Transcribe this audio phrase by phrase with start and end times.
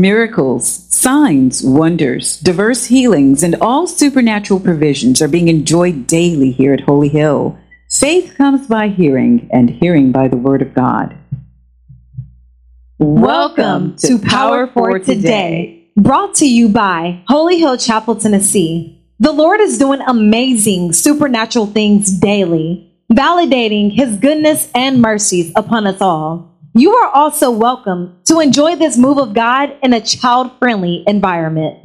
[0.00, 6.82] Miracles, signs, wonders, diverse healings, and all supernatural provisions are being enjoyed daily here at
[6.82, 7.58] Holy Hill.
[7.90, 11.18] Faith comes by hearing, and hearing by the Word of God.
[13.00, 19.04] Welcome to Power for Today, brought to you by Holy Hill Chapel, Tennessee.
[19.18, 26.00] The Lord is doing amazing supernatural things daily, validating His goodness and mercies upon us
[26.00, 26.47] all.
[26.78, 31.76] You are also welcome to enjoy this move of God in a child friendly environment.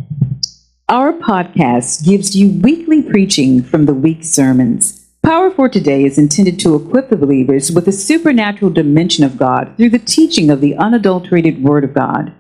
[0.88, 5.04] Our podcast gives you weekly preaching from the week's sermons.
[5.24, 9.74] Power for Today is intended to equip the believers with the supernatural dimension of God
[9.78, 12.32] through the teaching of the unadulterated Word of God.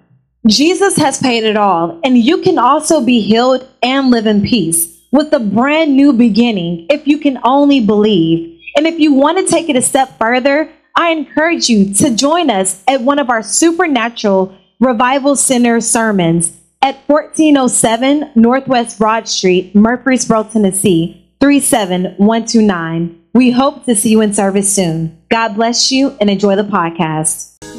[0.45, 5.01] Jesus has paid it all, and you can also be healed and live in peace
[5.11, 8.61] with a brand new beginning if you can only believe.
[8.77, 12.49] And if you want to take it a step further, I encourage you to join
[12.49, 20.43] us at one of our supernatural revival center sermons at 1407 Northwest Broad Street, Murfreesboro,
[20.43, 23.19] Tennessee, 37129.
[23.33, 25.17] We hope to see you in service soon.
[25.29, 27.72] God bless you and enjoy the podcast.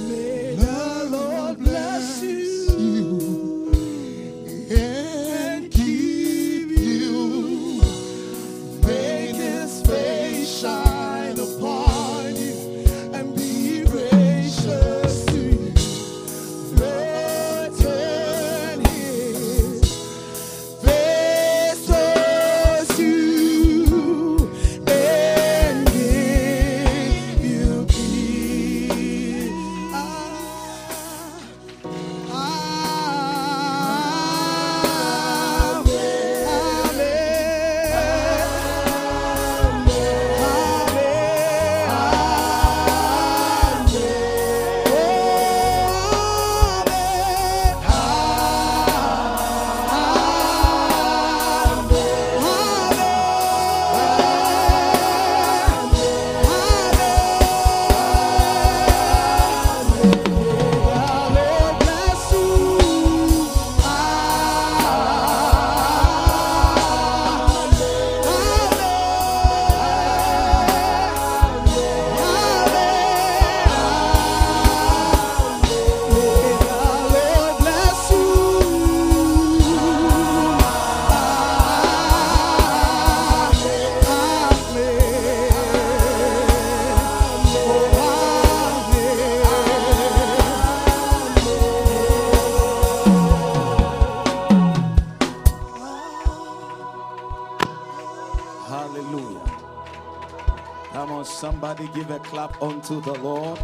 [103.04, 103.58] The Lord.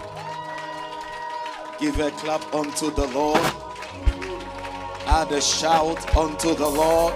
[1.78, 3.40] Give a clap unto the Lord.
[5.06, 7.14] Add a shout unto the Lord.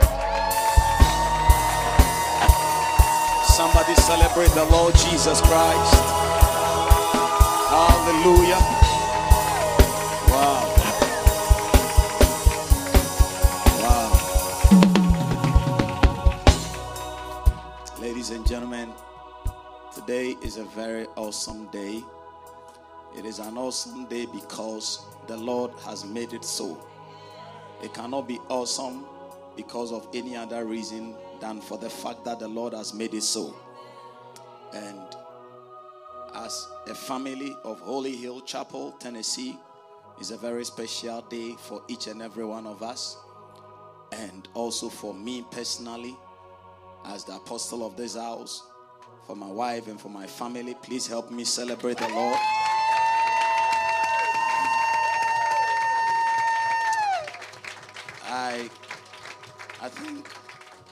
[3.54, 5.94] Somebody celebrate the Lord Jesus Christ.
[7.68, 8.83] Hallelujah.
[20.44, 22.04] Is a very awesome day.
[23.16, 26.86] It is an awesome day because the Lord has made it so.
[27.82, 29.06] It cannot be awesome
[29.56, 33.22] because of any other reason than for the fact that the Lord has made it
[33.22, 33.56] so.
[34.74, 35.00] And
[36.34, 39.56] as a family of Holy Hill Chapel, Tennessee,
[40.20, 43.16] is a very special day for each and every one of us.
[44.12, 46.14] And also for me personally,
[47.06, 48.62] as the apostle of this house,
[49.26, 50.74] for my wife and for my family.
[50.82, 52.38] Please help me celebrate the Lord.
[58.26, 58.68] I
[59.80, 60.28] I think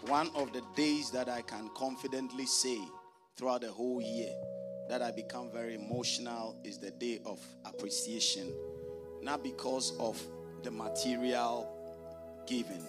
[0.07, 2.79] one of the days that I can confidently say
[3.37, 4.33] throughout the whole year
[4.89, 8.53] that I become very emotional is the day of appreciation.
[9.23, 10.21] Not because of
[10.63, 11.69] the material
[12.47, 12.83] given,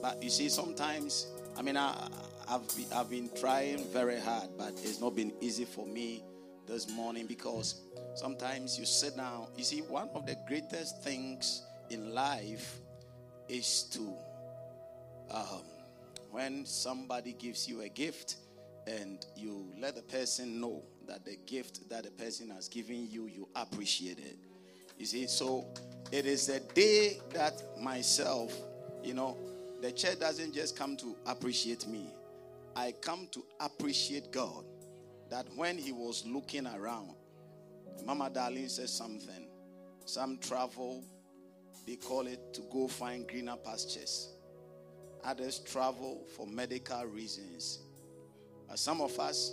[0.00, 1.26] but you see, sometimes,
[1.56, 2.08] I mean, I,
[2.48, 6.24] I've, been, I've been trying very hard, but it's not been easy for me
[6.66, 7.80] this morning because
[8.14, 9.48] sometimes you sit down.
[9.56, 12.78] You see, one of the greatest things in life
[13.48, 14.14] is to
[15.30, 15.62] um,
[16.30, 18.36] when somebody gives you a gift
[18.86, 23.26] and you let the person know that the gift that the person has given you,
[23.26, 24.36] you appreciate it.
[24.98, 25.66] You see, so
[26.12, 28.54] it is a day that myself,
[29.02, 29.36] you know,
[29.80, 32.13] the church doesn't just come to appreciate me.
[32.76, 34.64] I come to appreciate God.
[35.30, 37.14] That when He was looking around,
[38.04, 39.48] Mama Darlene said something.
[40.04, 41.02] Some travel
[41.86, 44.30] they call it to go find greener pastures.
[45.22, 47.80] Others travel for medical reasons.
[48.68, 49.52] But some of us,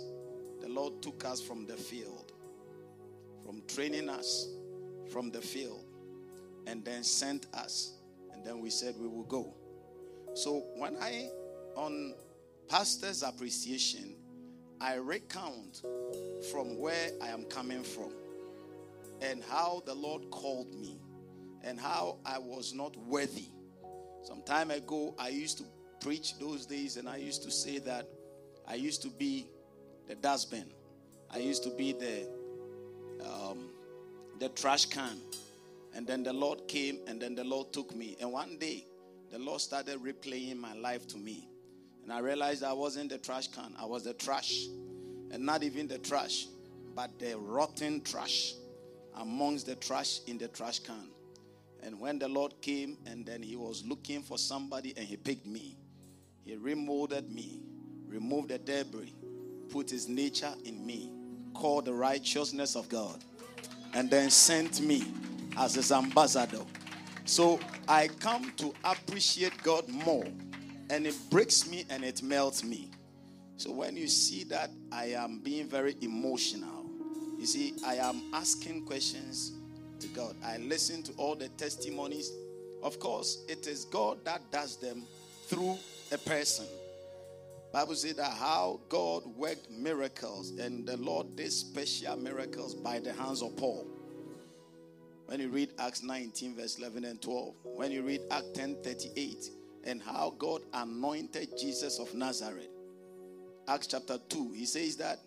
[0.60, 2.32] the Lord took us from the field,
[3.44, 4.48] from training us
[5.10, 5.84] from the field,
[6.66, 7.94] and then sent us.
[8.32, 9.54] And then we said we will go.
[10.34, 11.28] So when I,
[11.76, 12.14] on
[12.68, 14.14] pastor's appreciation,
[14.80, 15.82] I recount
[16.50, 18.12] from where I am coming from
[19.20, 20.98] and how the Lord called me
[21.62, 23.48] and how I was not worthy.
[24.24, 25.64] Some time ago, I used to
[26.00, 28.08] preach those days and I used to say that
[28.66, 29.46] I used to be
[30.08, 30.66] the dustbin,
[31.30, 32.28] I used to be the
[33.24, 33.70] um,
[34.38, 35.18] the trash can.
[35.94, 38.16] And then the Lord came and then the Lord took me.
[38.20, 38.86] And one day,
[39.30, 41.48] the Lord started replaying my life to me.
[42.02, 44.66] And I realized I wasn't the trash can, I was the trash.
[45.30, 46.46] And not even the trash,
[46.94, 48.54] but the rotten trash
[49.16, 51.08] amongst the trash in the trash can.
[51.82, 55.46] And when the Lord came and then he was looking for somebody and he picked
[55.46, 55.76] me,
[56.44, 57.60] he remolded me,
[58.06, 59.14] removed the debris,
[59.70, 61.10] put his nature in me,
[61.54, 63.24] called the righteousness of God,
[63.94, 65.04] and then sent me
[65.56, 66.62] as his ambassador.
[67.24, 67.58] So
[67.88, 70.26] I come to appreciate God more,
[70.92, 72.90] and it breaks me and it melts me.
[73.56, 76.84] So when you see that I am being very emotional,
[77.38, 79.52] you see, I am asking questions
[80.00, 80.36] to God.
[80.44, 82.30] I listen to all the testimonies.
[82.82, 85.04] Of course, it is God that does them
[85.46, 85.78] through
[86.12, 86.66] a person.
[87.72, 93.14] Bible says that how God worked miracles and the Lord did special miracles by the
[93.14, 93.86] hands of Paul.
[95.24, 99.48] When you read Acts 19, verse 11 and 12, when you read Act 10, 38,
[99.84, 102.68] and how God anointed Jesus of Nazareth.
[103.68, 105.18] Acts chapter 2, he says that,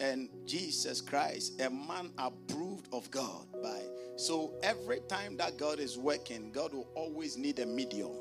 [0.00, 3.80] and Jesus Christ, a man approved of God by.
[4.16, 8.12] So every time that God is working, God will always need a medium.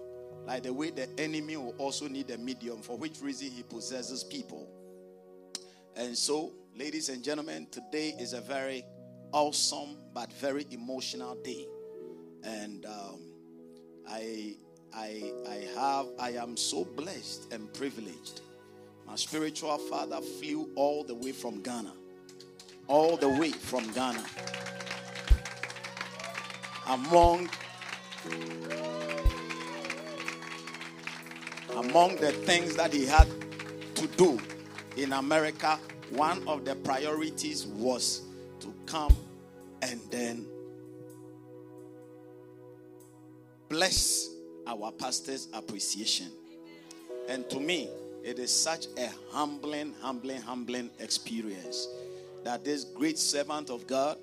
[0.45, 4.23] Like the way the enemy will also need a medium, for which reason he possesses
[4.23, 4.69] people.
[5.95, 8.83] And so, ladies and gentlemen, today is a very
[9.31, 11.65] awesome but very emotional day.
[12.43, 13.21] And um,
[14.07, 14.55] I,
[14.93, 18.41] I, I have, I am so blessed and privileged.
[19.07, 21.93] My spiritual father flew all the way from Ghana,
[22.87, 24.23] all the way from Ghana.
[26.87, 27.49] Among
[31.77, 33.27] among the things that he had
[33.95, 34.39] to do
[34.97, 35.79] in America,
[36.11, 38.23] one of the priorities was
[38.59, 39.15] to come
[39.81, 40.45] and then
[43.69, 44.30] bless
[44.71, 46.27] our pastor's appreciation.
[47.27, 47.89] And to me,
[48.23, 51.87] it is such a humbling, humbling, humbling experience
[52.43, 54.17] that this great servant of God,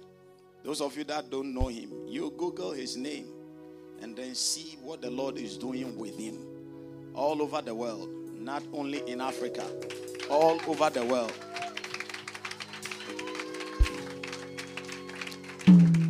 [0.64, 3.26] those of you that don't know him, you Google his name
[4.00, 6.46] and then see what the Lord is doing with him
[7.14, 9.64] all over the world, not only in Africa,
[10.30, 11.32] all over the world.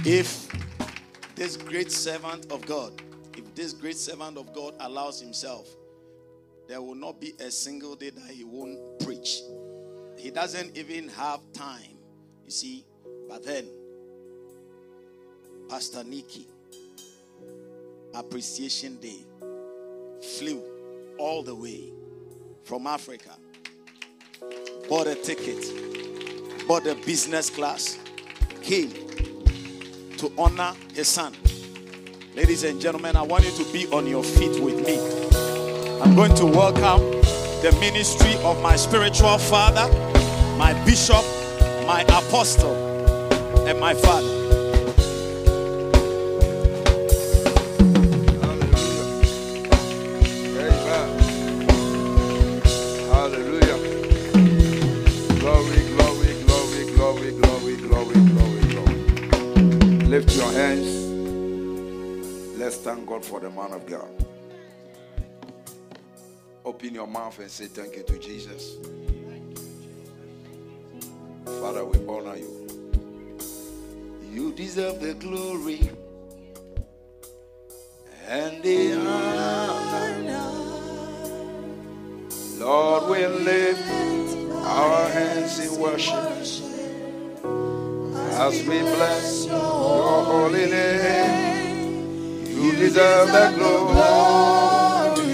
[0.04, 0.48] If
[1.34, 2.92] this great servant of God,
[3.58, 5.68] this great servant of God allows himself,
[6.68, 9.40] there will not be a single day that he won't preach.
[10.16, 11.98] He doesn't even have time,
[12.44, 12.84] you see.
[13.28, 13.66] But then,
[15.68, 16.46] Pastor Nicky,
[18.14, 19.26] Appreciation Day,
[20.38, 20.62] flew
[21.18, 21.92] all the way
[22.62, 23.34] from Africa,
[24.88, 27.98] bought a ticket, bought a business class,
[28.62, 28.92] came
[30.16, 31.34] to honor his son.
[32.38, 35.00] Ladies and gentlemen, I want you to be on your feet with me.
[36.00, 37.00] I'm going to welcome
[37.62, 39.88] the ministry of my spiritual father,
[40.56, 41.24] my bishop,
[41.84, 42.76] my apostle,
[43.66, 44.28] and my father.
[48.40, 49.04] Hallelujah.
[50.60, 51.08] Amen.
[53.10, 53.78] Hallelujah.
[55.40, 60.06] Glory, glory, glory, glory, glory, glory, glory, glory.
[60.06, 60.97] Lift your hands.
[62.68, 64.10] Let's thank God for the man of God.
[66.66, 68.76] Open your mouth and say thank you to Jesus.
[71.46, 72.68] Father, we honor you.
[74.30, 75.88] You deserve the glory
[78.26, 80.28] and the honor.
[82.58, 83.88] Lord, we lift
[84.66, 86.18] our hands in worship
[88.36, 91.47] as we bless your holy name.
[92.58, 95.28] You deserve the glory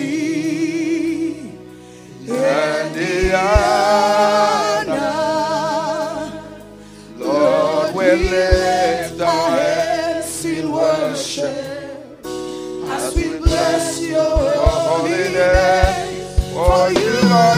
[2.29, 5.01] and the honor.
[7.17, 12.27] Lord, we lift our hands in worship
[12.91, 16.27] as we bless your holy name.
[16.53, 17.57] For you are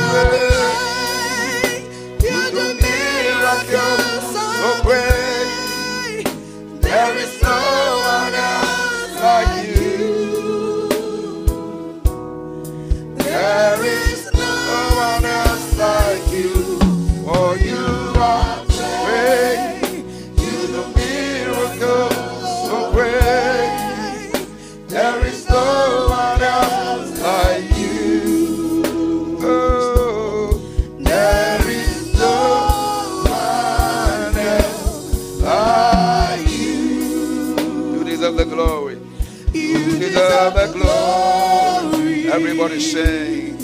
[42.96, 43.58] sing.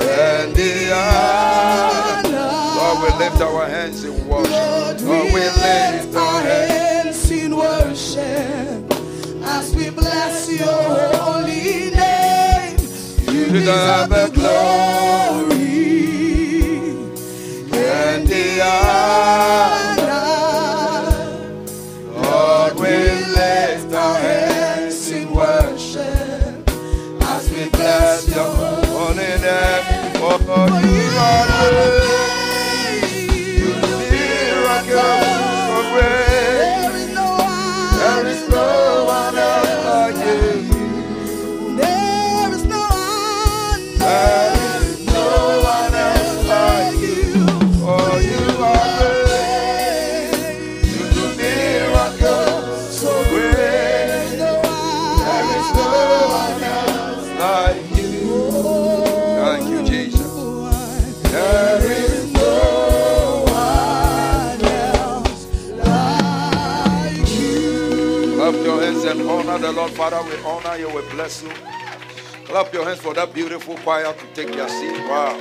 [0.00, 2.30] And the honor.
[2.76, 4.50] Lord, we lift our hands in worship.
[4.52, 8.80] Lord, we lift our hands in worship
[9.44, 12.78] as we bless your holy name.
[13.28, 15.29] You deserve the glory
[68.50, 69.92] Clap your hands and honor the Lord.
[69.92, 71.50] Father, we honor you, we bless you.
[72.46, 74.98] Clap your hands for that beautiful choir to take their seat.
[75.08, 75.38] Wow.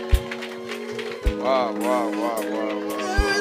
[1.40, 2.98] Wow, wow, wow, wow, wow.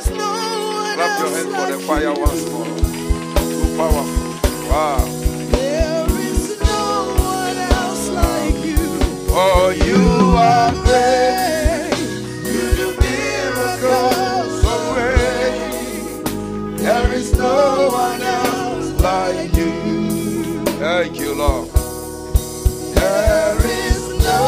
[0.08, 2.18] No Clap your hands for the choir you.
[2.18, 2.64] once more.
[2.64, 4.70] Too powerful.
[4.70, 5.04] Wow.
[5.52, 8.88] There is no one else like you.
[9.36, 10.02] Oh, you
[10.48, 11.92] are great.
[12.42, 16.78] You do miracles so great.
[16.78, 18.47] There is no one else
[19.00, 20.64] like you.
[20.78, 21.68] Thank you, Lord.
[22.94, 24.42] There is no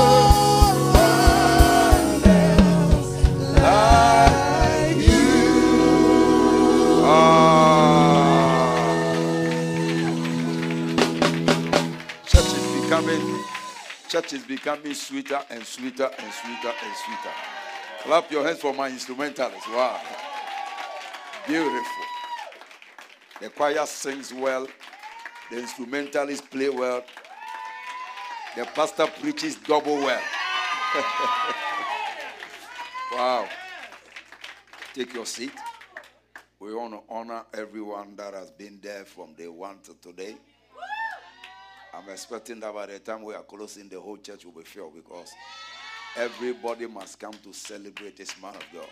[0.95, 3.11] one else
[3.57, 5.43] like you.
[7.05, 7.51] Ah.
[12.27, 13.25] Church is becoming
[14.09, 17.35] church is becoming sweeter and sweeter and sweeter and sweeter.
[18.03, 19.69] Clap your hands for my instrumentalists.
[19.69, 20.01] Wow.
[21.47, 22.10] Beautiful.
[23.41, 24.69] The choir sings well.
[25.51, 27.03] The instrumentalists play well.
[28.57, 30.21] The pastor preaches double well.
[33.13, 33.49] wow.
[34.93, 35.53] Take your seat.
[36.59, 40.37] We want to honor everyone that has been there from day one to today.
[41.95, 44.95] I'm expecting that by the time we are closing, the whole church will be filled
[44.95, 45.33] because
[46.17, 48.89] everybody must come to celebrate this man of God.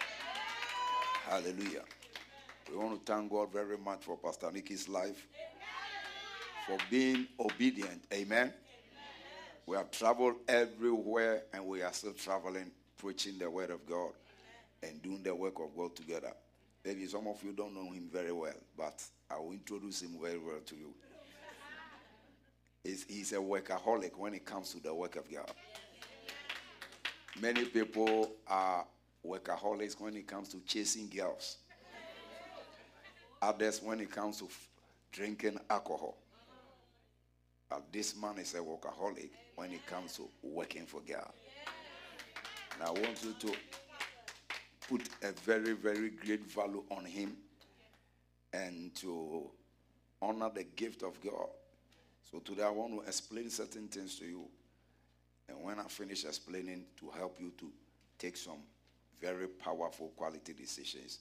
[1.29, 1.83] Hallelujah.
[2.71, 5.27] We want to thank God very much for Pastor Nicky's life,
[6.67, 8.05] for being obedient.
[8.13, 8.53] Amen.
[9.67, 14.13] We have traveled everywhere and we are still traveling, preaching the word of God
[14.83, 16.33] and doing the work of God together.
[16.85, 20.39] Maybe some of you don't know him very well, but I will introduce him very
[20.39, 20.95] well to you.
[22.85, 25.51] He's, he's a workaholic when it comes to the work of God.
[27.41, 28.87] Many people are
[29.27, 31.59] workaholics when it comes to chasing girls.
[33.41, 34.49] Others when it comes to
[35.13, 36.17] drinking alcohol.
[37.93, 41.31] This man is a workaholic when it comes to working for God.
[42.75, 43.57] And I want you to
[44.89, 47.37] put a very, very great value on him
[48.53, 49.51] and to
[50.23, 51.49] honor the gift of God.
[52.31, 54.45] So today I want to explain certain things to you.
[55.49, 57.71] And when I finish explaining, to help you to
[58.19, 58.59] take some
[59.21, 61.19] very powerful quality decisions.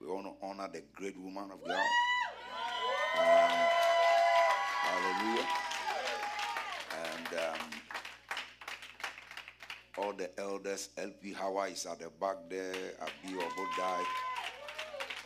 [0.00, 1.84] We want to honor the great woman of God.
[3.18, 3.66] Um,
[4.80, 5.46] hallelujah.
[7.04, 7.70] And um,
[9.98, 14.04] all the elders, LP Hawa is at the back there, Abi Obodai,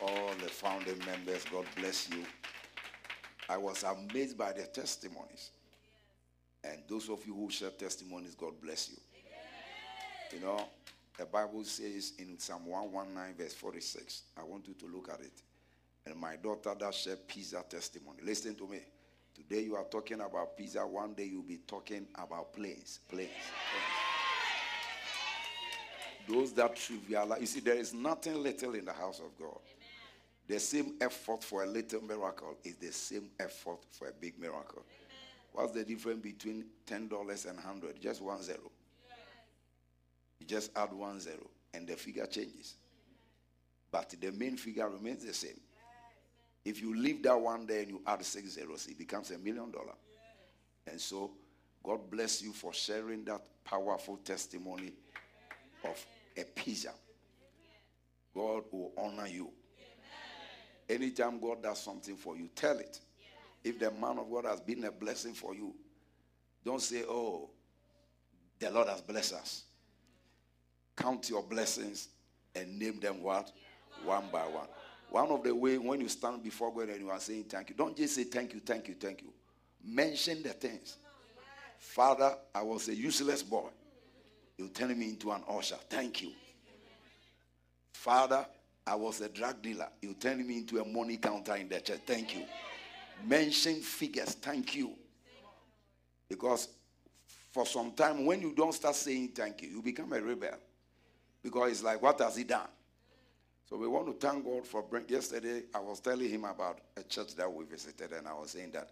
[0.02, 2.24] all the founding members, God bless you.
[3.48, 5.50] I was amazed by the testimonies.
[6.64, 8.96] And those of you who share testimonies, God bless you.
[10.32, 10.64] You know,
[11.16, 15.42] the Bible says in Psalm 119, verse 46, I want you to look at it.
[16.06, 18.18] And my daughter that shared pizza testimony.
[18.22, 18.80] Listen to me.
[19.34, 20.86] Today you are talking about pizza.
[20.86, 23.00] One day you'll be talking about planes.
[23.08, 23.30] Planes.
[23.30, 24.04] planes.
[26.28, 27.40] Those that trivialize.
[27.40, 29.58] You see, there is nothing little in the house of God.
[30.46, 34.84] The same effort for a little miracle is the same effort for a big miracle.
[35.52, 37.00] What's the difference between $10
[37.46, 38.00] and 100?
[38.00, 38.70] Just one zero.
[40.40, 42.74] You just add one zero and the figure changes.
[43.90, 45.60] But the main figure remains the same.
[46.64, 49.70] If you leave that one there and you add six zeros, it becomes a million
[49.70, 49.94] dollar.
[50.86, 51.30] And so,
[51.82, 54.92] God bless you for sharing that powerful testimony
[55.84, 56.92] of a pizza.
[58.34, 59.50] God will honor you.
[60.88, 63.00] Anytime God does something for you, tell it.
[63.62, 65.74] If the man of God has been a blessing for you,
[66.64, 67.50] don't say, Oh,
[68.58, 69.64] the Lord has blessed us.
[70.96, 72.08] Count your blessings
[72.54, 73.50] and name them what?
[74.04, 74.68] One by one.
[75.10, 77.76] One of the way when you stand before God and you are saying thank you,
[77.76, 79.32] don't just say thank you, thank you, thank you.
[79.84, 80.96] Mention the things.
[81.78, 83.68] Father, I was a useless boy.
[84.56, 85.76] You turn me into an usher.
[85.88, 86.32] Thank you.
[87.92, 88.46] Father,
[88.86, 89.88] I was a drug dealer.
[90.02, 92.00] You turned me into a money counter in the church.
[92.06, 92.42] Thank you.
[93.26, 94.34] Mention figures.
[94.34, 94.92] Thank you.
[96.28, 96.68] Because
[97.52, 100.56] for some time, when you don't start saying thank you, you become a rebel.
[101.44, 102.66] Because it's like, what has he done?
[103.68, 105.04] So we want to thank God for bring.
[105.06, 108.70] Yesterday, I was telling him about a church that we visited, and I was saying
[108.72, 108.90] that,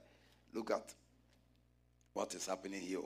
[0.52, 0.92] look at
[2.12, 3.00] what is happening here.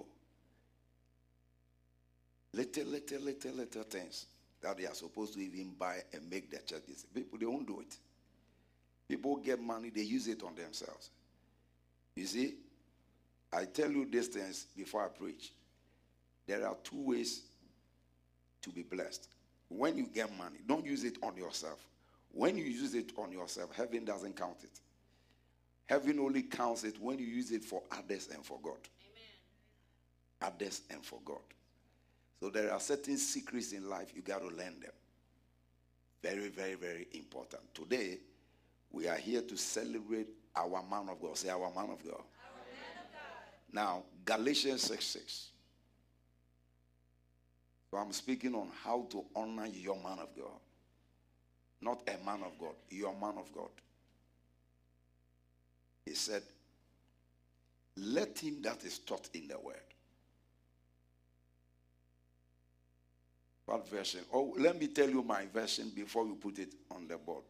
[2.53, 4.27] Little, little, little, little things
[4.63, 7.07] that they are supposed to even buy and make their churches.
[7.15, 7.97] People, they won't do it.
[9.09, 11.11] People get money, they use it on themselves.
[12.17, 12.55] You see,
[13.53, 15.53] I tell you these things before I preach.
[16.49, 17.43] There are two ways
[18.63, 19.29] to be blessed.
[19.69, 21.85] When you get money, don't use it on yourself.
[22.33, 24.81] When you use it on yourself, heaven doesn't count it.
[25.87, 28.79] Heaven only counts it when you use it for others and for God.
[30.43, 30.53] Amen.
[30.55, 31.39] Others and for God.
[32.41, 34.93] So there are certain secrets in life you got to learn them.
[36.23, 37.63] Very, very, very important.
[37.73, 38.19] Today,
[38.91, 41.37] we are here to celebrate our man of God.
[41.37, 42.05] Say, our man of God.
[42.05, 43.23] Man of God.
[43.73, 45.49] Now, Galatians 6 6.
[47.97, 50.61] So I'm speaking on how to honor your man of God.
[51.81, 53.71] Not a man of God, your man of God.
[56.05, 56.43] He said,
[57.97, 59.81] Let him that is taught in the word.
[63.65, 64.21] What version?
[64.31, 67.45] Oh, let me tell you my version before we put it on the board.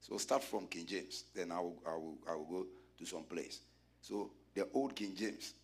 [0.00, 2.66] So start from King James, then I will, I will, I will go
[3.00, 3.62] to some place.
[4.00, 5.54] So the old King James,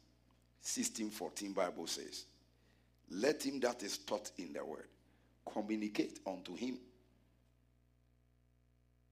[0.61, 2.25] 1614 Bible says,
[3.11, 4.89] let him that is taught in the word
[5.53, 6.79] communicate unto him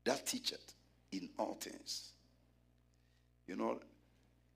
[0.05, 0.75] that teacheth
[1.13, 2.13] in all things.
[3.47, 3.79] You know,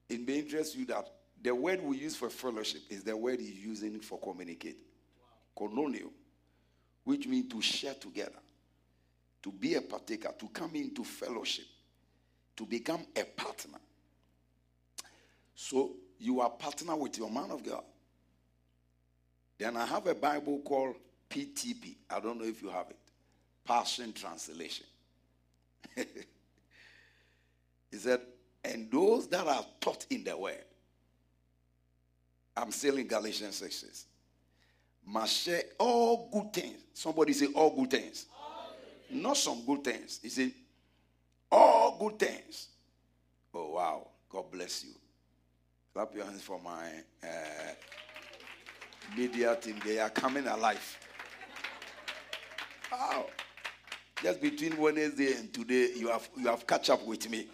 [0.09, 1.07] it may interest you that
[1.43, 4.79] the word we use for fellowship is the word he's using for communicate.
[5.57, 6.09] Koinonia,
[7.05, 8.39] which means to share together,
[9.43, 11.67] to be a partaker, to come into fellowship,
[12.57, 13.79] to become a partner.
[15.55, 17.85] So you are partner with your man of God.
[19.59, 20.97] Then I have a Bible called
[21.31, 21.97] PTP.
[22.11, 22.99] I don't know if you have it.
[23.65, 24.87] Passion Translation.
[25.97, 26.05] he
[27.97, 28.21] said,
[28.65, 30.65] and those that are taught in the word.
[32.57, 34.07] I'm still in Galatians 6 6.
[35.07, 36.81] Must share all good things.
[36.93, 38.27] Somebody say all good things.
[38.33, 39.23] All good things.
[39.23, 40.19] Not some good things.
[40.23, 40.53] He said,
[41.51, 42.69] all good things.
[43.55, 44.09] Oh, wow.
[44.29, 44.93] God bless you.
[45.95, 46.89] Clap your hands for my.
[47.23, 47.73] Uh,
[49.17, 50.99] media team, they are coming alive.
[52.91, 53.27] Wow.
[54.23, 57.49] Just between Wednesday and today, you have, you have catch up with me.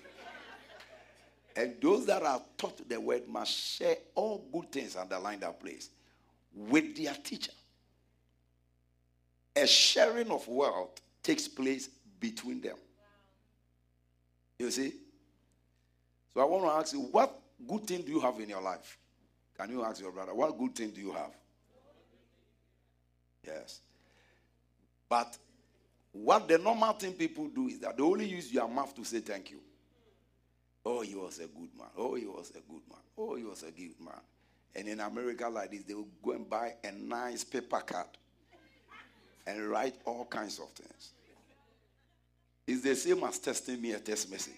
[1.57, 5.91] And those that are taught the word must share all good things, underline that place,
[6.55, 7.53] with their teacher.
[9.57, 11.89] A sharing of wealth takes place
[12.21, 12.77] between them.
[14.59, 14.95] You see?
[16.33, 17.39] So I want to ask you, what
[17.69, 18.97] good thing do you have in your life?
[19.59, 21.33] Can you ask your brother, what good thing do you have?
[23.47, 23.81] Yes.
[25.09, 25.37] But
[26.13, 29.21] what the normal thing people do is that they only use your mouth to say
[29.21, 29.61] thank you.
[30.85, 31.89] Oh, he was a good man.
[31.97, 33.01] Oh, he was a good man.
[33.17, 34.21] Oh, he was a good man.
[34.75, 38.07] And in America, like this, they will go and buy a nice paper card
[39.47, 41.13] and write all kinds of things.
[42.67, 44.55] It's the same as testing me a text message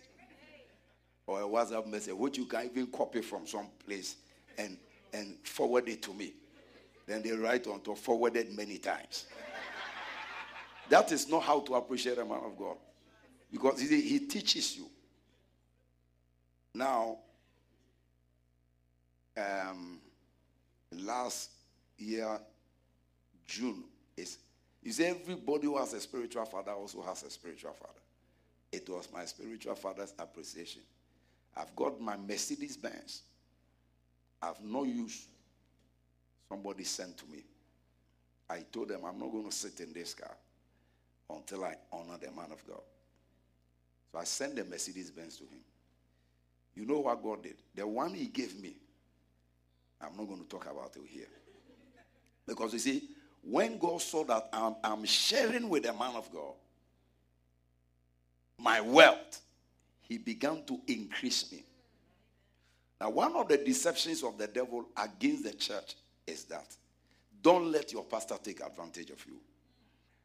[1.26, 4.16] or a WhatsApp message, which you can even copy from some place
[4.58, 4.76] and,
[5.12, 6.32] and forward it to me.
[7.06, 9.26] Then they write on to forwarded many times.
[10.88, 12.76] that is not how to appreciate a man of God.
[13.50, 14.86] Because he, he teaches you.
[16.74, 17.18] Now,
[19.36, 20.00] um,
[20.90, 21.50] last
[21.98, 22.38] year,
[23.46, 23.84] June,
[24.16, 24.38] is
[24.88, 27.92] see, everybody who has a spiritual father also has a spiritual father.
[28.72, 30.82] It was my spiritual father's appreciation.
[31.56, 33.22] I've got my Mercedes Benz.
[34.42, 35.28] I've no use.
[36.48, 37.44] Somebody sent to me.
[38.48, 40.35] I told them I'm not going to sit in this car
[41.30, 42.83] until I honor the man of God.
[44.12, 45.61] So I sent the Mercedes Benz to him.
[46.76, 47.57] You know what God did?
[47.74, 48.74] The one he gave me,
[50.00, 51.26] I'm not going to talk about it here.
[52.46, 53.02] Because you see,
[53.42, 56.54] when God saw that I'm, I'm sharing with the man of God
[58.59, 59.40] my wealth,
[60.02, 61.64] he began to increase me.
[63.00, 65.94] Now, one of the deceptions of the devil against the church
[66.26, 66.74] is that
[67.42, 69.37] don't let your pastor take advantage of you.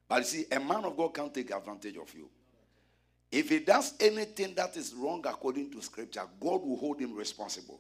[0.07, 2.29] But you see, a man of God can't take advantage of you.
[3.31, 7.79] If he does anything that is wrong according to scripture, God will hold him responsible.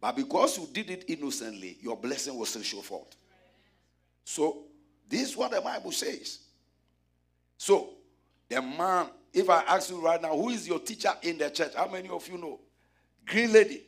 [0.00, 3.14] But because you did it innocently, your blessing will still show forth.
[4.24, 4.64] So,
[5.08, 6.40] this is what the Bible says.
[7.56, 7.90] So,
[8.48, 11.74] the man, if I ask you right now, who is your teacher in the church?
[11.74, 12.58] How many of you know?
[13.26, 13.82] Green lady.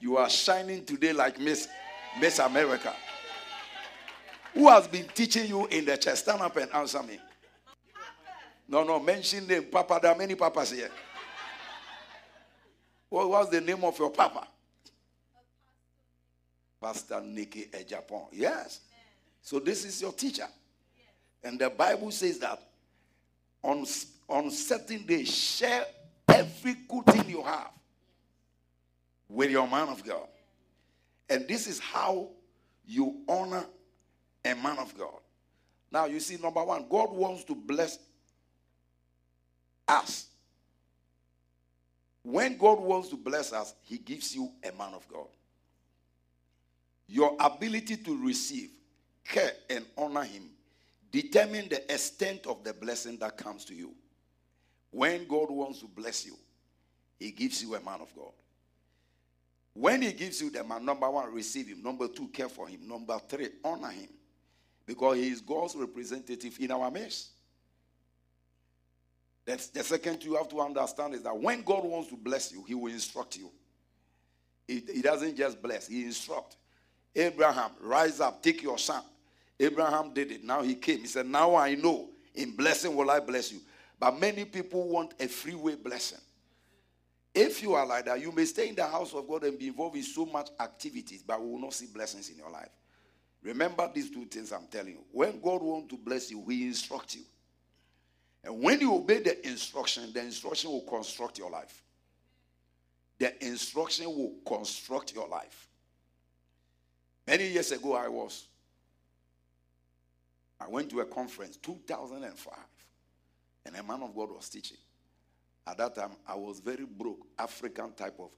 [0.00, 1.68] You are shining today like Miss,
[2.18, 2.94] Miss America.
[4.54, 6.18] Who has been teaching you in the church?
[6.18, 7.18] Stand up and answer me.
[8.68, 9.64] No, no, mention name.
[9.64, 10.90] Papa, there are many papas here.
[13.08, 14.46] What was the name of your papa?
[16.80, 18.28] Pastor Nicky Agyepong.
[18.32, 18.80] Yes.
[19.42, 20.46] So this is your teacher.
[21.42, 22.60] And the Bible says that
[23.62, 23.84] on,
[24.28, 25.84] on certain days, share
[26.28, 27.70] every good thing you have
[29.28, 30.26] with your man of God.
[31.30, 32.28] And this is how
[32.84, 33.64] you honor
[34.44, 35.20] a man of God.
[35.92, 37.98] Now, you see, number one, God wants to bless
[39.86, 40.26] us.
[42.22, 45.28] When God wants to bless us, He gives you a man of God.
[47.06, 48.70] Your ability to receive,
[49.24, 50.50] care, and honor Him
[51.12, 53.92] determine the extent of the blessing that comes to you.
[54.90, 56.36] When God wants to bless you,
[57.18, 58.32] He gives you a man of God.
[59.74, 61.82] When He gives you the man, number one, receive Him.
[61.82, 62.86] Number two, care for Him.
[62.86, 64.08] Number three, honor Him.
[64.86, 67.30] Because He is God's representative in our midst.
[69.46, 72.64] That's the second you have to understand is that when God wants to bless you,
[72.66, 73.50] He will instruct you.
[74.68, 76.56] He, he doesn't just bless, He instructs.
[77.14, 79.02] Abraham, rise up, take your son.
[79.60, 80.42] Abraham did it.
[80.42, 81.00] Now he came.
[81.00, 83.60] He said, Now I know in blessing will I bless you.
[83.98, 86.18] But many people want a freeway blessing.
[87.34, 89.68] If you are like that, you may stay in the house of God and be
[89.68, 92.70] involved in so much activities, but we will not see blessings in your life.
[93.42, 95.04] Remember these two things I'm telling you.
[95.12, 97.22] When God wants to bless you, He instructs you.
[98.42, 101.82] And when you obey the instruction, the instruction will construct your life.
[103.18, 105.68] The instruction will construct your life.
[107.26, 108.46] Many years ago, I was,
[110.58, 112.54] I went to a conference, 2005,
[113.66, 114.78] and a man of God was teaching.
[115.66, 118.30] At that time, I was very broke, African type of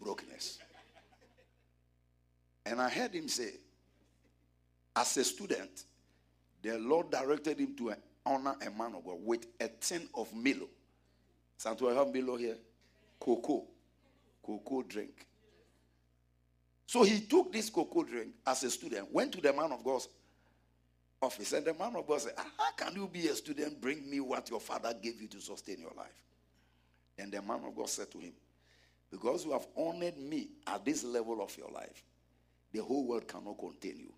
[0.00, 0.58] brokenness.
[2.64, 3.50] And I heard him say,
[4.94, 5.84] as a student,
[6.62, 7.94] the Lord directed him to
[8.26, 10.68] honor a man of God with a tin of Milo.
[11.56, 12.56] Santo, I have Milo here.
[13.18, 13.64] Cocoa.
[14.44, 15.26] Cocoa drink.
[16.86, 20.08] So he took this cocoa drink as a student, went to the man of God's
[21.20, 23.80] office, and the man of God said, "Ah, How can you be a student?
[23.80, 26.14] Bring me what your father gave you to sustain your life.
[27.18, 28.32] And the man of God said to him,
[29.10, 32.04] Because you have honored me at this level of your life,
[32.72, 34.12] the whole world cannot contain you.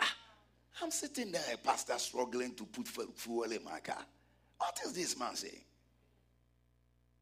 [0.00, 0.14] Ah,
[0.82, 4.04] I'm sitting there, a pastor struggling to put fuel in my car.
[4.58, 5.64] What is this man saying?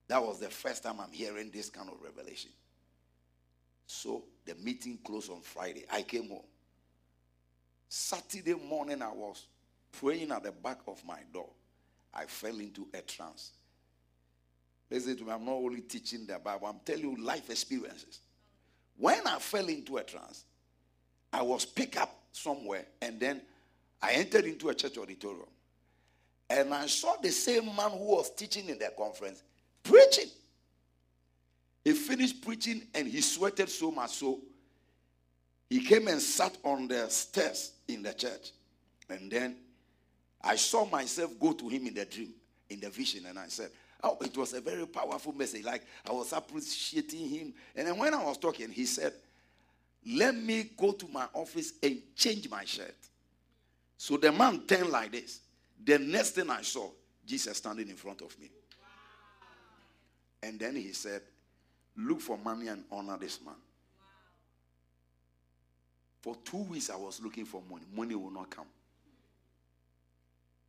[0.08, 2.50] That was the first time I'm hearing this kind of revelation.
[3.86, 5.84] So the meeting closed on Friday.
[5.90, 6.42] I came home.
[7.88, 9.46] Saturday morning, I was
[9.92, 11.48] praying at the back of my door.
[12.12, 13.52] I fell into a trance.
[14.90, 18.20] Listen to me, I'm not only teaching the Bible, I'm telling you life experiences.
[18.96, 20.44] When I fell into a trance,
[21.32, 23.40] I was picked up somewhere and then
[24.00, 25.48] I entered into a church auditorium.
[26.48, 29.42] And I saw the same man who was teaching in the conference
[29.82, 30.30] preaching.
[31.84, 34.40] He finished preaching and he sweated so much so
[35.68, 38.52] he came and sat on the stairs in the church.
[39.08, 39.56] And then
[40.42, 42.34] I saw myself go to him in the dream,
[42.70, 43.70] in the vision, and I said,
[44.06, 45.64] Oh, it was a very powerful message.
[45.64, 47.54] Like I was appreciating him.
[47.74, 49.14] And then when I was talking, he said,
[50.06, 52.94] Let me go to my office and change my shirt.
[53.96, 55.40] So the man turned like this.
[55.82, 56.90] The next thing I saw,
[57.26, 58.50] Jesus standing in front of me.
[60.42, 61.22] And then he said,
[61.96, 63.54] Look for money and honor this man.
[66.20, 67.86] For two weeks, I was looking for money.
[67.96, 68.66] Money will not come.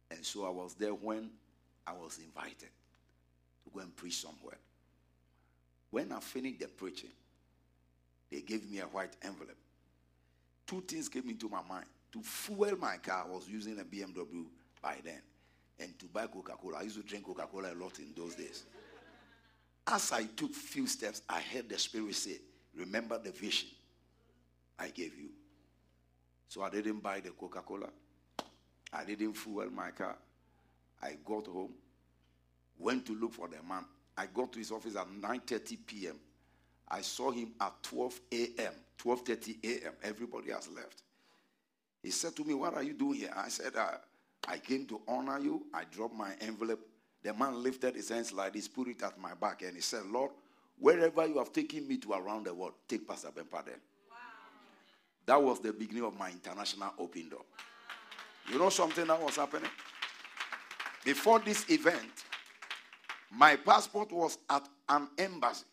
[0.10, 1.32] And so I was there when
[1.86, 2.70] I was invited
[3.76, 4.58] go and preach somewhere.
[5.92, 7.12] When I finished the preaching,
[8.32, 9.58] they gave me a white envelope.
[10.66, 11.86] Two things came into my mind.
[12.14, 14.46] To fuel my car, I was using a BMW
[14.82, 15.22] by then.
[15.80, 16.80] And to buy Coca Cola.
[16.80, 18.64] I used to drink Coca Cola a lot in those days.
[19.88, 22.40] As I took few steps, I heard the Spirit say,
[22.76, 23.70] Remember the vision
[24.80, 25.30] I gave you.
[26.48, 27.90] So I didn't buy the Coca Cola.
[28.92, 30.16] I didn't fuel my car.
[31.02, 31.74] I got home,
[32.80, 33.86] went to look for the man.
[34.18, 36.20] I got to his office at 9:30 p.m.
[36.88, 38.74] I saw him at 12 a.m.
[39.00, 39.94] 12:30 a.m.
[40.04, 41.04] Everybody has left.
[42.02, 43.98] He said to me, "What are you doing here?" I said, uh,
[44.48, 45.66] "I came to honor you.
[45.74, 46.88] I dropped my envelope."
[47.24, 50.06] The man lifted his hands like this, put it at my back, and he said,
[50.06, 50.32] "Lord,
[50.78, 53.80] wherever you have taken me to around the world, take Pastor Bempah there."
[55.26, 57.46] That was the beginning of my international open door.
[58.52, 59.72] You know something that was happening?
[61.04, 62.26] Before this event,
[63.32, 65.66] my passport was at an embassy.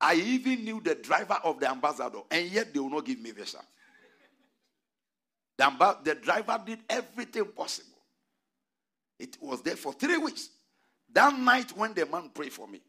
[0.00, 3.32] I even knew the driver of the ambassador, and yet they will not give me
[3.32, 3.58] visa.
[5.56, 7.98] The, amba- the driver did everything possible.
[9.18, 10.50] It was there for three weeks.
[11.12, 12.80] That night, when the man prayed for me,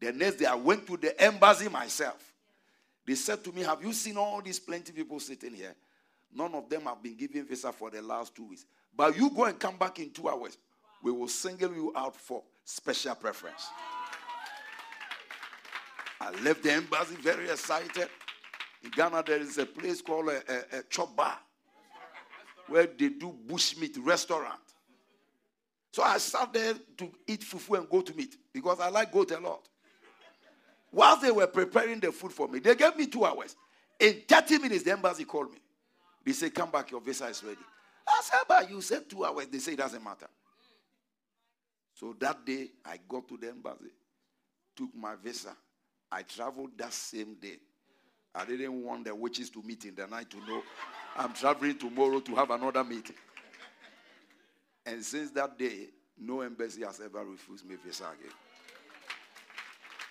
[0.00, 2.32] the next day I went to the embassy myself.
[3.06, 5.76] They said to me, Have you seen all these plenty people sitting here?
[6.34, 8.64] None of them have been given visa for the last two weeks.
[8.96, 10.58] But you go and come back in two hours.
[11.02, 13.68] We will single you out for special preference.
[16.20, 18.08] I left the embassy very excited.
[18.82, 21.38] In Ghana, there is a place called a, a, a chop bar
[22.68, 24.60] where they do bushmeat restaurant.
[25.92, 29.38] So I sat there to eat fufu and goat meat because I like goat a
[29.38, 29.68] lot.
[30.90, 33.56] While they were preparing the food for me, they gave me two hours.
[34.00, 35.58] In 30 minutes, the embassy called me.
[36.24, 37.58] They said, Come back, your visa is ready.
[38.08, 39.46] I said, But you said two hours.
[39.46, 40.26] They say it doesn't matter.
[41.94, 43.92] So that day, I got to the embassy,
[44.76, 45.54] took my visa.
[46.10, 47.58] I traveled that same day.
[48.34, 50.62] I didn't want the witches to meet in the night to know
[51.16, 53.14] I'm traveling tomorrow to have another meeting.
[54.84, 58.32] And since that day, no embassy has ever refused me visa again.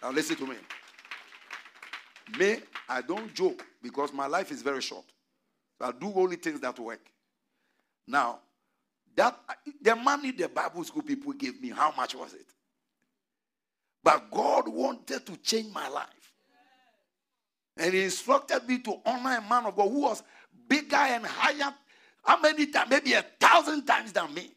[0.01, 0.55] Now listen to me.
[2.39, 5.05] Me, I don't joke because my life is very short.
[5.79, 7.01] I do only things that work.
[8.07, 8.39] Now,
[9.15, 9.37] that
[9.81, 12.47] the money the Bible school people gave me, how much was it?
[14.03, 16.07] But God wanted to change my life.
[17.77, 20.23] And he instructed me to honor a man of God who was
[20.67, 21.73] bigger and higher.
[22.23, 22.89] How many times?
[22.89, 24.51] Maybe a thousand times than me.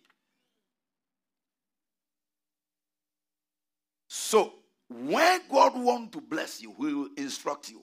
[4.08, 4.54] So,
[4.88, 7.82] when God wants to bless you, He will instruct you.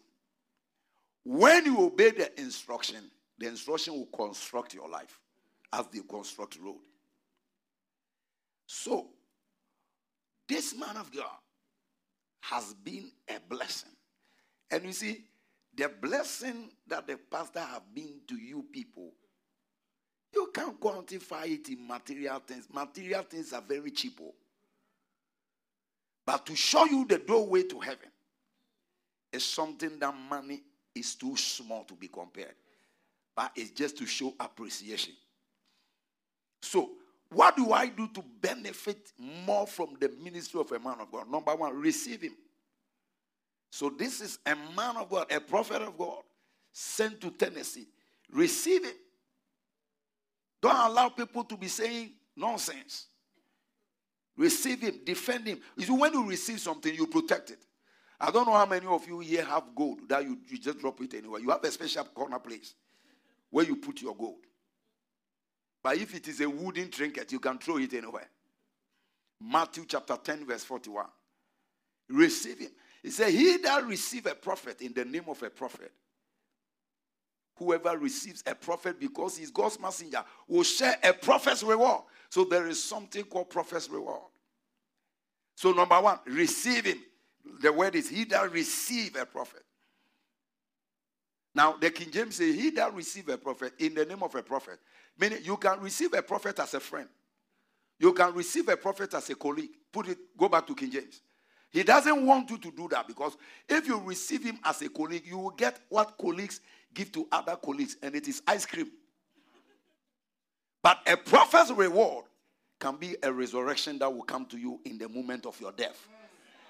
[1.23, 5.19] When you obey the instruction, the instruction will construct your life
[5.73, 6.79] as they construct road.
[8.67, 9.07] So,
[10.47, 11.25] this man of God
[12.41, 13.91] has been a blessing.
[14.69, 15.23] And you see,
[15.75, 19.11] the blessing that the pastor have been to you people,
[20.33, 22.67] you can't quantify it in material things.
[22.71, 24.19] Material things are very cheap.
[24.21, 24.33] oh.
[26.25, 28.09] But to show you the doorway to heaven
[29.31, 30.61] is something that money
[30.95, 32.55] is too small to be compared.
[33.35, 35.13] But it's just to show appreciation.
[36.63, 36.91] So,
[37.29, 41.29] what do I do to benefit more from the ministry of a man of God?
[41.29, 42.35] Number one, receive him.
[43.69, 46.19] So, this is a man of God, a prophet of God,
[46.71, 47.87] sent to Tennessee.
[48.31, 48.95] Receive him.
[50.61, 53.07] Don't allow people to be saying nonsense.
[54.37, 55.59] Receive him, defend him.
[55.75, 57.59] You when you receive something, you protect it.
[58.19, 61.01] I don't know how many of you here have gold that you, you just drop
[61.01, 61.41] it anywhere.
[61.41, 62.73] You have a special corner place
[63.49, 64.37] where you put your gold.
[65.83, 68.29] But if it is a wooden trinket, you can throw it anywhere.
[69.41, 71.05] Matthew chapter 10, verse 41.
[72.09, 72.71] Receive him.
[73.01, 75.91] He said, He that receive a prophet in the name of a prophet,
[77.57, 82.03] whoever receives a prophet because he's God's messenger will share a prophet's reward.
[82.29, 84.21] So there is something called prophet's reward.
[85.55, 86.99] So, number one, receive him.
[87.61, 89.63] The word is he that receive a prophet.
[91.55, 94.41] Now, the King James says, He that receive a prophet in the name of a
[94.41, 94.79] prophet.
[95.17, 97.07] Meaning, you can receive a prophet as a friend.
[97.99, 99.69] You can receive a prophet as a colleague.
[99.91, 101.21] Put it, go back to King James.
[101.69, 103.35] He doesn't want you to do that because
[103.67, 106.59] if you receive him as a colleague, you will get what colleagues
[106.93, 108.91] give to other colleagues, and it is ice cream.
[110.83, 112.25] But a prophet's reward
[112.79, 116.07] can be a resurrection that will come to you in the moment of your death.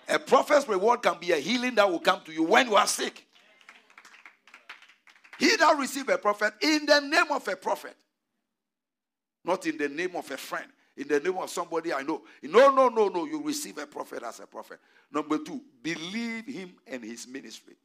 [0.08, 2.88] A prophet's reward can be a healing that will come to you when you are
[2.88, 3.26] sick.
[5.40, 7.96] He that receive a prophet in the name of a prophet,
[9.44, 12.22] not in the name of a friend, in the name of somebody I know.
[12.44, 13.26] No, no, no, no.
[13.26, 14.80] You receive a prophet as a prophet.
[15.12, 17.76] Number two, believe him and his ministry.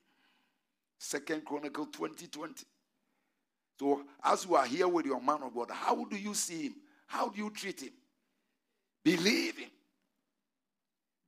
[0.99, 2.65] Second Chronicle 20 20.
[3.79, 6.75] So, as you are here with your man of God, how do you see him?
[7.07, 7.93] How do you treat him?
[9.05, 9.71] Believe him.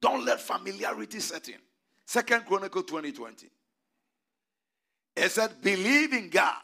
[0.00, 1.58] Don't let familiarity set in.
[2.04, 3.46] Second Chronicle 20 20.
[5.16, 6.56] It said, believe in God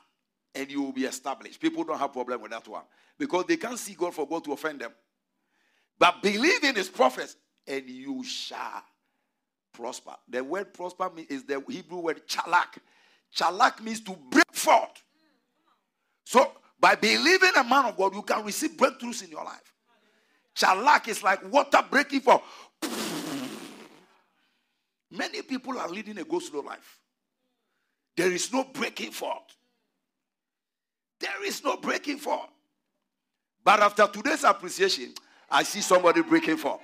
[0.56, 1.60] and you will be established.
[1.60, 2.82] People don't have problem with that one
[3.18, 4.92] because they can't see God for God to offend them.
[5.98, 8.82] But believe in his prophets and you shall
[9.72, 10.12] prosper.
[10.28, 12.78] The word prosper is the Hebrew word chalak.
[13.34, 15.02] Chalak means to break forth.
[16.24, 19.74] So by believing a man of God, you can receive breakthroughs in your life.
[20.56, 22.42] Chalak is like water breaking forth.
[25.10, 26.98] Many people are leading a slow life.
[28.16, 29.55] There is no breaking forth.
[31.20, 32.48] There is no breaking forth.
[33.64, 35.14] But after today's appreciation,
[35.50, 36.80] I see somebody breaking forth.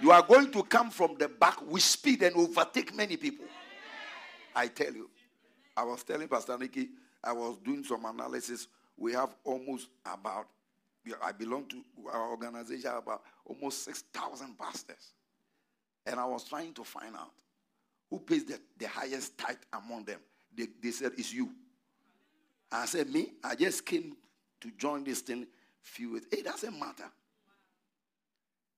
[0.00, 3.46] You are going to come from the back with speed and overtake many people.
[4.54, 5.08] I tell you.
[5.76, 6.90] I was telling Pastor Nicky,
[7.24, 8.68] I was doing some analysis.
[8.96, 10.48] We have almost about,
[11.22, 15.12] I belong to our organization, about almost 6,000 pastors.
[16.04, 17.30] And I was trying to find out
[18.10, 20.20] who pays the, the highest tithe among them.
[20.54, 21.50] They, they said, It's you.
[22.72, 23.32] I said, Me?
[23.44, 24.16] I just came
[24.60, 25.46] to join this thing
[25.82, 26.26] few weeks.
[26.32, 27.10] It doesn't matter.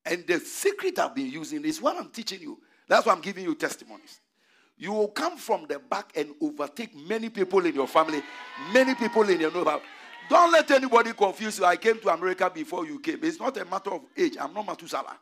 [0.06, 2.58] And the secret I've been using is what I'm teaching you.
[2.88, 4.20] That's why I'm giving you testimonies.
[4.76, 8.22] You will come from the back and overtake many people in your family,
[8.72, 9.82] many people in your neighborhood.
[10.28, 11.64] Don't let anybody confuse you.
[11.64, 13.20] I came to America before you came.
[13.22, 14.36] It's not a matter of age.
[14.40, 15.14] I'm not Matusala.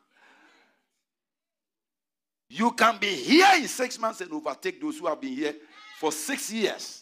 [2.49, 5.55] You can be here in six months and overtake those who have been here
[5.99, 7.02] for six years.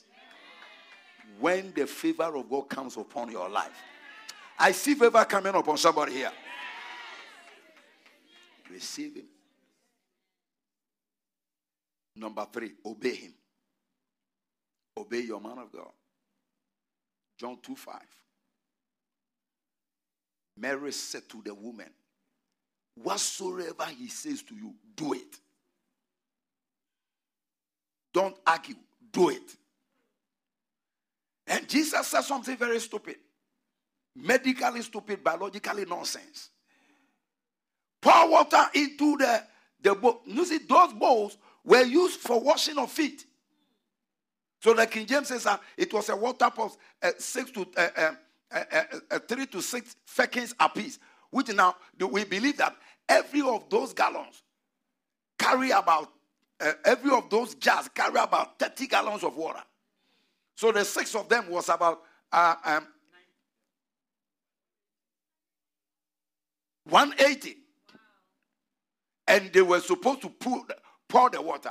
[1.41, 3.73] When the favor of God comes upon your life.
[4.59, 6.33] I see favor coming upon somebody here.
[8.71, 9.25] Receive him.
[12.17, 13.35] Number three, obey him.
[14.97, 15.91] Obey your man of God.
[17.39, 17.95] John 2 5.
[20.59, 21.89] Mary said to the woman,
[23.03, 25.39] Whatsoever he says to you, do it.
[28.13, 28.75] Don't argue,
[29.11, 29.57] do it.
[31.51, 33.17] And Jesus said something very stupid,
[34.15, 36.51] medically stupid, biologically nonsense.
[38.01, 39.43] Pour water into the,
[39.83, 40.23] the bowl.
[40.27, 43.27] You see, those bowls were used for washing of feet.
[44.63, 47.89] So the King James says uh, it was a water pot, uh, six to uh,
[47.97, 48.13] uh,
[48.53, 51.01] uh, uh three to six seconds apiece.
[51.31, 52.77] Which now we believe that
[53.09, 54.43] every of those gallons
[55.37, 56.13] carry about
[56.85, 59.63] every of those jars carry about 30 gallons of water.
[60.61, 62.87] So the six of them was about um,
[66.85, 67.57] 180
[69.27, 70.63] and they were supposed to pour,
[71.09, 71.71] pour the water.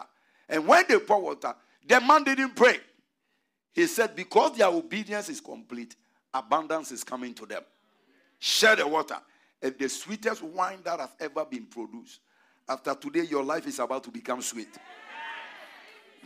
[0.50, 1.54] And when they pour water,
[1.88, 2.80] the man didn't pray.
[3.74, 5.96] He said, Because their obedience is complete,
[6.34, 7.62] abundance is coming to them.
[8.40, 9.18] Share the water.
[9.62, 12.22] And the sweetest wine that has ever been produced.
[12.68, 14.70] After today, your life is about to become sweet.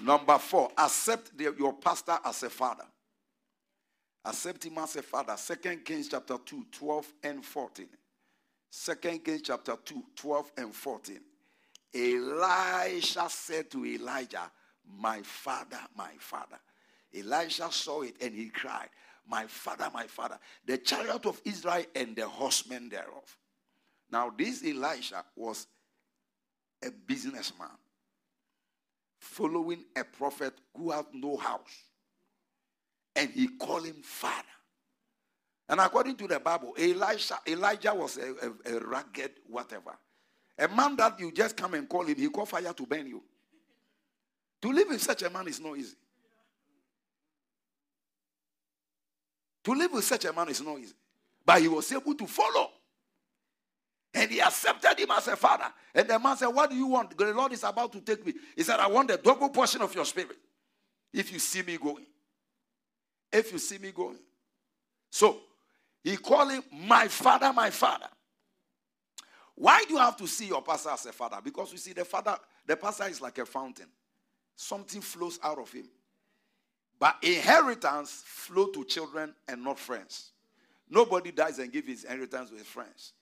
[0.02, 2.86] Number four, accept the, your pastor as a father.
[4.26, 5.36] Accept him as a father.
[5.38, 7.88] Second Kings chapter 2, 12 and 14.
[8.70, 11.20] Second Kings chapter 2, 12 and 14.
[11.94, 14.52] Elisha said to Elijah,
[15.00, 16.58] My father, my father.
[17.16, 18.90] Elisha saw it and he cried,
[19.28, 20.40] My father, my father.
[20.66, 23.38] The chariot of Israel and the horsemen thereof.
[24.12, 25.68] Now, this Elisha was
[26.84, 27.70] a businessman
[29.24, 31.84] following a prophet who had no house.
[33.16, 34.44] And he called him father.
[35.70, 39.98] And according to the Bible, Elisha, Elijah was a, a, a ragged whatever.
[40.60, 43.24] A man that you just come and call him, he call fire to burn you.
[44.62, 45.96] To live with such a man is not easy.
[49.64, 50.94] To live with such a man is not easy.
[51.46, 52.70] But he was able to follow.
[54.14, 55.66] And he accepted him as a father.
[55.96, 57.18] And the man said, What do you want?
[57.18, 58.34] The Lord is about to take me.
[58.56, 60.38] He said, I want the double portion of your spirit.
[61.12, 62.06] If you see me going.
[63.32, 64.20] If you see me going.
[65.10, 65.40] So
[66.04, 68.08] he called him my father, my father.
[69.56, 71.38] Why do you have to see your pastor as a father?
[71.44, 72.36] Because you see, the father,
[72.66, 73.88] the pastor is like a fountain.
[74.56, 75.88] Something flows out of him.
[77.00, 80.32] But inheritance flow to children and not friends.
[80.90, 83.14] Nobody dies and gives his inheritance to his friends.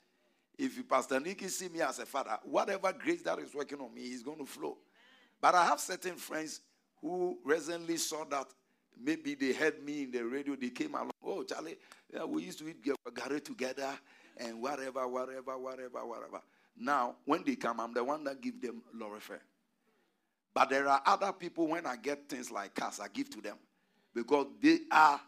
[0.62, 3.92] If you, Pastor Nicky see me as a father, whatever grace that is working on
[3.96, 4.78] me is going to flow.
[5.42, 6.62] But I have certain friends
[7.02, 8.46] who recently saw that
[9.04, 11.10] maybe they heard me in the radio, they came along.
[11.26, 11.80] Oh, Charlie,
[12.14, 13.90] yeah, we used to eat gari together
[14.38, 16.42] and whatever, whatever, whatever, whatever.
[16.78, 19.40] Now, when they come, I'm the one that give them lorifer.
[20.54, 23.58] But there are other people, when I get things like cars, I give to them.
[24.14, 25.20] Because they are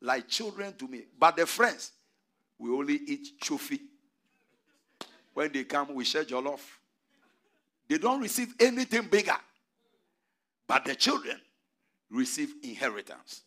[0.00, 1.06] like children to me.
[1.18, 1.90] But the friends,
[2.56, 3.80] we only eat chofi.
[5.36, 6.60] When they come, we share jollof.
[7.86, 9.36] They don't receive anything bigger.
[10.66, 11.38] But the children
[12.10, 13.42] receive inheritance.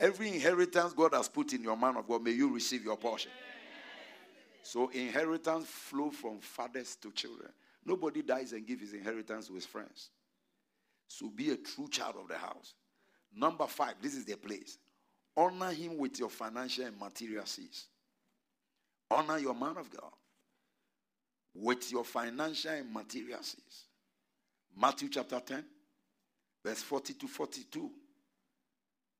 [0.00, 3.30] Every inheritance God has put in your man of God, may you receive your portion.
[4.64, 7.52] So inheritance flow from fathers to children.
[7.86, 10.10] Nobody dies and gives his inheritance to his friends.
[11.06, 12.74] So be a true child of the house.
[13.32, 14.78] Number five, this is the place.
[15.36, 17.86] Honor him with your financial and material seeds.
[19.08, 20.10] Honor your man of God
[21.54, 23.84] with your financial and material seeds.
[24.76, 25.64] Matthew chapter 10,
[26.64, 27.90] verse 40 to 42.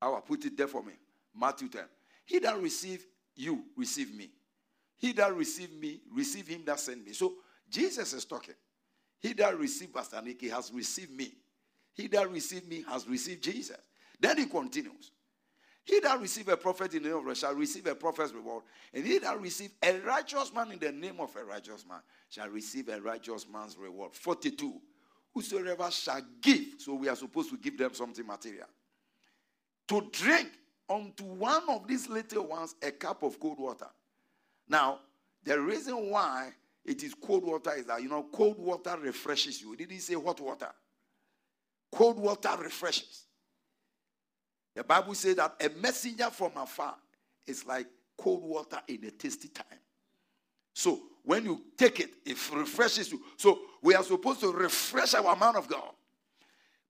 [0.01, 0.93] I will put it there for me.
[1.35, 1.83] Matthew 10.
[2.24, 3.05] He that receive
[3.37, 4.30] you, receive me.
[4.99, 7.12] He that receive me, receive him that sent me.
[7.12, 7.35] So
[7.68, 8.55] Jesus is talking.
[9.20, 11.33] He that received Pastor Nicky has received me.
[11.95, 13.76] He that received me has received Jesus.
[14.18, 15.11] Then he continues.
[15.85, 18.62] He that receive a prophet in the name of God shall receive a prophet's reward.
[18.95, 22.49] And he that receive a righteous man in the name of a righteous man shall
[22.49, 24.14] receive a righteous man's reward.
[24.14, 24.80] 42.
[25.35, 28.66] Whosoever shall give, so we are supposed to give them something material,
[29.89, 30.51] to drink
[30.89, 33.89] unto one of these little ones a cup of cold water.
[34.68, 35.01] Now,
[35.43, 36.51] the reason why
[36.85, 39.74] it is cold water is that, you know, cold water refreshes you.
[39.74, 40.70] Did he say hot water?
[41.91, 43.24] Cold water refreshes.
[44.75, 46.95] The Bible says that a messenger from afar
[47.47, 49.66] is like cold water in a tasty time.
[50.75, 53.20] So when you take it, it refreshes you.
[53.37, 55.91] So we are supposed to refresh our man of God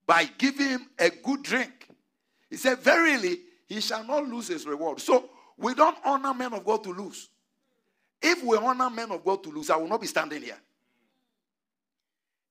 [0.07, 1.89] by giving him a good drink.
[2.49, 5.01] He said, Verily, he shall not lose his reward.
[5.01, 7.29] So we don't honor men of God to lose.
[8.21, 10.59] If we honor men of God to lose, I will not be standing here.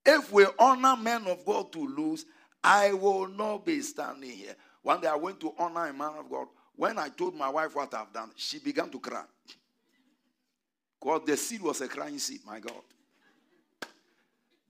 [0.04, 2.26] If we honor men of God to lose,
[2.62, 4.56] I will not be standing here.
[4.82, 6.48] One day I went to honor a man of God.
[6.74, 9.24] When I told my wife what I've done, she began to cry.
[10.98, 12.82] Because the seed was a crying seed, my God.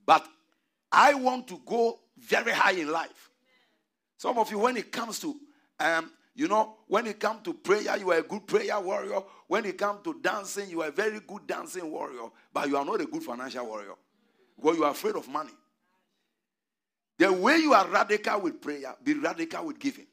[0.05, 0.27] But
[0.91, 3.31] I want to go very high in life.
[4.17, 5.35] Some of you, when it comes to,
[5.79, 9.21] um, you know, when it comes to prayer, you are a good prayer warrior.
[9.47, 12.29] When it comes to dancing, you are a very good dancing warrior.
[12.53, 13.93] But you are not a good financial warrior.
[14.55, 15.51] Because you are afraid of money.
[17.23, 20.07] The way you are radical with prayer, be radical with giving.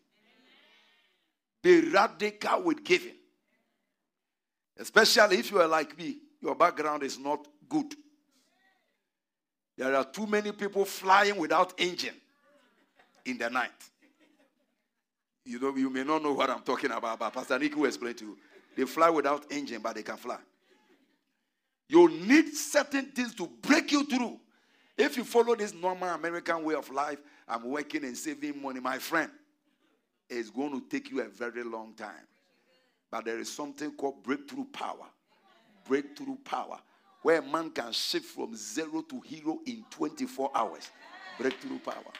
[1.60, 3.16] Be radical with giving.
[4.78, 7.96] Especially if you are like me, your background is not good.
[9.76, 12.14] There are too many people flying without engine
[13.24, 13.70] in the night.
[15.44, 18.14] You know, you may not know what I'm talking about, but Pastor Nick will explain
[18.14, 18.38] to you.
[18.76, 20.38] They fly without engine, but they can fly.
[21.88, 24.38] You need certain things to break you through.
[25.00, 28.98] If you follow this normal American way of life, I'm working and saving money, my
[28.98, 29.30] friend,
[30.28, 32.26] it's going to take you a very long time.
[33.10, 35.06] But there is something called breakthrough power.
[35.88, 36.78] Breakthrough power.
[37.22, 40.90] Where a man can shift from zero to hero in 24 hours.
[41.38, 42.12] Breakthrough power.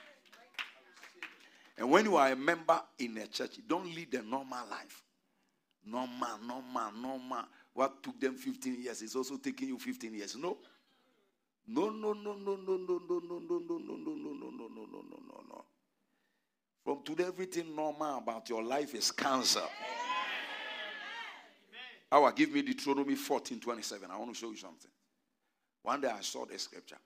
[1.76, 5.02] And when you are a member in a church, don't lead a normal life.
[5.84, 7.44] Normal, normal, normal.
[7.74, 10.34] What took them 15 years is also taking you 15 years.
[10.34, 10.56] No.
[11.66, 14.50] No, no, no, no, no, no, no, no, no, no, no, no, no, no, no,
[14.50, 15.64] no, no, no, no, no.
[16.84, 19.60] From today, everything normal about your life is cancer.
[22.12, 24.10] Will give me Deuteronomy 14 27.
[24.10, 24.90] I want to show you something.
[25.82, 26.98] One day I saw the scripture.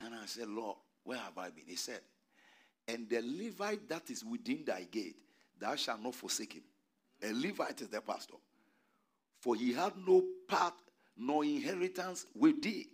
[0.00, 1.64] And I said, Lord, where have I been?
[1.66, 2.00] He said,
[2.88, 5.16] And the Levite that is within thy gate,
[5.58, 6.62] thou shalt not forsake him.
[7.22, 8.34] A Levite is the pastor.
[9.40, 10.74] For he had no part
[11.16, 12.86] nor inheritance with thee.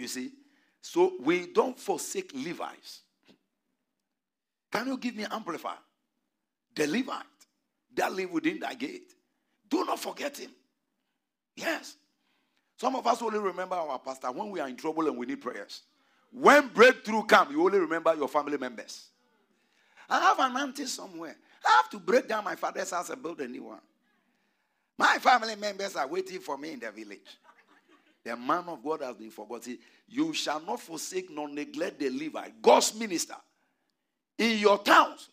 [0.00, 0.32] You see?
[0.80, 3.02] So we don't forsake Levites.
[4.72, 5.76] Can you give me amplifier?
[6.74, 7.24] The Levite
[7.94, 9.12] that live within that gate.
[9.68, 10.50] Do not forget him.
[11.54, 11.96] Yes.
[12.78, 15.42] Some of us only remember our pastor when we are in trouble and we need
[15.42, 15.82] prayers.
[16.32, 19.08] When breakthrough come, you only remember your family members.
[20.08, 21.36] I have an auntie somewhere.
[21.66, 23.80] I have to break down my father's house and build a new one.
[24.96, 27.38] My family members are waiting for me in the village.
[28.24, 29.78] The man of God has been forgotten.
[30.08, 33.36] You shall not forsake nor neglect the Levite, God's minister,
[34.36, 35.30] in your towns,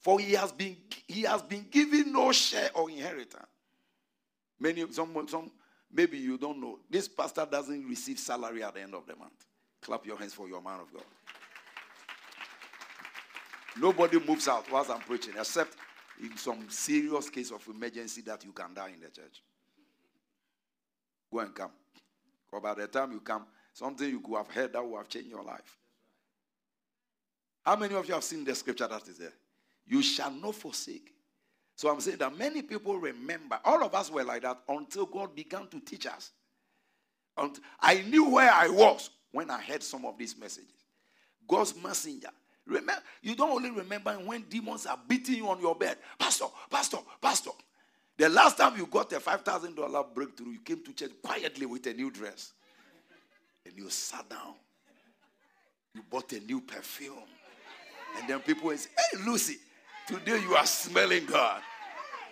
[0.00, 0.76] for he has been
[1.06, 3.46] he has been given no share or inheritance.
[4.60, 5.50] Many some some
[5.92, 6.78] maybe you don't know.
[6.90, 9.46] This pastor doesn't receive salary at the end of the month.
[9.80, 11.04] Clap your hands for your man of God.
[13.78, 15.76] Nobody moves out whilst I'm preaching, except
[16.22, 19.42] in some serious case of emergency that you can die in the church.
[21.30, 21.70] Go and come.
[22.50, 25.28] Because by the time you come, something you could have heard that will have changed
[25.28, 25.78] your life.
[27.64, 29.32] How many of you have seen the scripture that is there?
[29.86, 31.12] You shall not forsake.
[31.74, 33.58] So I'm saying that many people remember.
[33.64, 36.30] All of us were like that until God began to teach us.
[37.36, 40.70] And I knew where I was when I heard some of these messages.
[41.46, 42.30] God's messenger.
[42.66, 45.98] Remember, you don't only remember when demons are beating you on your bed.
[46.18, 47.50] Pastor, pastor, pastor.
[48.18, 51.92] The last time you got a $5,000 breakthrough, you came to church quietly with a
[51.92, 52.52] new dress.
[53.64, 54.54] And you sat down.
[55.94, 57.14] You bought a new perfume.
[58.18, 59.58] And then people say, Hey, Lucy,
[60.06, 61.60] today you are smelling God.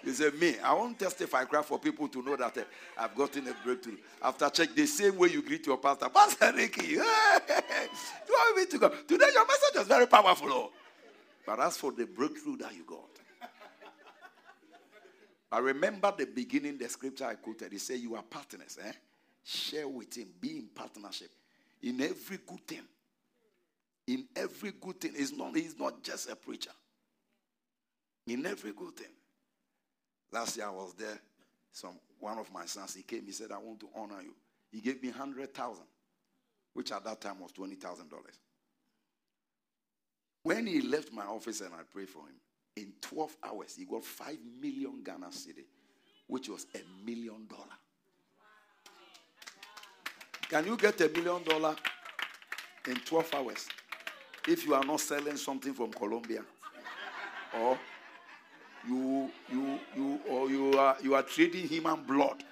[0.02, 2.62] You say, Me, I won't testify cry for people to know that uh,
[2.98, 3.96] I've gotten a breakthrough.
[4.22, 8.78] After church, the same way you greet your pastor, Pastor Ricky, you want me to
[8.78, 8.88] go?
[8.88, 10.48] Today, your message was very powerful.
[10.50, 10.70] Oh.
[11.46, 13.13] But as for the breakthrough that you got,
[15.54, 17.70] I remember the beginning, the scripture I quoted.
[17.70, 18.90] He said, You are partners, eh?
[19.44, 21.30] Share with him, be in partnership
[21.80, 22.82] in every good thing.
[24.08, 25.12] In every good thing.
[25.16, 26.72] He's not, he's not just a preacher.
[28.26, 29.12] In every good thing.
[30.32, 31.20] Last year I was there.
[31.70, 34.34] Some one of my sons, he came, he said, I want to honor you.
[34.72, 35.86] He gave me hundred thousand,
[36.72, 38.40] which at that time was twenty thousand dollars.
[40.42, 42.34] When he left my office and I prayed for him,
[42.76, 45.64] in 12 hours, he got 5 million Ghana cedi,
[46.26, 47.76] which was a million dollar.
[50.48, 51.76] Can you get a million dollar
[52.88, 53.68] in 12 hours
[54.46, 56.44] if you are not selling something from Colombia?
[57.60, 57.78] Or
[58.86, 62.42] you you you or you are you are trading human blood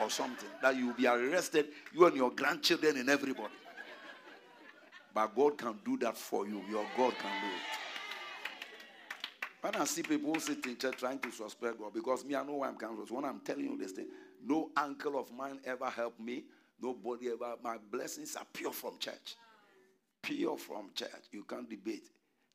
[0.00, 3.54] or something that you will be arrested, you and your grandchildren and everybody.
[5.14, 6.62] But God can do that for you.
[6.70, 7.81] Your God can do it.
[9.62, 12.54] When I see people sit in church trying to suspect God, because me, I know
[12.54, 13.16] where I'm coming from.
[13.16, 14.08] When I'm telling you this thing,
[14.44, 16.42] no uncle of mine ever helped me.
[16.82, 17.54] Nobody ever.
[17.62, 19.36] My blessings are pure from church.
[20.20, 21.30] Pure from church.
[21.30, 22.08] You can't debate.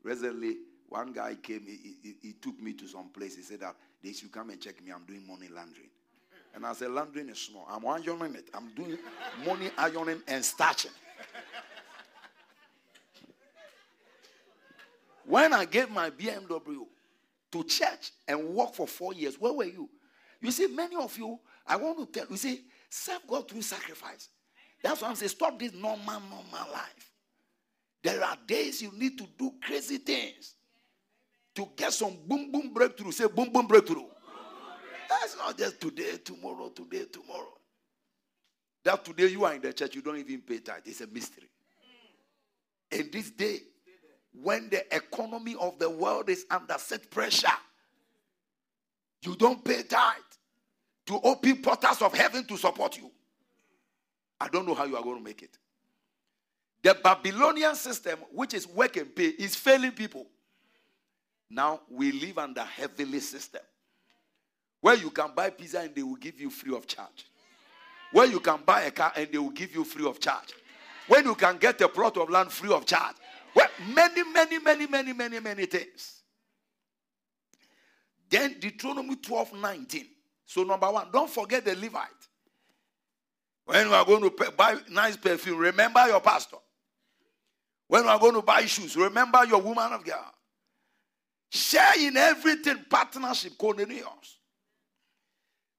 [0.03, 0.57] Recently,
[0.89, 3.37] one guy came, he, he, he took me to some place.
[3.37, 4.91] He said that they should come and check me.
[4.91, 5.89] I'm doing money laundering.
[6.53, 7.65] And I said, laundering is small.
[7.69, 8.49] I'm ironing it.
[8.53, 8.97] I'm doing
[9.45, 10.91] money ironing and starching.
[15.25, 16.85] When I gave my BMW
[17.51, 19.89] to church and work for four years, where were you?
[20.41, 24.29] You see, many of you, I want to tell you, see, serve God through sacrifice.
[24.83, 27.11] That's why I'm saying, stop this normal, normal life.
[28.03, 30.55] There are days you need to do crazy things
[31.55, 33.11] to get some boom, boom breakthrough.
[33.11, 34.05] Say boom, boom breakthrough.
[35.09, 37.53] That's not just today, tomorrow, today, tomorrow.
[38.83, 40.83] That today you are in the church, you don't even pay tithe.
[40.85, 41.49] It's a mystery.
[42.91, 43.59] In this day,
[44.41, 47.47] when the economy of the world is under such pressure,
[49.21, 50.15] you don't pay tithe
[51.07, 53.09] to open portals of heaven to support you.
[54.39, 55.57] I don't know how you are going to make it.
[56.83, 60.27] The Babylonian system, which is work and pay, is failing people.
[61.49, 63.61] Now we live under heavenly system
[64.81, 67.25] where you can buy pizza and they will give you free of charge.
[68.11, 70.53] Where you can buy a car and they will give you free of charge.
[71.07, 73.15] When you can get a plot of land free of charge.
[73.57, 76.21] Well, many, many, many, many, many, many things.
[78.29, 80.05] Then Deuteronomy 12 19.
[80.45, 82.05] So, number one, don't forget the Levite.
[83.65, 86.57] When you are going to buy nice perfume, remember your pastor.
[87.87, 90.31] When you are going to buy shoes, remember your woman of God.
[91.49, 94.03] Share in everything, partnership, koinonia.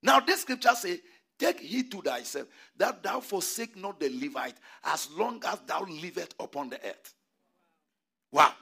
[0.03, 0.99] Now, this scripture says,
[1.39, 6.35] Take heed to thyself that thou forsake not the Levite as long as thou livest
[6.41, 7.15] upon the earth.
[8.33, 8.53] Wow.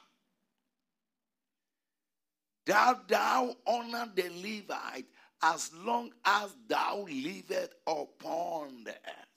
[2.65, 5.07] Thou, thou honor the Levite
[5.43, 9.37] as long as thou livest upon the earth.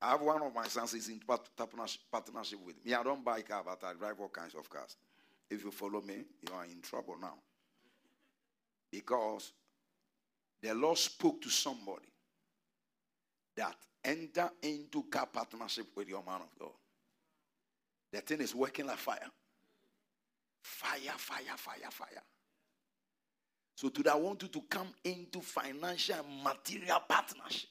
[0.00, 2.94] I have one of my sons is in partnership with me.
[2.94, 4.96] I don't buy car, but I drive all kinds of cars.
[5.50, 7.34] If you follow me, you are in trouble now.
[8.92, 9.52] Because
[10.62, 12.08] the Lord spoke to somebody
[13.56, 16.70] that enter into car partnership with your man of God.
[18.12, 19.30] The thing is working like fire.
[20.62, 22.22] Fire, fire, fire, fire.
[23.76, 27.68] So today I want you to come into financial and material partnership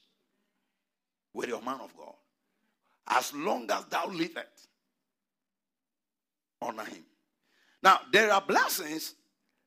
[1.33, 2.13] with your man of God.
[3.07, 4.69] As long as thou livest,
[6.61, 7.03] honor him.
[7.83, 9.15] Now, there are blessings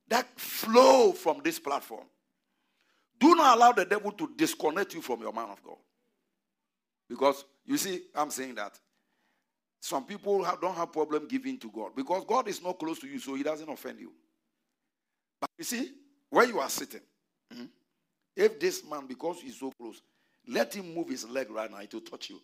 [0.08, 2.06] that flow from this platform.
[3.20, 5.76] Do not allow the devil to disconnect you from your man of God.
[7.08, 8.78] Because you see, I'm saying that
[9.80, 13.06] some people have, don't have problem giving to God because God is not close to
[13.06, 14.12] you, so He doesn't offend you.
[15.40, 15.92] But you see,
[16.30, 17.00] where you are sitting,
[17.52, 17.64] hmm,
[18.36, 20.00] if this man, because he's so close,
[20.46, 22.40] let him move his leg right now to touch you.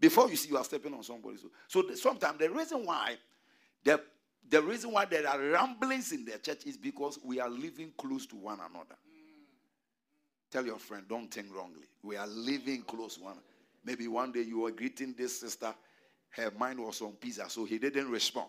[0.00, 1.36] Before you see you are stepping on somebody.
[1.38, 3.16] So, so sometimes the reason why
[3.84, 4.00] the,
[4.48, 8.26] the reason why there are ramblings in the church is because we are living close
[8.26, 8.96] to one another.
[10.50, 11.86] Tell your friend, don't think wrongly.
[12.02, 13.36] We are living close one.
[13.84, 15.74] Maybe one day you were greeting this sister,
[16.36, 18.48] her mind was on pizza, so he didn't respond.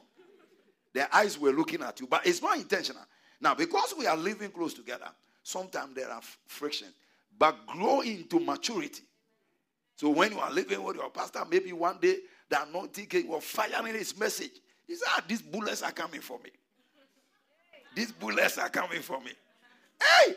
[0.94, 3.04] Their eyes were looking at you, but it's not intentional.
[3.42, 5.08] Now, because we are living close together,
[5.44, 6.88] sometimes there are friction,
[7.38, 9.04] but grow into maturity.
[9.98, 12.18] So when you are living with your pastor, maybe one day
[12.50, 14.52] the anointing came, was firing his message.
[14.88, 16.52] He said, ah, these bullets are coming for me.
[17.96, 19.32] These bullets are coming for me.
[20.02, 20.36] Hey!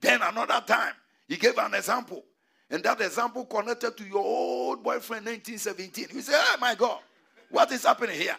[0.00, 0.94] Then another time,
[1.28, 2.24] he gave an example.
[2.72, 6.06] And that example connected to your old boyfriend 1917.
[6.10, 7.00] You say, oh my God,
[7.50, 8.36] what is happening here?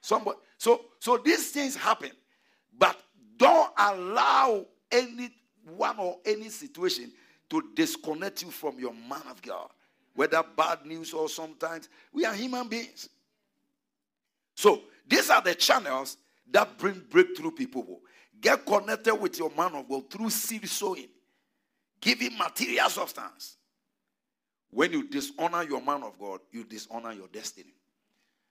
[0.00, 2.10] Somebody, so, so these things happen.
[2.76, 2.98] But
[3.36, 5.28] don't allow any
[5.76, 7.12] one or any situation
[7.50, 9.68] to disconnect you from your man of God.
[10.14, 13.10] Whether bad news or sometimes we are human beings.
[14.54, 16.16] So these are the channels
[16.50, 18.00] that bring breakthrough people.
[18.40, 21.08] Get connected with your man of God through seed sowing.
[22.00, 23.56] Give him material substance.
[24.70, 27.74] When you dishonor your man of God, you dishonor your destiny.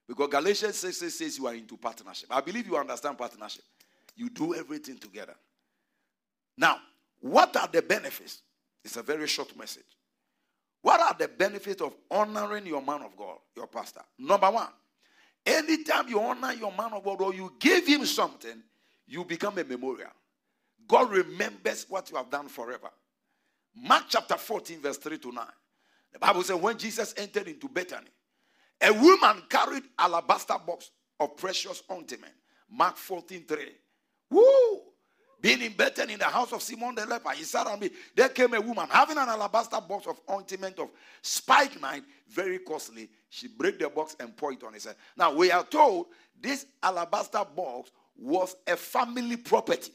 [0.07, 2.29] Because Galatians 6 says you are into partnership.
[2.31, 3.63] I believe you understand partnership.
[4.15, 5.35] You do everything together.
[6.57, 6.77] Now,
[7.19, 8.41] what are the benefits?
[8.83, 9.83] It's a very short message.
[10.81, 14.01] What are the benefits of honoring your man of God, your pastor?
[14.17, 14.69] Number one,
[15.45, 18.63] anytime you honor your man of God or you give him something,
[19.07, 20.11] you become a memorial.
[20.87, 22.89] God remembers what you have done forever.
[23.75, 25.45] Mark chapter 14, verse 3 to 9.
[26.13, 28.07] The Bible says, when Jesus entered into Bethany,
[28.81, 32.33] a woman carried alabaster box of precious ointment.
[32.69, 33.57] Mark 14, 3.
[34.31, 34.81] Woo!
[35.41, 37.89] Being in Bethany in the house of Simon the leper, he sat on me.
[38.15, 40.89] There came a woman having an alabaster box of ointment of
[41.21, 43.09] spikenard, very costly.
[43.29, 44.95] She break the box and pour it on his head.
[45.15, 46.07] Now we are told
[46.41, 49.93] this alabaster box was a family property.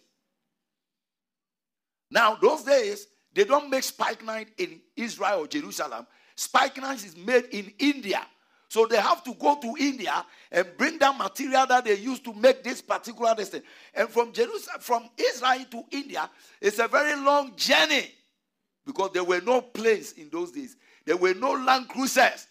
[2.11, 6.07] Now, those days, they don't make spikenard in Israel or Jerusalem.
[6.37, 8.25] Spikenard is made in India.
[8.69, 12.33] So they have to go to India and bring that material that they use to
[12.33, 13.63] make this particular thing.
[13.95, 16.29] And from Jerusalem, from Israel to India,
[16.61, 18.11] it's a very long journey
[18.85, 20.77] because there were no planes in those days.
[21.05, 22.49] There were no land cruisers.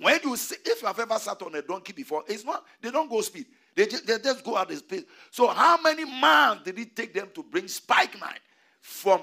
[0.00, 2.90] When you see, if you have ever sat on a donkey before, it's not they
[2.90, 3.46] don't go speed.
[3.74, 5.04] They just, they just go at the speed.
[5.30, 8.40] So how many months did it take them to bring spikenard
[8.80, 9.22] from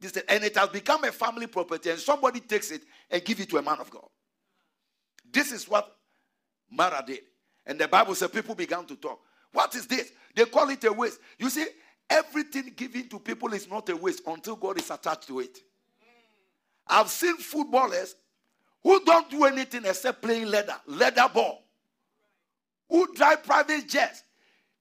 [0.00, 0.16] this?
[0.28, 3.58] And it has become a family property, and somebody takes it and give it to
[3.58, 4.08] a man of God.
[5.32, 5.96] This is what
[6.70, 7.20] Mara did.
[7.66, 9.20] And the Bible said people began to talk.
[9.52, 10.10] What is this?
[10.34, 11.20] They call it a waste.
[11.38, 11.66] You see,
[12.08, 15.58] everything given to people is not a waste until God is attached to it.
[16.86, 18.16] I've seen footballers
[18.82, 21.64] who don't do anything except playing leather, leather ball,
[22.88, 24.24] who drive private jets.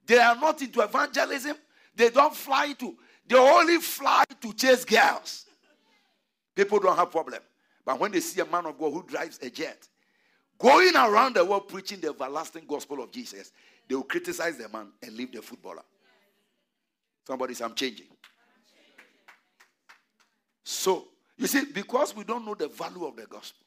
[0.05, 1.55] They are not into evangelism.
[1.95, 2.95] They don't fly to,
[3.29, 5.45] they only fly to chase girls.
[6.55, 7.39] People don't have problem.
[7.85, 9.87] But when they see a man of God who drives a jet,
[10.57, 13.51] going around the world preaching the everlasting gospel of Jesus,
[13.87, 15.83] they will criticize the man and leave the footballer.
[17.25, 18.07] Somebody I'm changing.
[20.63, 21.07] So,
[21.37, 23.65] you see, because we don't know the value of the gospel,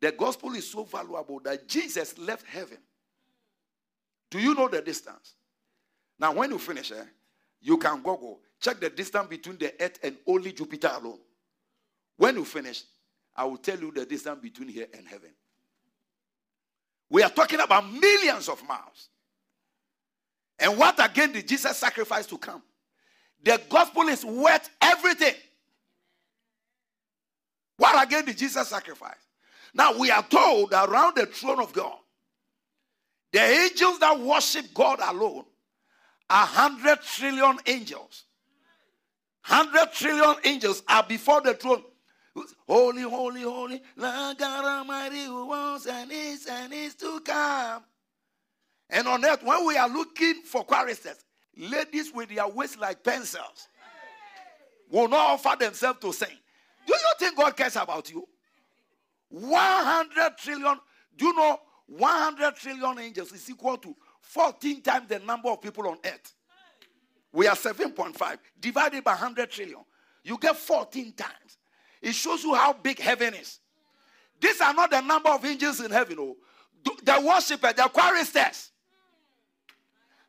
[0.00, 2.78] the gospel is so valuable that Jesus left heaven.
[4.30, 5.34] Do you know the distance?
[6.18, 7.04] Now, when you finish, eh,
[7.64, 11.18] you can Google, check the distance between the earth and only Jupiter alone.
[12.18, 12.84] When you finish,
[13.34, 15.30] I will tell you the distance between here and heaven.
[17.08, 19.08] We are talking about millions of miles.
[20.58, 22.62] And what again did Jesus sacrifice to come?
[23.42, 25.34] The gospel is worth everything.
[27.78, 29.16] What again did Jesus sacrifice?
[29.72, 31.96] Now we are told around the throne of God,
[33.32, 35.44] the angels that worship God alone
[36.34, 38.24] are 100 trillion angels.
[39.46, 41.84] 100 trillion angels are before the throne.
[42.66, 47.84] Holy, holy, holy, Lord God Almighty who was and is and is to come.
[48.90, 51.24] And on earth, when we are looking for choristers,
[51.56, 53.68] ladies with their waist like pencils
[54.90, 56.36] will not offer themselves to sing.
[56.84, 58.26] Do you think God cares about you?
[59.28, 60.78] 100 trillion.
[61.16, 63.94] Do you know 100 trillion angels is equal to
[64.24, 66.34] 14 times the number of people on earth?
[67.32, 69.80] We are 7.5 divided by 100 trillion.
[70.22, 71.58] You get 14 times.
[72.00, 73.58] It shows you how big heaven is.
[74.40, 76.16] These are not the number of angels in heaven.
[76.20, 76.36] Oh.
[77.02, 78.70] The worshiper, the choristers.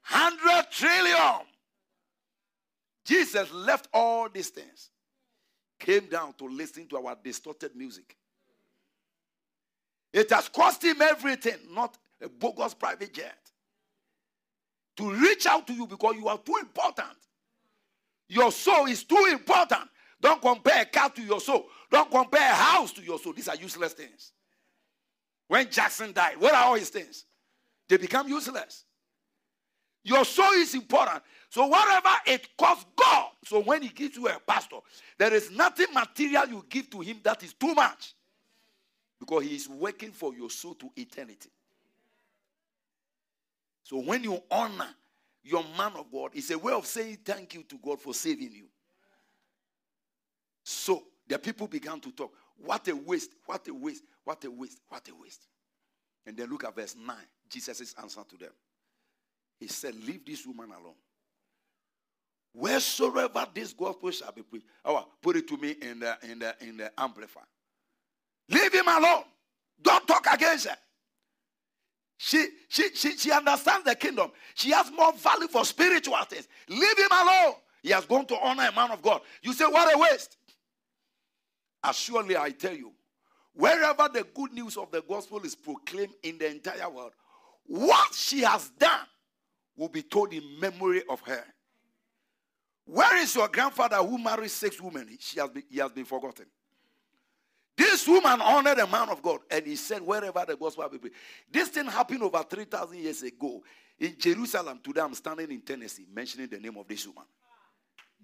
[0.10, 1.46] 100 trillion.
[3.04, 4.89] Jesus left all these things,
[5.78, 8.18] came down to listen to our distorted music.
[10.12, 13.45] It has cost him everything, not a bogus private jet.
[14.98, 17.18] To reach out to you because you are too important.
[18.28, 19.89] Your soul is too important.
[20.22, 21.68] Don't compare a car to your soul.
[21.91, 23.34] Don't compare a house to your soul.
[23.34, 24.32] These are useless things.
[25.48, 27.26] When Jackson died, what are all his things?
[27.88, 28.86] They become useless.
[30.04, 31.22] Your soul is important.
[31.50, 33.30] So whatever it costs God.
[33.43, 34.78] So when he gives you a pastor,
[35.18, 38.14] there is nothing material you give to him that is too much.
[39.20, 41.50] Because he is working for your soul to eternity.
[43.86, 44.90] So when you honor
[45.44, 48.52] your man of God, it's a way of saying thank you to God for saving
[48.52, 48.66] you.
[50.64, 52.34] So the people began to talk.
[52.58, 55.46] What a waste, what a waste, what a waste, what a waste.
[56.26, 57.16] And then look at verse 9.
[57.48, 58.50] Jesus' answer to them.
[59.60, 60.96] He said, Leave this woman alone.
[62.52, 64.66] Wheresoever this gospel shall be preached.
[64.84, 67.44] Oh, put it to me in the in the in the amplifier.
[68.50, 69.26] Leave him alone.
[69.80, 70.78] Don't talk against her.
[72.18, 74.32] She, she, she, she understands the kingdom.
[74.53, 76.47] She has more value for spiritual things.
[76.70, 77.55] Leave him alone.
[77.84, 79.22] He has gone to honor a man of God.
[79.41, 80.38] You say, what a waste.
[81.84, 82.93] As surely I tell you,
[83.53, 87.11] wherever the good news of the gospel is proclaimed in the entire world,
[87.68, 89.05] what she has done
[89.78, 91.43] will be told in memory of her.
[92.86, 95.18] Where is your grandfather who married six women?
[95.20, 96.45] She has been, he has been forgotten.
[97.78, 101.10] This woman honored a man of God, and he said, wherever the gospel will be.
[101.52, 103.62] This thing happened over 3,000 years ago
[104.00, 104.80] in Jerusalem.
[104.82, 107.26] Today, I'm standing in Tennessee mentioning the name of this woman.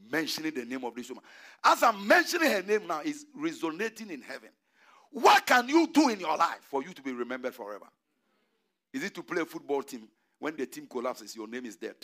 [0.09, 1.23] Mentioning the name of this woman.
[1.63, 4.49] As I'm mentioning her name now, it's resonating in heaven.
[5.11, 7.87] What can you do in your life for you to be remembered forever?
[8.93, 10.07] Is it to play a football team?
[10.39, 11.95] When the team collapses, your name is dead.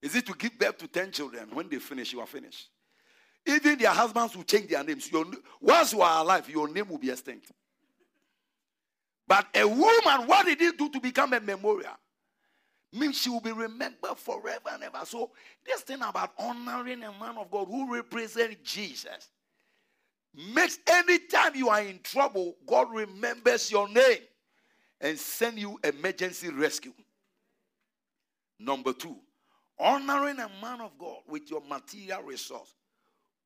[0.00, 1.48] Is it to give birth to 10 children?
[1.52, 2.70] When they finish, you are finished.
[3.44, 5.10] Even their husbands will change their names.
[5.10, 5.24] Your,
[5.60, 7.50] once you are alive, your name will be extinct.
[9.26, 11.96] But a woman, what did he do to become a memorial?
[12.92, 15.00] Means she will be remembered forever and ever.
[15.04, 15.30] So,
[15.64, 19.30] this thing about honoring a man of God who represents Jesus
[20.54, 24.20] makes anytime you are in trouble, God remembers your name
[25.00, 26.92] and send you emergency rescue.
[28.58, 29.16] Number two,
[29.78, 32.74] honoring a man of God with your material resource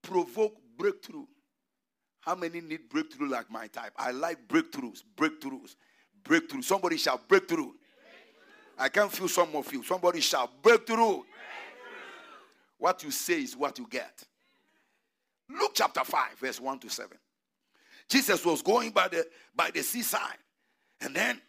[0.07, 1.27] provoke breakthrough.
[2.21, 3.93] How many need breakthrough like my type?
[3.97, 5.75] I like breakthroughs, breakthroughs,
[6.25, 6.63] breakthrough.
[6.63, 7.73] Somebody shall breakthrough.
[8.79, 9.83] I can feel some of you.
[9.83, 11.23] Somebody shall breakthrough.
[12.79, 14.23] What you say is what you get.
[15.49, 17.17] Luke chapter 5, verse 1 to 7.
[18.09, 20.39] Jesus was going by the by the seaside,
[21.01, 21.41] and then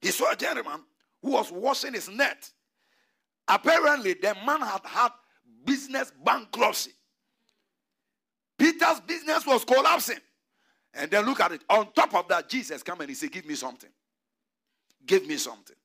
[0.00, 0.80] he saw a gentleman
[1.22, 2.50] who was washing his net.
[3.46, 5.12] Apparently, the man had had
[5.64, 6.92] business bankruptcy.
[8.58, 10.18] Peter's business was collapsing.
[10.94, 11.62] And then look at it.
[11.68, 13.90] On top of that, Jesus came and he said, Give me something.
[15.04, 15.76] Give me something.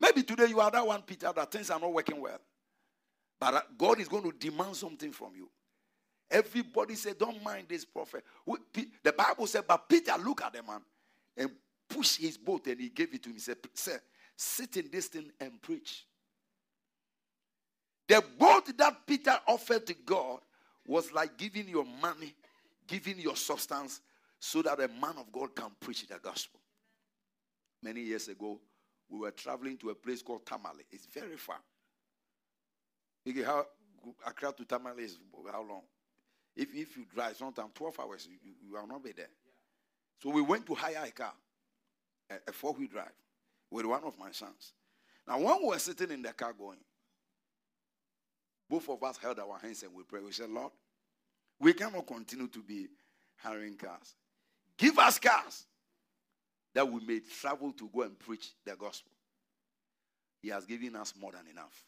[0.00, 2.38] Maybe today you are that one, Peter, that things are not working well.
[3.40, 5.48] But uh, God is going to demand something from you.
[6.30, 8.24] Everybody said, Don't mind this prophet.
[9.02, 10.80] The Bible said, But Peter look at the man
[11.36, 11.50] and
[11.88, 13.36] pushed his boat and he gave it to him.
[13.36, 14.00] He said, Sir,
[14.36, 16.04] sit in this thing and preach.
[18.06, 20.40] The boat that Peter offered to God
[20.88, 22.34] was like giving your money,
[22.86, 24.00] giving your substance,
[24.40, 26.58] so that a man of God can preach the gospel.
[27.82, 28.58] Many years ago,
[29.08, 30.84] we were traveling to a place called Tamale.
[30.90, 31.58] It's very far.
[33.28, 33.66] Okay, how
[34.26, 35.18] Accra to Tamale is
[35.52, 35.82] how long?
[36.56, 39.28] If, if you drive, sometimes 12 hours, you, you, will not be there.
[40.22, 41.32] So we went to hire a car,
[42.30, 43.12] a, a four wheel drive,
[43.70, 44.72] with one of my sons.
[45.26, 46.78] Now, when we were sitting in the car going,
[48.68, 50.24] both of us held our hands and we prayed.
[50.24, 50.72] We said, Lord,
[51.60, 52.88] we cannot continue to be
[53.36, 54.14] hiring cars.
[54.76, 55.64] Give us cars
[56.74, 59.10] that we may travel to go and preach the gospel.
[60.40, 61.84] He has given us more than enough.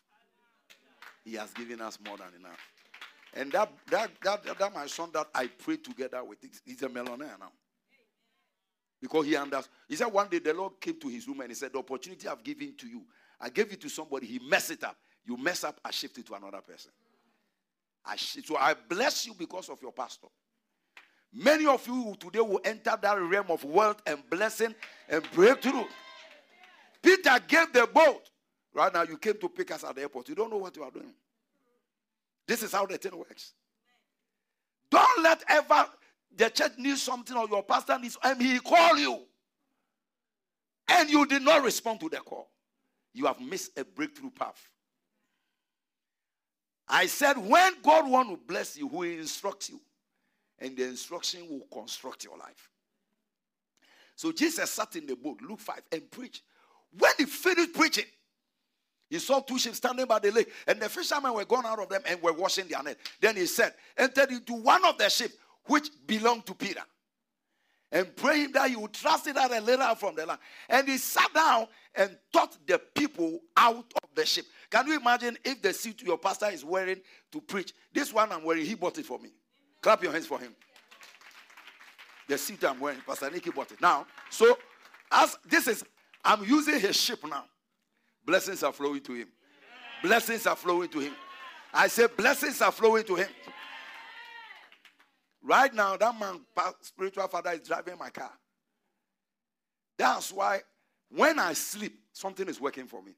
[1.25, 2.59] He has given us more than enough.
[3.35, 7.37] And that that that, that my son that I prayed together with, he's a millionaire
[7.39, 7.53] now.
[9.01, 9.73] Because he understood.
[9.89, 12.27] He said one day the Lord came to his room and he said, The opportunity
[12.27, 13.03] I've given to you,
[13.41, 14.97] I gave it to somebody, he messed it up.
[15.27, 16.91] You mess up, I shift it to another person.
[18.05, 20.27] I shi- so I bless you because of your pastor.
[21.33, 24.75] Many of you today will enter that realm of wealth and blessing
[25.09, 25.85] and breakthrough.
[27.03, 28.31] Peter gave the boat.
[28.73, 30.29] Right now, you came to pick us at the airport.
[30.29, 31.13] You don't know what you are doing.
[32.47, 33.53] This is how the thing works.
[34.91, 35.87] Don't let ever
[36.37, 39.21] the church needs something or your pastor needs, and he call you.
[40.89, 42.49] and you did not respond to the call,
[43.15, 44.69] you have missed a breakthrough path.
[46.91, 49.81] I said, when God want to bless you, He will instruct you,
[50.59, 52.71] and the instruction will construct your life.
[54.17, 56.43] So Jesus sat in the boat, Luke 5, and preached.
[56.99, 58.05] When he finished preaching,
[59.09, 61.89] he saw two ships standing by the lake, and the fishermen were gone out of
[61.89, 62.99] them and were washing their net.
[63.21, 66.83] Then he said, Entered into one of the ships which belonged to Peter,
[67.93, 70.39] and pray him that he would trust it out and let out from the land.
[70.69, 74.45] And he sat down and taught the people out of the ship.
[74.71, 77.01] Can you imagine if the suit your pastor is wearing
[77.33, 77.73] to preach?
[77.93, 79.31] This one I'm wearing, he bought it for me.
[79.83, 80.55] Clap your hands for him.
[82.29, 83.81] The suit I'm wearing, Pastor Nicky bought it.
[83.81, 84.57] Now, so
[85.11, 85.85] as this is,
[86.25, 87.45] I'm using his ship now.
[88.25, 89.29] Blessings are flowing to him.
[90.03, 91.15] Blessings are flowing to him.
[91.73, 93.29] I say, blessings are flowing to him.
[95.43, 96.41] Right now, that man,
[96.81, 98.33] spiritual father, is driving my car.
[99.97, 100.61] That's why
[101.11, 103.13] when I sleep, something is working for me.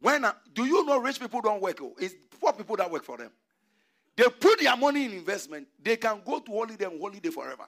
[0.00, 1.78] When I, do you know rich people don't work?
[1.80, 3.30] Oh, it's poor people that work for them.
[4.16, 5.68] They put their money in investment.
[5.82, 7.64] They can go to holiday and holiday forever.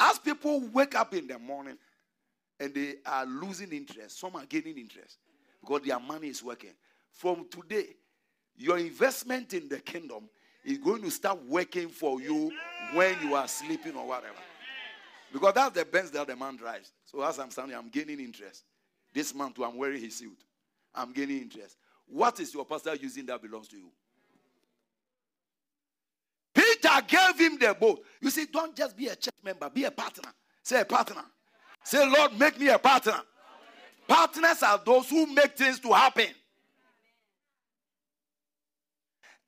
[0.00, 1.76] As people wake up in the morning
[2.60, 5.18] and they are losing interest, some are gaining interest
[5.60, 6.74] because their money is working.
[7.10, 7.96] From today,
[8.56, 10.28] your investment in the kingdom
[10.68, 12.52] is going to start working for you
[12.92, 14.34] when you are sleeping or whatever.
[15.32, 16.92] Because that's the Benz that the man drives.
[17.06, 18.64] So as I'm standing, I'm gaining interest.
[19.14, 20.38] This man month, I'm wearing his suit.
[20.94, 21.76] I'm gaining interest.
[22.06, 23.90] What is your pastor using that belongs to you?
[26.54, 28.02] Peter gave him the boat.
[28.20, 30.30] You see, don't just be a church member, be a partner.
[30.62, 31.22] Say a partner.
[31.84, 33.20] Say, Lord, make me a partner.
[34.06, 36.28] Partners are those who make things to happen.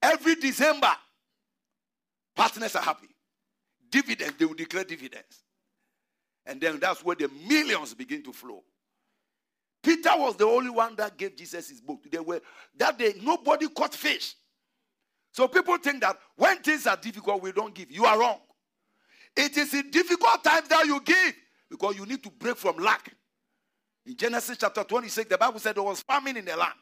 [0.02, 0.92] Every December,
[2.40, 3.08] partners are happy.
[3.90, 5.44] Dividends, they will declare dividends.
[6.46, 8.64] And then that's where the millions begin to flow.
[9.82, 12.00] Peter was the only one that gave Jesus his book.
[12.10, 12.40] They were
[12.78, 14.36] that day nobody caught fish.
[15.32, 17.90] So people think that when things are difficult, we don't give.
[17.90, 18.38] You are wrong.
[19.36, 21.34] It is in difficult times that you give
[21.68, 23.14] because you need to break from lack.
[24.06, 26.74] In Genesis chapter 26, the Bible said there was famine in the land.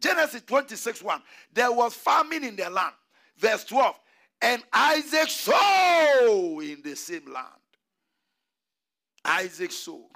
[0.00, 1.22] Genesis 26 1.
[1.52, 2.94] There was famine in the land.
[3.36, 3.96] Verse 12.
[4.42, 7.46] And Isaac sowed in the same land.
[9.24, 10.08] Isaac sowed.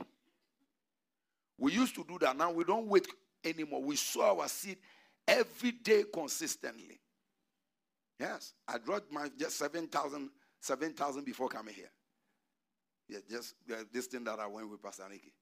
[1.58, 2.36] We used to do that.
[2.36, 3.06] Now we don't wait
[3.44, 3.82] anymore.
[3.82, 4.78] We sow our seed
[5.28, 7.00] every day consistently.
[8.18, 8.54] Yes.
[8.66, 10.94] I dropped my just 7,000 7,
[11.24, 11.90] before coming here.
[13.08, 13.54] Yeah, just
[13.92, 15.34] this thing that I went with Pastor Nicky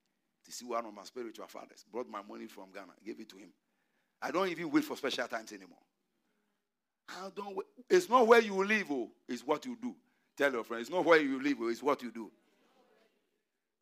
[0.44, 1.84] to see one of my spiritual fathers.
[1.90, 3.52] Brought my money from Ghana, gave it to him.
[4.20, 5.78] I don't even wait for special times anymore.
[7.20, 7.58] I don't.
[7.88, 9.94] It's not where you live, oh, it's what you do.
[10.36, 12.30] Tell your friend, it's not where you live, oh, it's what you do.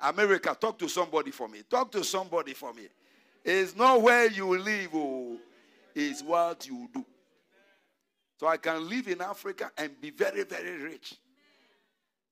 [0.01, 1.62] America, talk to somebody for me.
[1.68, 2.89] Talk to somebody for me.
[3.45, 5.37] It's not where you live, oh,
[5.95, 7.05] it's what you do.
[8.39, 11.14] So I can live in Africa and be very, very rich.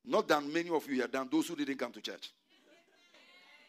[0.05, 2.31] Not than many of you here, than those who didn't come to church.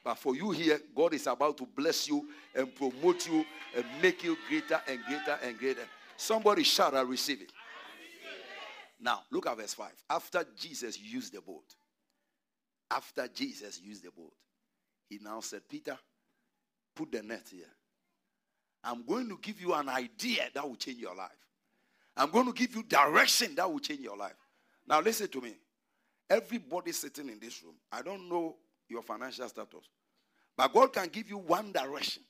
[0.02, 3.44] But for you here, God is about to bless you and promote you
[3.76, 5.86] and make you greater and greater and greater.
[6.20, 7.50] Somebody shout, I receive it.
[9.00, 9.90] Now, look at verse 5.
[10.10, 11.64] After Jesus used the boat,
[12.90, 14.34] after Jesus used the boat,
[15.08, 15.98] he now said, Peter,
[16.94, 17.64] put the net here.
[18.84, 21.30] I'm going to give you an idea that will change your life.
[22.14, 24.36] I'm going to give you direction that will change your life.
[24.86, 25.56] Now, listen to me.
[26.28, 28.56] Everybody sitting in this room, I don't know
[28.90, 29.88] your financial status.
[30.54, 32.24] But God can give you one direction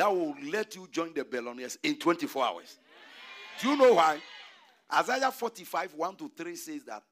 [0.00, 2.78] that will let you join the Billionaires in 24 hours.
[3.60, 4.18] Do you know why?
[4.90, 7.02] Isaiah 45, 1 to 3 says that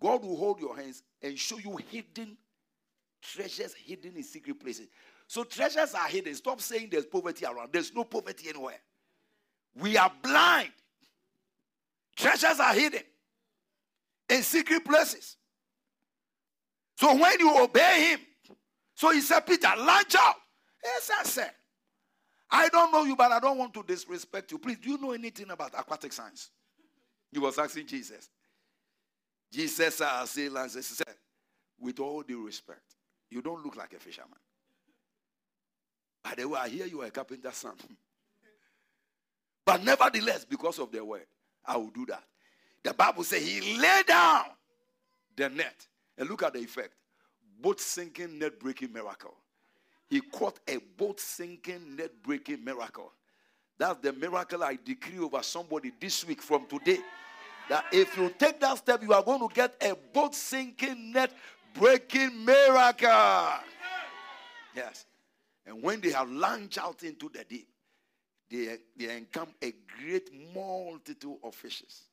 [0.00, 2.36] God will hold your hands and show you hidden
[3.22, 4.88] treasures hidden in secret places.
[5.28, 6.34] So treasures are hidden.
[6.34, 7.72] Stop saying there's poverty around.
[7.72, 8.80] There's no poverty anywhere.
[9.76, 10.72] We are blind.
[12.16, 13.02] Treasures are hidden
[14.28, 15.36] in secret places.
[16.96, 18.20] So when you obey him,
[18.94, 20.34] so he said, Peter, launch out.
[20.82, 21.52] Yes, I said.
[22.50, 24.58] I don't know you, but I don't want to disrespect you.
[24.58, 26.50] Please, do you know anything about aquatic science?
[27.30, 28.30] He was asking Jesus.
[29.52, 31.06] Jesus uh, said,
[31.80, 32.96] with all due respect,
[33.30, 34.38] you don't look like a fisherman.
[36.22, 37.74] By the way, I hear you are a carpenter's son.
[39.64, 41.26] but nevertheless, because of the word,
[41.64, 42.22] I will do that.
[42.82, 44.44] The Bible says he laid down
[45.36, 45.86] the net
[46.16, 46.94] and look at the effect.
[47.60, 49.34] Boat sinking, net breaking miracle.
[50.08, 53.12] He caught a boat sinking, net breaking miracle.
[53.78, 56.98] That's the miracle I decree over somebody this week from today.
[57.68, 61.32] That if you take that step, you are going to get a boat sinking, net
[61.74, 63.52] breaking miracle.
[64.74, 65.04] Yes.
[65.66, 67.68] And when they have launched out into the deep,
[68.50, 72.04] they, they encounter a great multitude of fishes.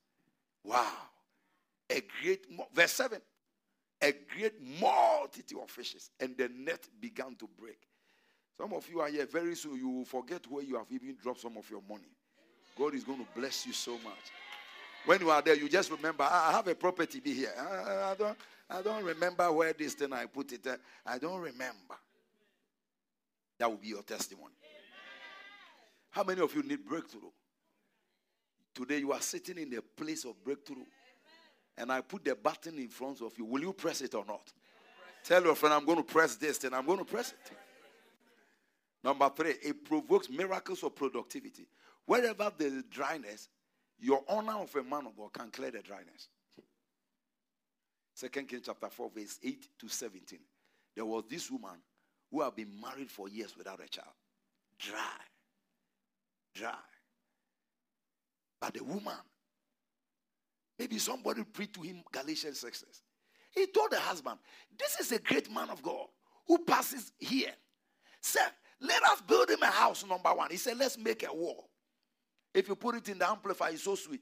[0.64, 0.91] Wow.
[1.89, 3.22] A great, verse 7
[4.06, 7.80] a great multitude of fishes, and the net began to break.
[8.58, 11.41] Some of you are here, very soon you will forget where you have even dropped
[11.41, 12.12] some of your money.
[12.78, 14.32] God is going to bless you so much.
[15.06, 17.53] When you are there, you just remember, I have a property be here.
[17.58, 18.38] I, don't,
[18.70, 20.66] I don't remember where this thing I put it.
[20.66, 20.76] Eh,
[21.06, 21.95] I don't remember.
[23.58, 24.53] That will be your testimony.
[26.12, 27.30] How many of you need breakthrough?
[28.74, 30.86] Today you are sitting in a place of breakthrough
[31.78, 34.51] and I put the button in front of you, will you press it or not?
[35.23, 37.51] Tell your friend, I'm going to press this, and I'm going to press it.
[39.03, 41.67] Number three, it provokes miracles of productivity.
[42.05, 43.49] Wherever there is dryness,
[43.99, 46.30] your honor of a man of God can clear the dryness.
[48.13, 50.39] Second Kings chapter 4, verse 8 to 17.
[50.95, 51.78] There was this woman
[52.32, 54.13] who had been married for years without a child.
[54.80, 54.97] Dry.
[56.53, 56.73] Dry.
[58.61, 59.13] But the woman
[60.78, 62.84] Maybe somebody preached to him Galatians 6.
[63.51, 64.38] He told the husband,
[64.78, 66.07] This is a great man of God
[66.47, 67.53] who passes here.
[68.21, 68.41] Sir,
[68.82, 70.51] Let us build him a house, number one.
[70.51, 71.69] He said, Let's make a wall.
[72.53, 74.21] If you put it in the amplifier, it's so sweet.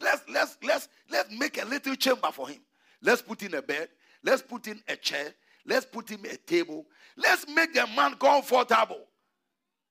[0.00, 2.60] Let's let's let's let's make a little chamber for him.
[3.02, 3.88] Let's put in a bed.
[4.22, 5.34] Let's put in a chair.
[5.64, 6.86] Let's put him a table.
[7.16, 9.04] Let's make the man comfortable.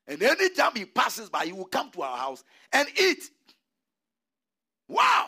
[0.07, 3.23] And anytime he passes by, he will come to our house and eat.
[4.87, 5.27] Wow.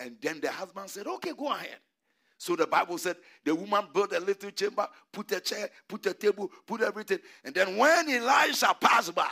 [0.00, 1.78] And then the husband said, Okay, go ahead.
[2.38, 6.14] So the Bible said the woman built a little chamber, put a chair, put a
[6.14, 7.18] table, put everything.
[7.44, 9.28] And then when Elisha passed by,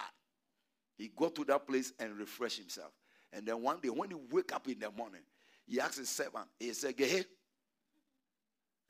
[0.98, 2.92] he got to that place and refreshed himself.
[3.32, 5.22] And then one day, when he wake up in the morning,
[5.66, 7.24] he asked his servant, he said, Gehe,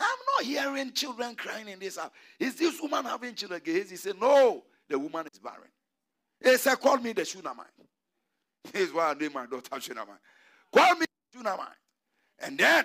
[0.01, 2.11] I'm not hearing children crying in this house.
[2.41, 3.61] Is this woman having children?
[3.64, 5.70] Gehazi said, No, the woman is barren.
[6.43, 7.66] He said, Call me the Shunammite.
[8.72, 10.18] This is why I named my daughter Shunammite.
[10.72, 11.68] Call me Shunammite.
[12.41, 12.85] And then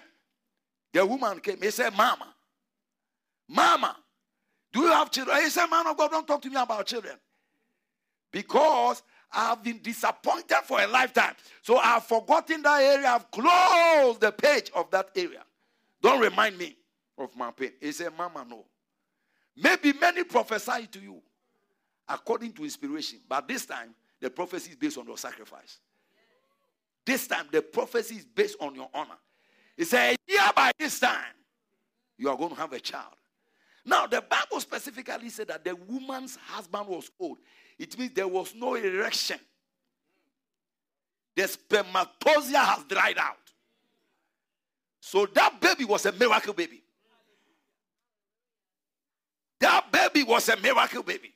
[0.92, 1.62] the woman came.
[1.62, 2.34] He said, Mama,
[3.48, 3.96] Mama,
[4.72, 5.38] do you have children?
[5.42, 7.16] He said, Man of God, don't talk to me about children.
[8.32, 11.36] Because I've been disappointed for a lifetime.
[11.62, 13.08] So I've forgotten that area.
[13.08, 15.44] I've closed the page of that area.
[16.02, 16.76] Don't remind me
[17.18, 17.72] of my pain.
[17.80, 18.66] He said, Mama, no.
[19.56, 21.22] Maybe many prophesy to you
[22.08, 25.80] according to inspiration, but this time the prophecy is based on your sacrifice.
[27.06, 29.18] This time, the prophecy is based on your honor.
[29.76, 31.36] He said, Yeah, by this time,
[32.18, 33.16] you are going to have a child.
[33.86, 37.40] Now, the Bible specifically said that the woman's husband was old.
[37.78, 39.40] It means there was no erection.
[41.36, 43.38] The spermatozoa has dried out.
[45.02, 46.82] So that baby was a miracle baby.
[49.60, 51.34] That baby was a miracle baby.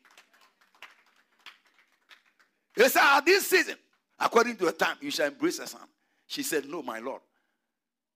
[2.76, 3.76] He said, this season,
[4.20, 5.82] According to her time, you shall embrace a son.
[6.26, 7.22] She said, No, my Lord.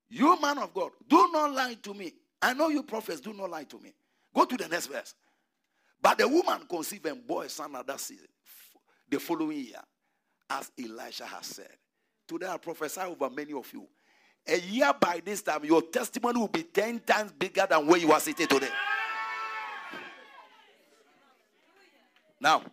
[0.09, 2.13] You, man of God, do not lie to me.
[2.41, 3.93] I know you prophets, do not lie to me.
[4.35, 5.13] Go to the next verse.
[6.01, 8.27] But the woman conceived and bore a son at that season,
[9.09, 9.81] the following year,
[10.49, 11.69] as Elisha has said.
[12.27, 13.87] Today I prophesy over many of you.
[14.47, 18.11] A year by this time, your testimony will be 10 times bigger than where you
[18.11, 18.69] are sitting today.
[22.39, 22.63] Now,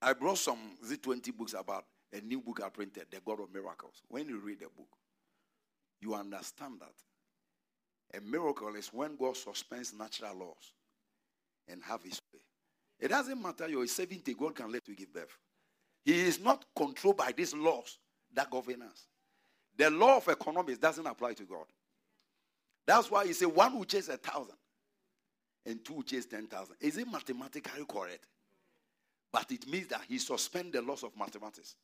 [0.00, 4.02] I brought some Z20 books about a new book I printed, The God of Miracles.
[4.08, 4.88] When you read the book,
[6.00, 10.72] you understand that a miracle is when God suspends natural laws
[11.68, 12.40] and have his way.
[13.00, 15.36] It doesn't matter you're 70, God can let you give birth.
[16.04, 17.98] He is not controlled by these laws
[18.34, 19.06] that govern us.
[19.76, 21.66] The law of economics doesn't apply to God.
[22.86, 24.56] That's why he said one will chase a thousand
[25.64, 26.76] and two will chase ten thousand.
[26.80, 28.26] Is it mathematically correct?
[29.32, 31.76] But it means that he suspend the laws of mathematics.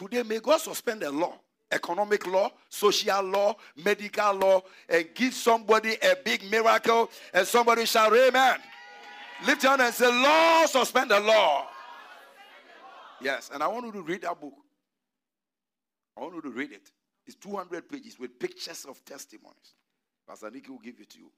[0.00, 1.38] Today, may God suspend the law,
[1.70, 8.06] economic law, social law, medical law, and give somebody a big miracle, and somebody shall
[8.14, 8.60] amen.
[9.44, 11.66] Lift your hand and say, Law, suspend the law.
[13.20, 14.54] Yes, and I want you to read that book.
[16.16, 16.90] I want you to read it.
[17.26, 19.74] It's 200 pages with pictures of testimonies.
[20.26, 21.30] Pastor Nicky will give it to you.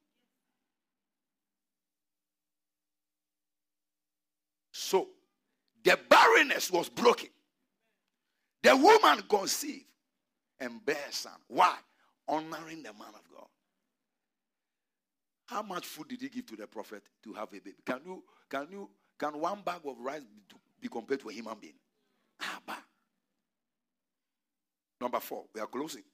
[4.70, 5.08] So,
[5.82, 7.28] the barrenness was broken.
[8.62, 9.84] The woman conceived
[10.60, 11.32] and bear son.
[11.48, 11.76] Why?
[12.28, 13.46] Honoring the man of God.
[15.46, 17.74] How much food did he give to the prophet to have a baby?
[17.84, 18.88] Can you can you
[19.18, 20.22] can one bag of rice
[20.80, 21.74] be, compared to a human being?
[22.40, 22.60] Ah,
[25.00, 26.04] Number four, we are closing.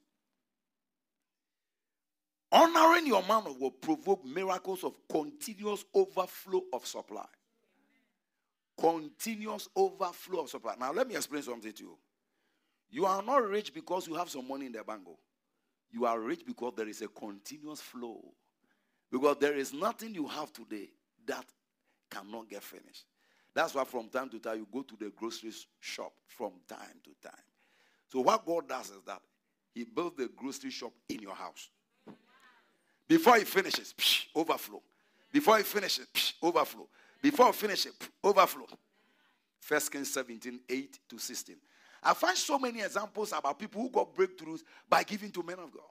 [2.51, 7.25] Honoring your man will provoke miracles of continuous overflow of supply.
[8.79, 10.73] Continuous overflow of supply.
[10.79, 11.97] Now, let me explain something to you.
[12.91, 15.01] You are not rich because you have some money in the bank.
[15.07, 15.17] oh.
[15.91, 18.23] You are rich because there is a continuous flow.
[19.11, 20.89] Because there is nothing you have today
[21.25, 21.45] that
[22.09, 23.05] cannot get finished.
[23.53, 27.27] That's why from time to time you go to the grocery shop from time to
[27.27, 27.41] time.
[28.07, 29.21] So what God does is that
[29.73, 31.69] He builds the grocery shop in your house.
[33.07, 34.81] Before He finishes, psh, overflow.
[35.31, 36.87] Before He finishes, psh, overflow.
[37.21, 38.67] Before He finishes, psh, overflow.
[39.59, 41.55] First Kings 17, 8 to 16.
[42.01, 45.71] I find so many examples about people who got breakthroughs by giving to men of
[45.71, 45.83] God.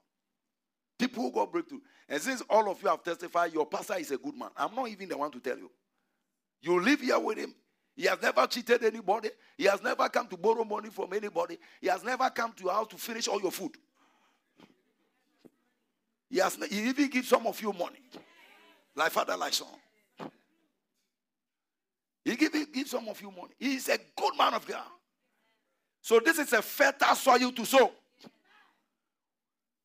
[0.99, 1.81] People who got breakthrough.
[2.09, 4.51] And since all of you have testified, your pastor is a good man.
[4.57, 5.71] I'm not even the one to tell you.
[6.61, 7.55] You live here with him.
[7.95, 9.31] He has never cheated anybody.
[9.57, 11.59] He has never come to borrow money from anybody.
[11.81, 13.73] He has never come to your house to finish all your food.
[16.31, 18.01] He, has, he even gives some of you money.
[18.95, 19.69] Like father, like son.
[22.25, 23.55] He give, gives some of you money.
[23.59, 24.85] He is a good man of God.
[26.09, 27.93] So this is a fertile soil to sow.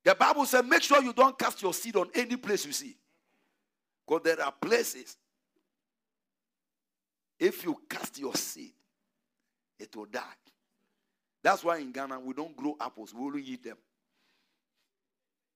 [0.06, 2.96] The Bible says, make sure you don't cast your seed on any place you see.
[4.08, 5.18] Because there are places,
[7.38, 8.72] if you cast your seed,
[9.78, 10.22] it will die.
[11.42, 13.78] That's why in Ghana we don't grow apples, we only eat them.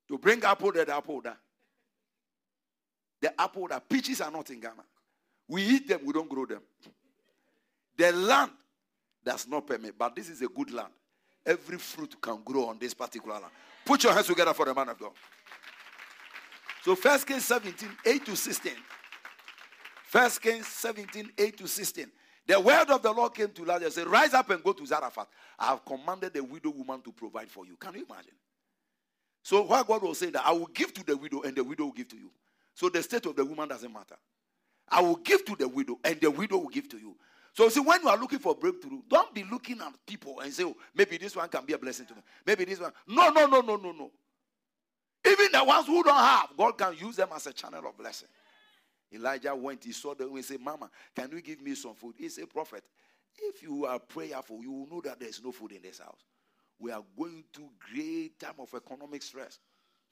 [0.09, 1.31] To bring apple the apple die.
[3.21, 4.83] The apple that peaches are not in Ghana.
[5.47, 6.61] We eat them, we don't grow them.
[7.95, 8.51] The land
[9.27, 10.93] does not permit, but this is a good land.
[11.45, 13.51] Every fruit can grow on this particular land.
[13.85, 15.11] Put your hands together for the man of God.
[16.83, 18.71] So, First Kings 17, 8 to 16.
[20.05, 22.11] First Kings 17, 8 to 16.
[22.47, 24.85] The word of the Lord came to Elijah and said, Rise up and go to
[24.85, 25.27] Zarephath.
[25.59, 27.75] I have commanded the widow woman to provide for you.
[27.75, 28.33] Can you imagine?
[29.43, 31.85] So, what God was saying that I will give to the widow and the widow
[31.85, 32.31] will give to you.
[32.73, 34.15] So, the state of the woman doesn't matter.
[34.89, 37.17] I will give to the widow and the widow will give to you.
[37.57, 40.63] So, see, when you are looking for breakthrough, don't be looking at people and say,
[40.63, 42.21] oh, maybe this one can be a blessing to me.
[42.45, 42.93] Maybe this one.
[43.07, 44.11] No, no, no, no, no, no.
[45.25, 48.27] Even the ones who don't have, God can use them as a channel of blessing.
[49.11, 52.13] Elijah went, he saw them and said, Mama, can you give me some food?
[52.19, 52.83] He said, Prophet,
[53.35, 56.25] if you are prayerful, you will know that there's no food in this house.
[56.77, 59.57] We are going through great time of economic stress.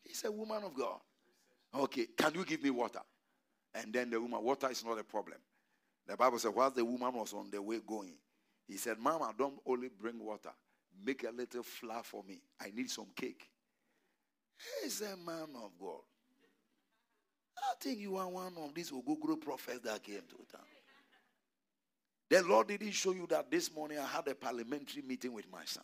[0.04, 0.98] He said, Woman of God,
[1.76, 3.02] okay, can you give me water?
[3.76, 5.38] And then the woman, water is not a problem.
[6.08, 8.14] The Bible said, whilst the woman was on the way going,
[8.68, 10.51] he said, Mama, don't only bring water,
[11.03, 12.41] make a little flour for me.
[12.62, 13.49] I need some cake.
[14.84, 16.01] He's a man of God.
[17.58, 20.66] I think you are one of these Ogogoro prophets that came to town.
[22.30, 25.64] The Lord didn't show you that this morning I had a parliamentary meeting with my
[25.66, 25.84] son.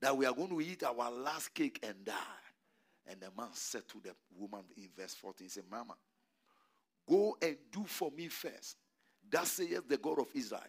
[0.00, 2.14] That we are going to eat our last cake and die.
[3.06, 5.94] And the man said to the woman in verse 14, he said, Mama,
[7.08, 8.76] go and do for me first.
[9.32, 10.62] That says the God of Israel.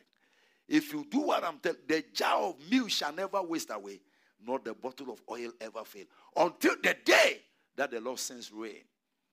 [0.67, 3.99] If you do what I'm telling, the jar of milk shall never waste away,
[4.43, 6.05] nor the bottle of oil ever fail.
[6.35, 7.41] Until the day
[7.75, 8.83] that the Lord sends rain.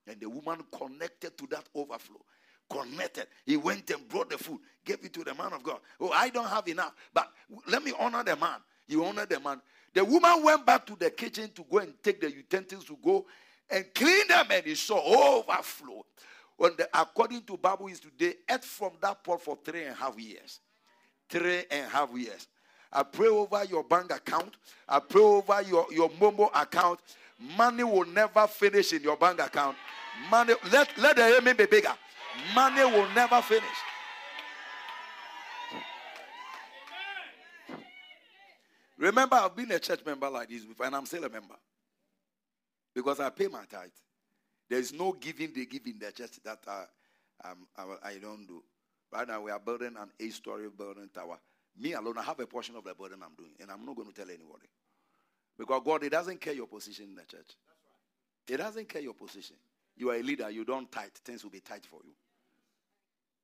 [0.06, 2.20] And the woman connected to that overflow.
[2.68, 3.26] Connected.
[3.46, 5.78] He went and brought the food, gave it to the man of God.
[6.00, 6.94] Oh, I don't have enough.
[7.12, 7.30] But
[7.68, 8.58] let me honor the man.
[8.88, 9.60] You honor the man.
[9.94, 13.26] The woman went back to the kitchen to go and take the utensils to go
[13.68, 16.04] and clean them, and he saw overflow.
[16.60, 19.94] When the, according to Bible is today, ate from that pot for three and a
[19.94, 20.60] half years.
[21.26, 22.48] Three and a half years.
[22.92, 24.56] I pray over your bank account.
[24.86, 27.00] I pray over your, your Momo account.
[27.56, 29.74] Money will never finish in your bank account.
[30.30, 31.94] Money, let, let the amen be bigger.
[32.54, 33.64] Money will never finish.
[38.98, 41.56] Remember, I've been a church member like this before, and I'm still a member.
[42.94, 43.88] Because I pay my tithe.
[44.70, 46.84] There's no giving they give in the church that I,
[47.44, 48.62] um, I, I don't do.
[49.12, 51.38] Right now, we are building an eight story building tower.
[51.76, 54.08] Me alone, I have a portion of the burden I'm doing, and I'm not going
[54.08, 54.68] to tell anybody.
[55.58, 57.56] Because God, He doesn't care your position in the church.
[58.46, 59.56] He doesn't care your position.
[59.96, 62.12] You are a leader, you don't tight, things will be tight for you.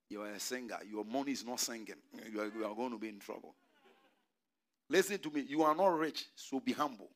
[0.09, 1.95] You are a singer, your money is not singing.
[2.31, 3.53] You are, you are going to be in trouble.
[4.89, 7.09] Listen to me, you are not rich, so be humble.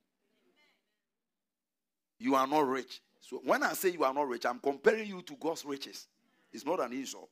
[2.19, 3.01] You are not rich.
[3.21, 6.07] So when I say you are not rich, I'm comparing you to God's riches.
[6.51, 7.29] It's not an insult.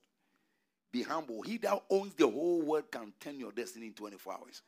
[0.91, 1.41] Be humble.
[1.41, 4.61] He that owns the whole world can turn your destiny in 24 hours.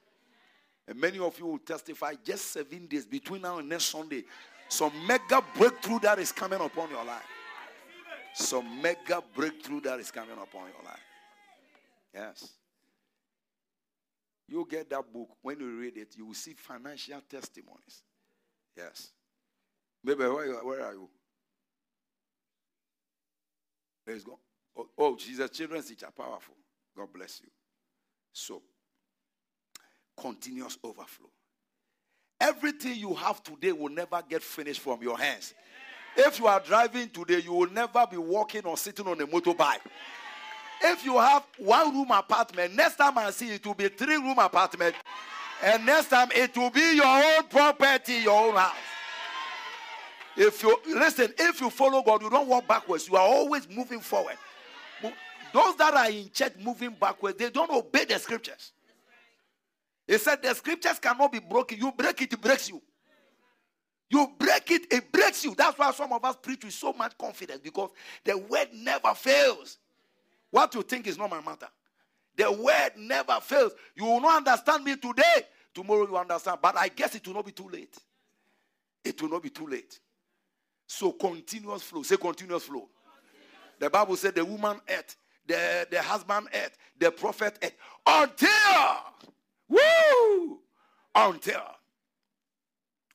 [0.87, 4.23] And many of you will testify just seven days between now and next Sunday.
[4.67, 7.23] Some mega breakthrough that is coming upon your life.
[8.33, 10.99] Some mega breakthrough that is coming upon your life.
[12.13, 12.49] Yes.
[14.47, 15.29] You get that book.
[15.41, 18.03] When you read it, you will see financial testimonies.
[18.75, 19.11] Yes.
[20.03, 21.09] Baby, where, where are you?
[24.05, 24.37] Praise God.
[24.75, 26.07] Oh, oh, a children's teacher.
[26.15, 26.55] Powerful.
[26.97, 27.49] God bless you.
[28.33, 28.61] So,
[30.19, 31.29] continuous overflow.
[32.39, 35.53] Everything you have today will never get finished from your hands.
[36.17, 39.81] If you are driving today, you will never be walking or sitting on a motorbike.
[40.83, 44.39] If you have one room apartment, next time I see it will be three room
[44.39, 44.95] apartment.
[45.63, 48.75] And next time it will be your own property, your own house.
[50.37, 53.07] If you listen, if you follow God, you don't walk backwards.
[53.07, 54.37] You are always moving forward.
[55.53, 58.71] Those that are in church moving backwards, they don't obey the scriptures.
[60.07, 61.77] He said the scriptures cannot be broken.
[61.77, 62.81] You break it, it breaks you.
[64.09, 65.55] You break it, it breaks you.
[65.55, 67.91] That's why some of us preach with so much confidence because
[68.23, 69.77] the word never fails.
[70.49, 71.67] What you think is not my matter.
[72.35, 73.73] The word never fails.
[73.95, 75.45] You will not understand me today.
[75.73, 76.57] Tomorrow you understand.
[76.61, 77.97] But I guess it will not be too late.
[79.03, 79.99] It will not be too late.
[80.91, 82.03] So continuous flow.
[82.03, 82.89] Say continuous flow.
[83.79, 85.15] The Bible said the woman ate,
[85.47, 87.75] the, the husband ate, the prophet ate.
[88.05, 88.49] Until,
[89.69, 90.59] woo,
[91.15, 91.63] until,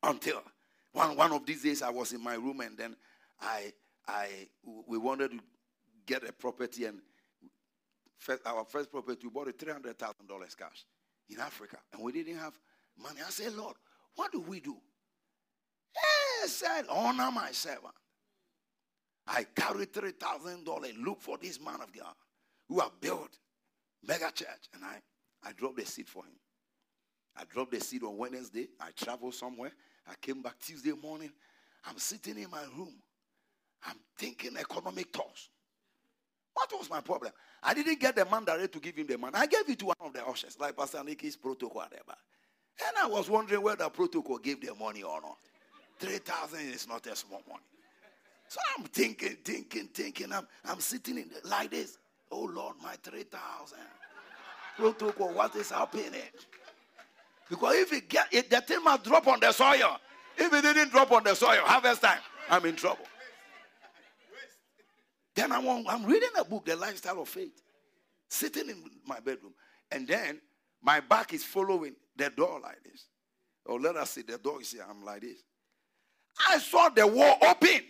[0.03, 0.43] until.
[0.93, 2.97] One, one of these days I was in my room and then
[3.43, 3.75] I,
[4.09, 4.29] I,
[4.87, 5.39] we wanted to
[6.07, 7.01] get a property and
[8.17, 9.95] first, our first property, we bought a $300,000
[10.57, 10.87] cash
[11.29, 12.59] in Africa and we didn't have
[12.99, 13.21] money.
[13.25, 13.77] I said, Lord,
[14.15, 14.79] what do we do?
[16.43, 17.95] He said, honor my servant.
[19.27, 22.15] I carry $3,000, look for this man of God
[22.69, 23.39] who have built
[24.07, 24.69] mega church.
[24.75, 24.99] And I,
[25.45, 26.35] I dropped the seed for him.
[27.37, 28.69] I dropped the seed on Wednesday.
[28.81, 29.73] I traveled somewhere.
[30.09, 31.31] I came back Tuesday morning.
[31.85, 32.95] I'm sitting in my room.
[33.85, 35.51] I'm thinking economic thoughts.
[36.55, 37.33] What was my problem?
[37.63, 39.35] I didn't get the man direct to give him the money.
[39.37, 41.83] I gave it to one of the ushers, like Pastor Nicky's protocol.
[41.83, 45.39] And I was wondering whether protocol gave the money or not.
[45.99, 47.61] 3,000 is not a small money.
[48.49, 50.33] So I'm thinking, thinking, thinking.
[50.33, 51.99] I'm, I'm sitting in the, like this.
[52.31, 53.79] Oh Lord, my 3,000.
[54.77, 56.13] Protocol, what is happening?
[57.49, 59.99] Because if it get it, the thing must drop on the soil.
[60.37, 62.19] If it didn't drop on the soil, harvest time,
[62.51, 63.07] I'm in trouble.
[65.35, 67.63] Then I'm, on, I'm reading a book, The Lifestyle of Faith,
[68.29, 69.53] sitting in my bedroom.
[69.91, 70.41] And then
[70.83, 73.07] my back is following the door like this.
[73.67, 74.85] Or let us say the door is here.
[74.89, 75.43] I'm like this.
[76.49, 77.81] I saw the wall open.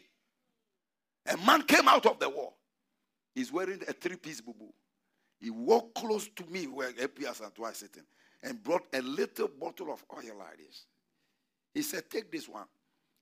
[1.27, 2.57] A man came out of the wall.
[3.35, 4.73] He's wearing a three-piece bubu.
[5.41, 8.05] He walked close to me where APS and twice sitting
[8.43, 10.87] and brought a little bottle of oil like this.
[11.75, 12.65] He said, Take this one.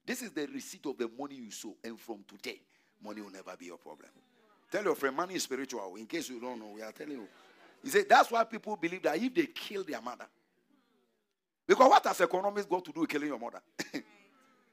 [0.06, 1.74] This is the receipt of the money you sow.
[1.82, 2.60] And from today,
[3.02, 4.10] money will never be your problem.
[4.70, 5.96] Tell your friend, money is spiritual.
[5.96, 7.28] In case you don't know, we are telling you.
[7.82, 10.26] He said, That's why people believe that if they kill their mother.
[11.66, 13.60] Because what has economists got to do with killing your mother?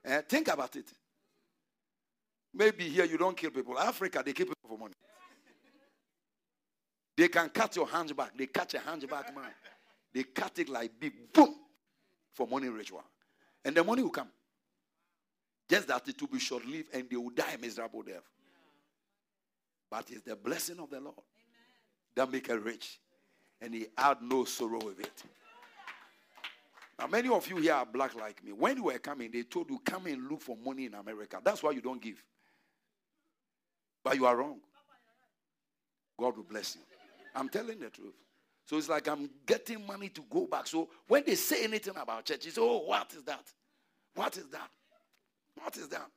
[0.06, 0.92] eh, think about it.
[2.54, 3.78] Maybe here you don't kill people.
[3.80, 4.94] Africa, they kill people for money.
[7.16, 8.38] They can cut your hands back.
[8.38, 9.46] They cut your hands back, man.
[10.14, 11.56] They cut it like big boom
[12.34, 13.04] for money ritual.
[13.64, 14.30] And the money will come.
[15.70, 18.28] Just that it will be short lived and they will die miserable death.
[19.90, 21.16] But it's the blessing of the Lord
[22.16, 23.00] that make it rich.
[23.62, 25.24] And he had no sorrow with it.
[27.02, 28.52] Now, many of you here are black like me.
[28.52, 31.40] When you were coming, they told you, come and look for money in America.
[31.44, 32.24] That's why you don't give.
[34.04, 34.60] But you are wrong.
[36.20, 36.82] God will bless you.
[37.36, 38.14] I'm telling the truth.
[38.68, 40.68] So it's like I'm getting money to go back.
[40.68, 43.46] So when they say anything about church, you oh, what is that?
[44.14, 44.70] What is that?
[45.56, 46.08] What is that?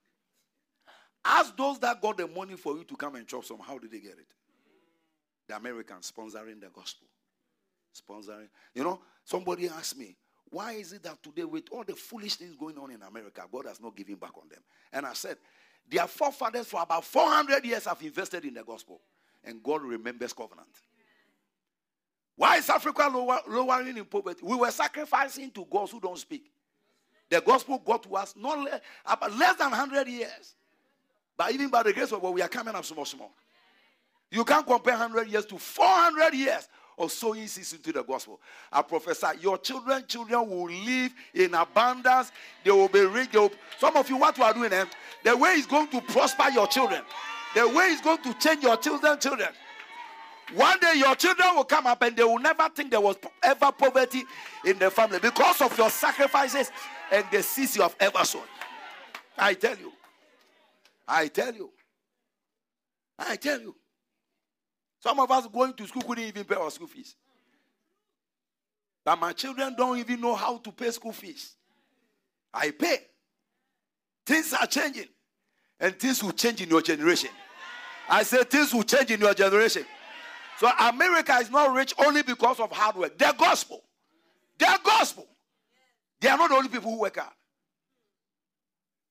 [1.24, 3.60] Ask those that got the money for you to come and chop some.
[3.60, 4.26] How did they get it?
[5.48, 7.06] The Americans sponsoring the gospel.
[7.98, 8.48] Sponsoring.
[8.74, 10.14] You know, somebody asked me,
[10.54, 13.66] why is it that today, with all the foolish things going on in America, God
[13.66, 14.60] has not given back on them?
[14.92, 15.36] And I said,
[15.90, 19.00] their forefathers for about 400 years have invested in the gospel.
[19.42, 20.68] And God remembers covenant.
[22.36, 24.40] Why is Africa lower, lowering in poverty?
[24.42, 26.50] We were sacrificing to gods who don't speak.
[27.28, 30.54] The gospel got to us not le- about less than 100 years.
[31.36, 33.32] But even by the grace of God, we are coming up small, small.
[34.30, 36.68] You can't compare 100 years to 400 years
[36.98, 38.40] of sowing seeds into the gospel.
[38.72, 42.32] I prophesy your children, children will live in abundance.
[42.64, 43.30] They will be rich.
[43.78, 44.84] Some of you, what you are doing, eh?
[45.24, 47.02] the way is going to prosper your children.
[47.54, 49.48] The way is going to change your children, children.
[50.54, 53.72] One day your children will come up and they will never think there was ever
[53.72, 54.22] poverty
[54.64, 56.70] in the family because of your sacrifices
[57.10, 58.42] and the seeds you have ever sown.
[59.38, 59.92] I tell you.
[61.08, 61.70] I tell you.
[63.18, 63.74] I tell you.
[65.04, 67.14] Some of us going to school couldn't even pay our school fees.
[69.04, 71.56] But my children don't even know how to pay school fees.
[72.54, 72.96] I pay.
[74.24, 75.08] Things are changing.
[75.78, 77.28] And things will change in your generation.
[78.08, 79.84] I say things will change in your generation.
[80.58, 83.18] So America is not rich only because of hard work.
[83.18, 83.84] The gospel.
[84.58, 85.26] The gospel.
[86.18, 87.34] They are not the only people who work hard.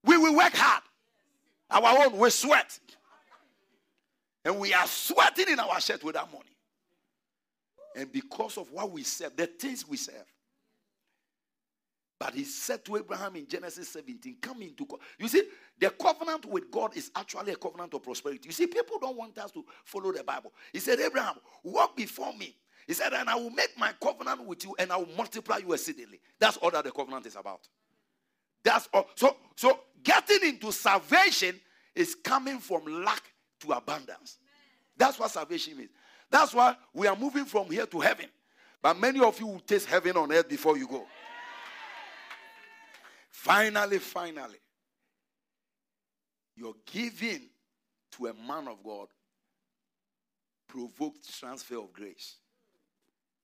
[0.03, 0.81] We will work hard.
[1.69, 2.79] Our own, we sweat.
[4.45, 6.57] And we are sweating in our shirt with our money.
[7.95, 10.25] And because of what we serve, the things we serve.
[12.19, 15.43] But he said to Abraham in Genesis 17, come into co-" You see,
[15.77, 18.47] the covenant with God is actually a covenant of prosperity.
[18.47, 20.53] You see, people don't want us to follow the Bible.
[20.71, 22.55] He said, Abraham, walk before me.
[22.87, 25.73] He said, and I will make my covenant with you and I will multiply you
[25.73, 26.19] exceedingly.
[26.39, 27.67] That's all that the covenant is about.
[28.63, 29.07] That's all.
[29.15, 31.59] So, so getting into salvation
[31.95, 33.32] is coming from lack
[33.63, 34.37] to abundance.
[34.95, 35.89] That's what salvation means.
[36.29, 38.27] That's why we are moving from here to heaven.
[38.81, 41.05] But many of you will taste heaven on earth before you go.
[43.29, 44.57] Finally, finally,
[46.55, 47.41] your giving
[48.11, 49.07] to a man of God
[50.67, 52.35] provoked transfer of grace.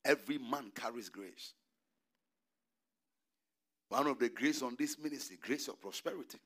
[0.06, 1.54] Every man carries grace.
[3.90, 6.40] One of the grace on this ministry, grace of prosperity.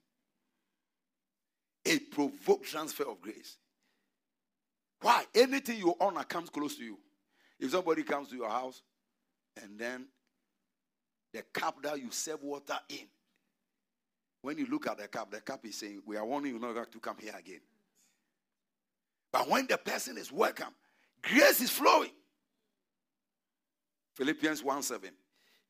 [1.84, 3.58] It provoked transfer of grace.
[5.04, 5.26] Why?
[5.36, 6.98] Anything you honor comes close to you.
[7.60, 8.82] If somebody comes to your house
[9.62, 10.08] and then
[11.34, 13.06] the cup that you serve water in,
[14.42, 16.90] when you look at the cup, the cup is saying, We are warning you not
[16.90, 17.60] to come here again.
[19.32, 20.74] But when the person is welcome,
[21.22, 22.12] grace is flowing.
[24.16, 25.10] Philippians 1 7.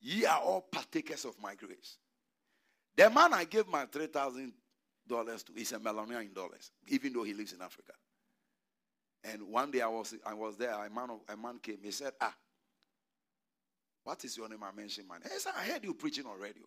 [0.00, 1.98] Ye are all partakers of my grace.
[2.96, 4.52] The man I gave my $3,000
[5.08, 7.94] to is a millionaire in dollars, even though he lives in Africa.
[9.24, 11.78] And one day I was, I was there, a man, a man came.
[11.82, 12.34] He said, Ah,
[14.04, 14.62] what is your name?
[14.62, 15.20] I mentioned name.
[15.22, 16.64] He said, I heard you preaching on radio.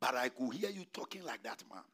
[0.00, 1.84] But I could hear you talking like that man.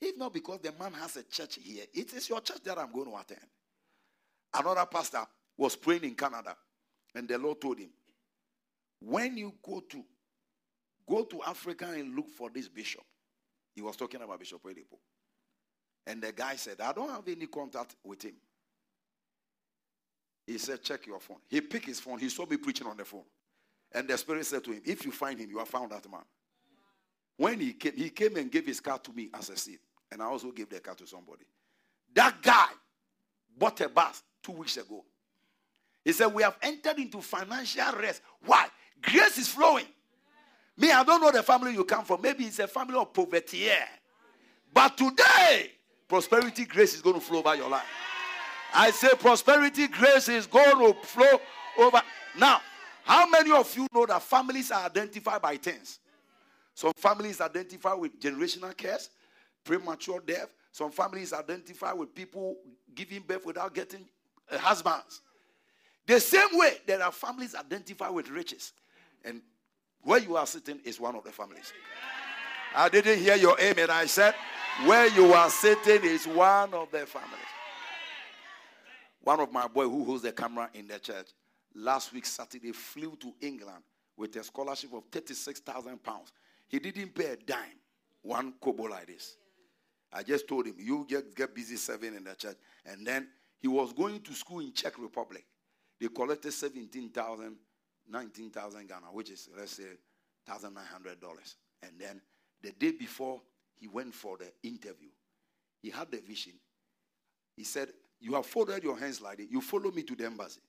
[0.00, 2.92] If not because the man has a church here, it is your church that I'm
[2.92, 3.46] going to attend.
[4.54, 5.24] Another pastor
[5.56, 6.56] was praying in Canada,
[7.14, 7.90] and the Lord told him,
[9.00, 10.04] When you go to
[11.08, 13.02] go to Africa and look for this bishop.
[13.74, 14.98] He was talking about Bishop Oyedepo.
[16.06, 18.34] And the guy said, I don't have any contact with him.
[20.52, 21.38] He said, Check your phone.
[21.48, 22.18] He picked his phone.
[22.18, 23.24] He saw me preaching on the phone.
[23.90, 26.20] And the Spirit said to him, If you find him, you have found that man.
[27.38, 29.78] When he came, he came and gave his car to me as a seed.
[30.10, 31.46] And I also gave the car to somebody.
[32.14, 32.66] That guy
[33.56, 35.02] bought a bus two weeks ago.
[36.04, 38.20] He said, We have entered into financial rest.
[38.44, 38.66] Why?
[39.00, 39.86] Grace is flowing.
[40.76, 42.20] Me, I don't know the family you come from.
[42.20, 43.58] Maybe it's a family of poverty.
[43.58, 43.86] Yeah.
[44.72, 45.72] But today,
[46.08, 47.86] prosperity grace is going to flow by your life.
[48.74, 51.40] I say prosperity grace is going to flow
[51.78, 52.02] over.
[52.38, 52.60] Now,
[53.04, 55.98] how many of you know that families are identified by things?
[56.74, 59.10] Some families identify with generational curse,
[59.64, 60.54] premature death.
[60.72, 62.56] Some families identify with people
[62.94, 64.06] giving birth without getting
[64.50, 65.20] uh, husbands.
[66.06, 68.72] The same way, there are families identify with riches.
[69.24, 69.42] And
[70.02, 71.72] where you are sitting is one of the families.
[72.74, 73.90] I didn't hear your amen.
[73.90, 74.34] I said,
[74.86, 77.51] where you are sitting is one of the families.
[79.22, 81.28] One of my boy who holds the camera in the church
[81.74, 83.82] last week Saturday flew to England
[84.16, 86.32] with a scholarship of 36,000 pounds.
[86.68, 87.78] He didn't pay a dime,
[88.22, 89.36] one kobo like this.
[90.12, 92.56] I just told him, you just get busy serving in the church.
[92.84, 93.28] And then
[93.60, 95.44] he was going to school in Czech Republic.
[96.00, 97.56] They collected 17,000,
[98.10, 99.84] 19,000 Ghana, which is, let's say,
[100.50, 100.74] $1,900.
[101.82, 102.20] And then
[102.60, 103.40] the day before
[103.78, 105.08] he went for the interview,
[105.80, 106.54] he had the vision.
[107.56, 107.88] He said,
[108.22, 109.46] You have folded your hands like this.
[109.50, 110.60] You follow me to the embassy.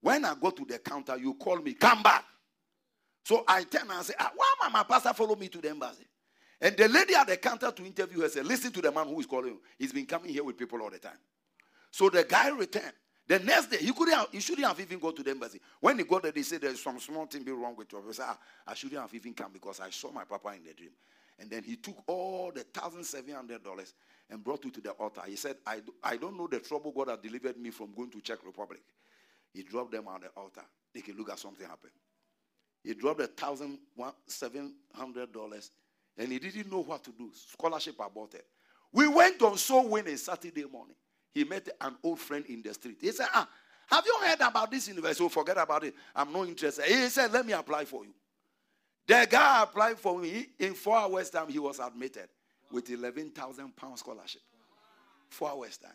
[0.00, 2.24] When I go to the counter, you call me, come back.
[3.24, 6.04] So I turn and say, ah, Why my pastor follow me to the embassy?
[6.60, 9.20] And the lady at the counter to interview her said, Listen to the man who
[9.20, 9.60] is calling you.
[9.78, 11.18] He's been coming here with people all the time.
[11.90, 12.92] So the guy returned.
[13.28, 15.60] The next day, he couldn't have, he shouldn't have even gone to the embassy.
[15.78, 18.02] When he got there, they said there's some small thing be wrong with you.
[18.04, 20.72] He said, ah, I shouldn't have even come because I saw my papa in the
[20.74, 20.90] dream.
[21.40, 23.94] And then he took all the thousand seven hundred dollars
[24.28, 25.22] and brought it to the altar.
[25.26, 28.20] He said, I, I don't know the trouble God has delivered me from going to
[28.20, 28.82] Czech Republic.
[29.52, 30.62] He dropped them on the altar.
[30.94, 31.90] They can look at something happen.
[32.84, 33.22] He dropped
[34.94, 35.70] hundred dollars
[36.18, 37.30] and he didn't know what to do.
[37.34, 38.46] Scholarship about it.
[38.92, 40.96] We went on so winning a Saturday morning.
[41.32, 42.98] He met an old friend in the street.
[43.00, 43.48] He said, Ah,
[43.86, 45.24] have you heard about this university?
[45.24, 45.94] Oh, forget about it.
[46.14, 46.84] I'm not interested.
[46.84, 48.14] He said, Let me apply for you.
[49.10, 50.50] The guy applied for me.
[50.60, 52.28] In four hours' time, he was admitted
[52.70, 54.42] with 11,000 pound scholarship.
[55.28, 55.90] Four hours' time.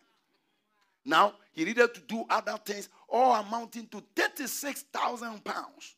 [1.06, 5.96] Now, he needed to do other things, all amounting to 36,000 pounds.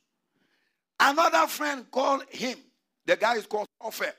[0.99, 2.60] Another friend called him.
[3.03, 4.14] The guy is called Offer.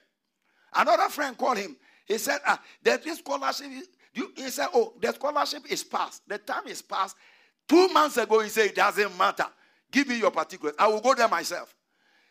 [0.75, 1.77] Another friend called him.
[2.05, 3.69] He said, ah, there's this scholarship.
[4.13, 6.29] You, he said, Oh, the scholarship is passed.
[6.29, 7.15] The time is passed.
[7.69, 9.47] Two months ago, he said, It doesn't matter.
[9.89, 10.75] Give me your particulars.
[10.81, 11.77] I will go there myself.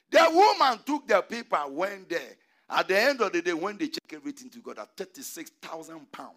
[0.10, 2.38] The woman took the paper, went there.
[2.70, 6.34] At the end of the day, when they check everything together, 36,000 pounds.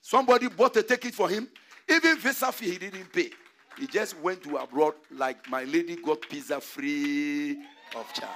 [0.00, 1.48] Somebody bought a ticket for him.
[1.88, 3.30] Even visa fee he didn't pay.
[3.78, 7.58] He just went to abroad like my lady got pizza free
[7.94, 8.30] of charge.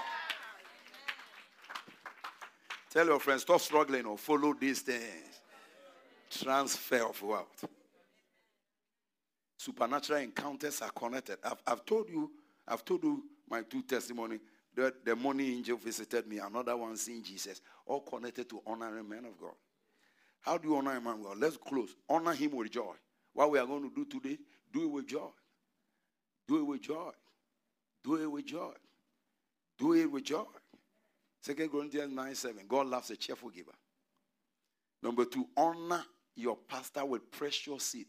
[2.91, 5.41] Tell your friends, stop struggling or follow these things.
[6.29, 7.65] Transfer of wealth.
[9.57, 11.39] Supernatural encounters are connected.
[11.45, 12.31] I've, I've told you,
[12.71, 14.39] I've told you my two testimony.
[14.75, 19.25] The, the money angel visited me, another one seeing Jesus, all connected to honoring men
[19.25, 19.55] of God.
[20.41, 21.39] How do you honor a man of God?
[21.39, 21.91] Let's close.
[22.09, 22.95] Honor him with joy.
[23.35, 24.39] What we are going to do today,
[24.73, 25.29] do it with joy.
[26.47, 27.11] Do it with joy.
[28.05, 28.73] Do it with joy.
[29.77, 30.45] Do it with joy.
[31.41, 32.65] Second Corinthians 9 7.
[32.69, 33.73] God loves a cheerful giver.
[35.03, 36.05] Number two, honor
[36.37, 38.07] your pastor with precious seed.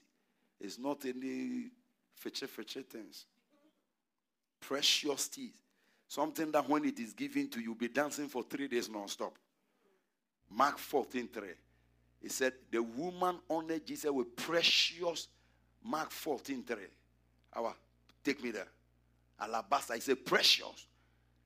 [0.59, 1.71] It's not any
[2.13, 3.25] fetchy fetchy things.
[4.61, 5.53] Precious seed.
[6.07, 9.37] Something that when it is given to you, be dancing for three days non-stop.
[10.49, 11.43] Mark 14 3.
[12.21, 15.27] He said, The woman honored Jesus with precious
[15.83, 16.77] Mark 14 3.
[17.55, 17.73] Our,
[18.23, 18.67] take me there.
[19.39, 19.95] Alabaster.
[19.95, 20.87] He said, Precious.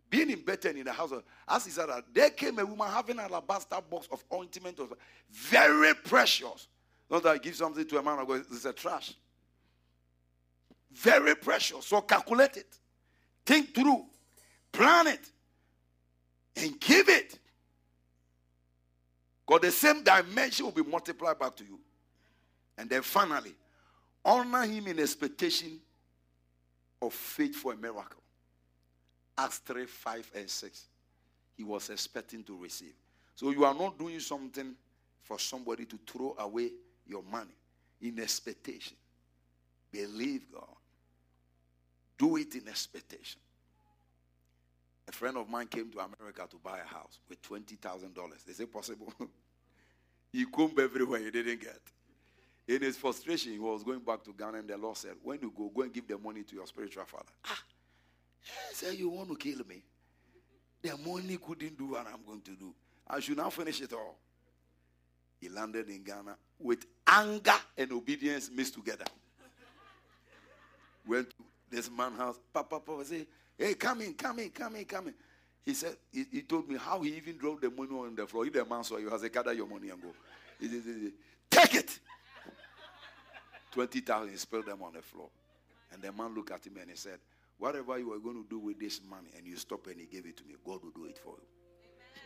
[0.09, 2.87] Being in Bethany in the house of, as he said that, there came a woman
[2.87, 4.93] having an alabaster box of ointment, of
[5.31, 6.67] very precious.
[7.09, 9.13] Not that I give something to a man, I go, it's a trash.
[10.91, 11.87] Very precious.
[11.87, 12.77] So calculate it.
[13.45, 14.05] Think through.
[14.71, 15.21] Plan it.
[16.55, 17.39] And give it.
[19.45, 21.79] Because the same dimension will be multiplied back to you.
[22.77, 23.53] And then finally,
[24.23, 25.79] honor him in expectation
[27.01, 28.21] of faith for a miracle.
[29.37, 30.85] Acts 3, 5, and 6.
[31.57, 32.93] He was expecting to receive.
[33.35, 34.73] So you are not doing something
[35.21, 36.71] for somebody to throw away
[37.05, 37.55] your money
[38.01, 38.95] in expectation.
[39.91, 40.74] Believe God.
[42.17, 43.39] Do it in expectation.
[45.07, 48.49] A friend of mine came to America to buy a house with $20,000.
[48.49, 49.13] Is it possible?
[50.31, 51.79] he combed everywhere he didn't get.
[52.67, 55.53] In his frustration, he was going back to Ghana, and the Lord said, When you
[55.55, 57.31] go, go and give the money to your spiritual father.
[57.45, 57.61] Ah,
[58.69, 59.83] he said, You want to kill me?
[60.81, 62.73] The money couldn't do what I'm going to do.
[63.07, 64.17] I should now finish it all.
[65.39, 69.05] He landed in Ghana with anger and obedience mixed together.
[71.07, 71.34] Went
[71.75, 72.39] this man's house.
[72.53, 73.27] Papa, papa, say,
[73.57, 75.13] Hey, come in, come in, come in, come in.
[75.65, 78.45] He said, he, he told me how he even dropped the money on the floor.
[78.45, 80.09] If the man saw you, has a gather your money and go.
[80.59, 81.11] He said, he said,
[81.49, 81.99] Take it.
[83.71, 85.29] 20,000, he spilled them on the floor.
[85.91, 87.19] And the man looked at him and he said,
[87.57, 90.25] Whatever you are going to do with this money and you stop and he gave
[90.25, 92.21] it to me, God will do it for you.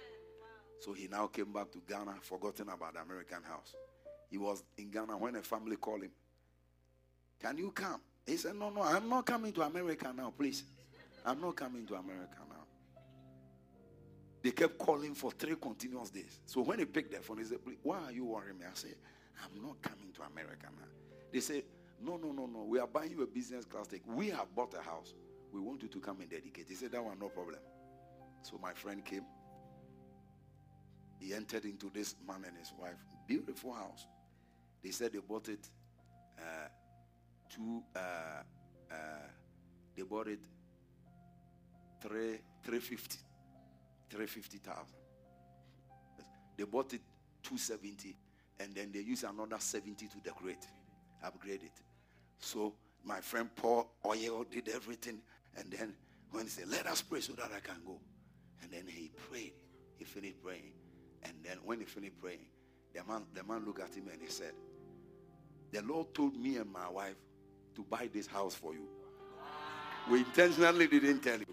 [0.80, 3.76] So he now came back to Ghana, forgotten about the American house.
[4.30, 6.12] He was in Ghana when a family called him.
[7.40, 8.02] Can you come?
[8.30, 10.64] He said, No, no, I'm not coming to America now, please.
[11.26, 12.64] I'm not coming to America now.
[14.44, 16.40] They kept calling for three continuous days.
[16.46, 18.66] So when he picked the phone, he said, Why are you worrying me?
[18.66, 18.94] I said,
[19.44, 20.88] I'm not coming to America now.
[21.34, 21.64] They said,
[22.00, 22.66] No, no, no, no.
[22.66, 24.08] We are buying you a business class ticket.
[24.08, 25.16] We have bought a house.
[25.52, 26.68] We want you to come and dedicate.
[26.70, 27.60] He said, That one, no problem.
[28.44, 29.26] So my friend came.
[31.20, 32.94] He entered into this man and his wife.
[33.28, 34.06] Beautiful house.
[34.84, 35.68] They said they bought it
[36.38, 36.68] uh,
[37.50, 38.00] two, uh,
[38.92, 38.96] uh,
[39.96, 40.40] they bought it
[42.02, 43.20] three, 350.
[44.10, 44.86] 350,000.
[46.58, 47.02] They bought it
[47.44, 48.16] 270
[48.60, 50.68] and then they used another 70 to decorate,
[51.24, 51.82] upgrade it.
[52.40, 52.74] So
[53.06, 55.20] my friend Paul oil did everything
[55.58, 55.94] and then
[56.32, 58.00] when he said, let us pray so that I can go.
[58.62, 59.54] And then he prayed.
[59.98, 60.74] He finished praying.
[61.24, 62.46] And then when he finished praying,
[62.94, 64.54] the man, the man looked at him and he said,
[65.72, 67.16] the Lord told me and my wife
[67.76, 68.88] to buy this house for you.
[70.10, 71.46] We intentionally didn't tell you.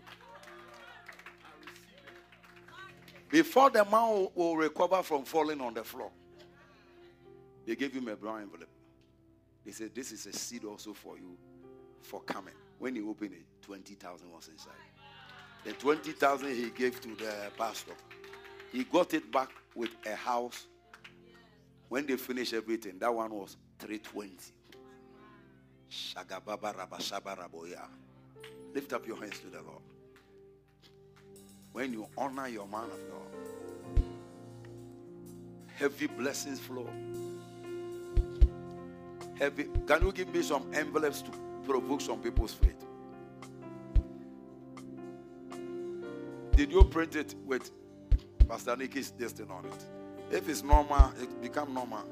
[3.29, 6.11] Before the man will, recover from falling on the floor,
[7.67, 8.69] they gave him a brown envelope.
[9.65, 11.37] They said, This is a seed also for you
[12.03, 12.55] for coming.
[12.79, 14.73] When he opened it, 20,000 was inside.
[15.65, 17.93] The 20,000 he gave to the pastor.
[18.73, 20.67] He got it back with a house.
[21.89, 24.37] When they finished everything, that one was 320.
[25.91, 27.87] Shagababa rabashaba raboya.
[28.75, 29.83] Lift up your hands to the Lord.
[31.73, 34.03] When you honor your man of God,
[35.75, 36.89] heavy blessings flow.
[39.39, 39.69] Heavy.
[39.87, 41.31] Can you give me some envelopes to
[41.65, 42.83] provoke some people's faith?
[46.53, 47.71] Did you print it with
[48.49, 49.85] Pastor Nicky's destiny on it?
[50.31, 52.05] If it's normal, it become normal.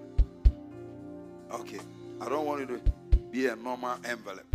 [1.51, 1.81] Okay.
[2.21, 2.81] I don't want it to
[3.35, 4.55] be a normal envelope.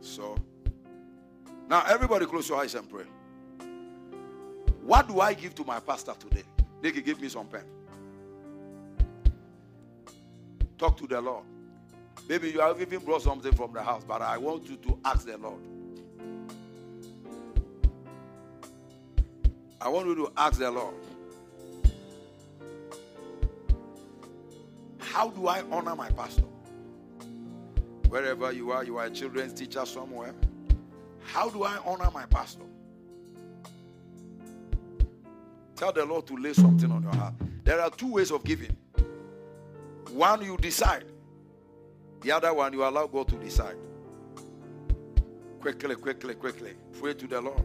[0.00, 0.36] So
[1.68, 3.04] now everybody close your eyes and pray.
[4.82, 6.42] What do I give to my pastor today?
[6.80, 7.62] They can give me some pen.
[10.76, 11.44] Talk to the Lord.
[12.28, 15.24] Maybe you have even brought something from the house, but I want you to ask
[15.24, 15.60] the Lord.
[19.80, 20.94] I want you to ask the Lord.
[25.12, 26.44] How do I honor my pastor?
[28.08, 30.34] Wherever you are, you are a children's teacher somewhere.
[31.20, 32.62] How do I honor my pastor?
[35.76, 37.34] Tell the Lord to lay something on your heart.
[37.62, 38.74] There are two ways of giving.
[40.12, 41.04] One, you decide.
[42.22, 43.76] The other one, you allow God to decide.
[45.60, 46.72] Quickly, quickly, quickly.
[46.98, 47.64] Pray to the Lord.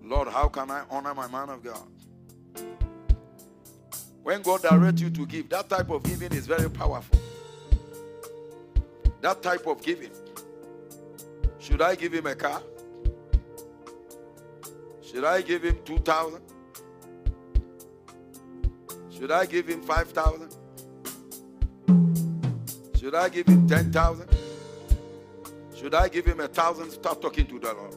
[0.00, 1.88] Lord, how can I honor my man of God?
[4.24, 7.18] When God directs you to give, that type of giving is very powerful.
[9.20, 10.10] That type of giving.
[11.58, 12.62] Should I give him a car?
[15.02, 16.40] Should I give him 2,000?
[19.10, 20.56] Should I give him 5,000?
[22.98, 24.28] Should I give him 10,000?
[25.76, 26.90] Should I give him a thousand?
[26.90, 27.94] Start talking to the Lord.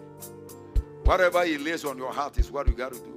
[1.05, 3.16] Whatever he lays on your heart is what you got to do.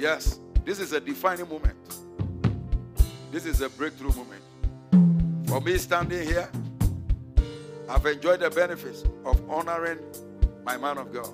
[0.00, 1.76] Yes, this is a defining moment.
[3.30, 5.46] This is a breakthrough moment.
[5.46, 6.48] For me standing here,
[7.86, 9.98] I've enjoyed the benefits of honoring
[10.64, 11.28] my man of God.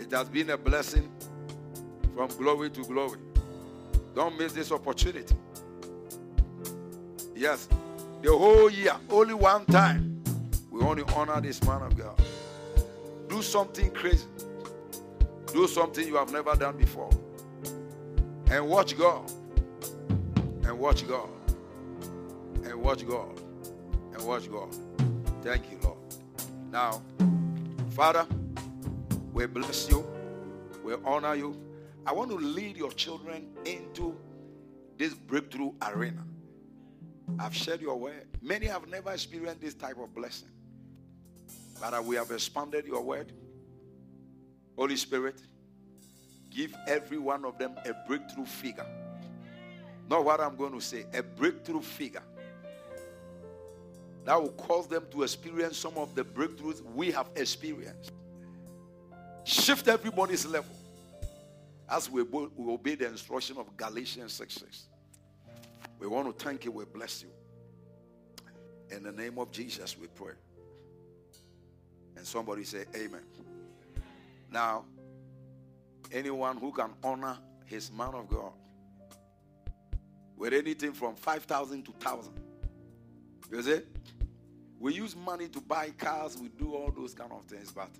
[0.00, 1.06] It has been a blessing
[2.16, 3.18] from glory to glory.
[4.14, 5.34] Don't miss this opportunity.
[7.36, 7.68] Yes,
[8.22, 10.22] the whole year, only one time,
[10.70, 12.18] we only honor this man of God.
[13.28, 14.24] Do something crazy.
[15.52, 17.10] Do something you have never done before.
[18.50, 19.30] And watch God.
[20.64, 21.28] And watch God.
[22.64, 23.40] And watch God.
[24.12, 24.74] And watch God.
[25.42, 25.98] Thank you, Lord.
[26.70, 27.02] Now,
[27.90, 28.26] Father,
[29.32, 30.06] we bless you.
[30.84, 31.56] We honor you.
[32.06, 34.16] I want to lead your children into
[34.96, 36.24] this breakthrough arena.
[37.38, 38.26] I've shared your word.
[38.42, 40.48] Many have never experienced this type of blessing.
[41.80, 43.32] But we have expanded your word.
[44.78, 45.42] Holy Spirit,
[46.50, 48.86] give every one of them a breakthrough figure.
[50.08, 52.22] Not what I'm going to say, a breakthrough figure.
[54.24, 58.12] That will cause them to experience some of the breakthroughs we have experienced.
[59.42, 60.76] Shift everybody's level
[61.90, 64.84] as we, we obey the instruction of Galatians 6 6.
[65.98, 66.70] We want to thank you.
[66.70, 67.30] We bless you.
[68.96, 70.34] In the name of Jesus, we pray.
[72.16, 73.22] And somebody say, Amen.
[74.50, 74.84] Now,
[76.12, 78.52] anyone who can honor his man of God
[80.36, 82.32] with anything from 5,000 to 1,000.
[83.50, 83.80] You see?
[84.78, 87.90] We use money to buy cars, we do all those kind of things, but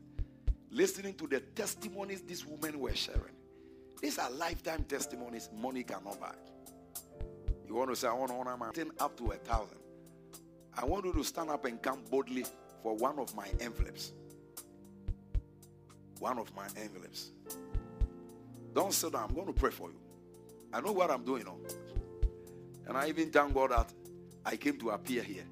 [0.71, 3.35] listening to the testimonies these women were sharing,
[4.01, 6.35] these are lifetime testimonies money cannot buy.
[7.67, 9.79] You want to say, I want to honor my thing up to a thousand.
[10.77, 12.45] I want you to stand up and come boldly
[12.83, 14.13] for one of my envelopes.
[16.19, 17.31] One of my envelopes.
[18.75, 19.27] Don't sit down.
[19.29, 19.99] I'm going to pray for you.
[20.73, 21.45] I know what I'm doing.
[21.45, 21.59] Know?
[22.87, 23.93] And I even thank God that
[24.45, 25.45] I came to appear here.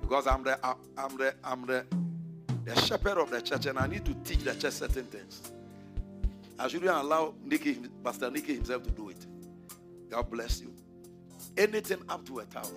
[0.00, 1.84] Because I'm the I'm the I'm the
[2.64, 5.52] the shepherd of the church and I need to teach the church certain things.
[6.58, 9.26] I shouldn't allow Nicky, Pastor Nicky himself to do it.
[10.10, 10.72] God bless you.
[11.56, 12.76] Anything up to a thousand.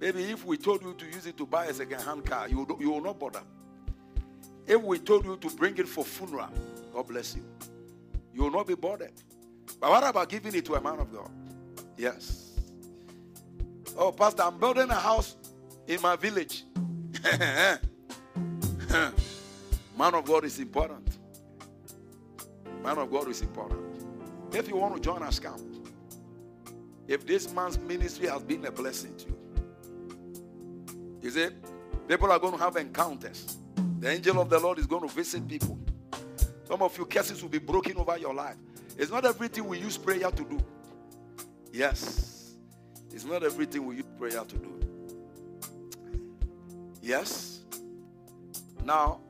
[0.00, 2.66] Maybe if we told you to use it to buy a second hand car, you,
[2.80, 3.42] you will not bother.
[4.66, 6.48] If we told you to bring it for funeral,
[6.92, 7.44] God bless you.
[8.34, 9.12] You will not be bothered.
[9.80, 11.30] But what about giving it to a man of God?
[11.96, 12.52] Yes.
[13.96, 15.36] Oh, Pastor, I'm building a house
[15.86, 16.64] in my village.
[19.98, 21.18] man of God is important.
[22.82, 23.80] Man of God is important.
[24.52, 25.60] If you want to join us, come.
[27.06, 29.38] If this man's ministry has been a blessing to you,
[31.22, 31.54] is it?
[32.08, 33.58] People are going to have encounters.
[34.02, 35.78] The angel of the Lord is going to visit people.
[36.66, 38.56] Some of your curses will be broken over your life.
[38.98, 40.58] It's not everything we use prayer to do.
[41.72, 42.56] Yes.
[43.12, 44.80] It's not everything we use prayer to do.
[47.00, 47.60] Yes.
[48.84, 49.20] Now,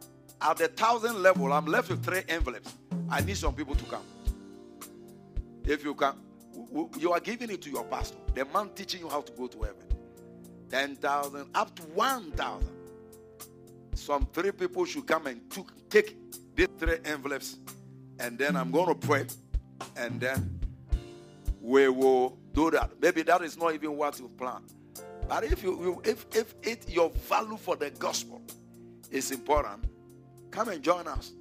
[0.41, 2.75] at the thousand level, I'm left with three envelopes.
[3.11, 4.07] I need some people to come.
[5.67, 6.15] If you can,
[6.99, 9.59] you are giving it to your pastor, the man teaching you how to go to
[9.65, 9.85] heaven.
[10.71, 12.82] 10,000 up to 1,000.
[13.95, 16.17] Some three people should come and took, take
[16.55, 17.59] these three envelopes,
[18.19, 19.27] and then I'm going to pray,
[19.97, 20.61] and then
[21.61, 22.91] we will do that.
[23.01, 24.63] Maybe that is not even what you plan.
[25.29, 28.43] But if you, if if it your value for the gospel
[29.11, 29.85] is important,
[30.51, 31.33] come and join us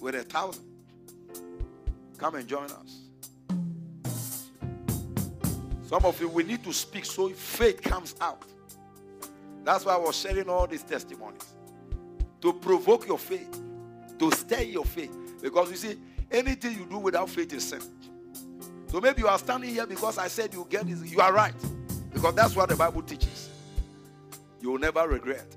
[0.00, 0.64] with a thousand.
[2.18, 3.00] Come and join us.
[5.86, 8.44] Some of you we need to speak so faith comes out.
[9.64, 11.51] That's why I was sharing all these testimonies
[12.42, 13.60] to provoke your faith,
[14.18, 15.16] to stir your faith.
[15.40, 15.98] Because you see,
[16.30, 17.80] anything you do without faith is sin.
[18.88, 21.10] So maybe you are standing here because I said you get this.
[21.10, 21.54] You are right.
[22.12, 23.48] Because that's what the Bible teaches.
[24.60, 25.56] You will never regret.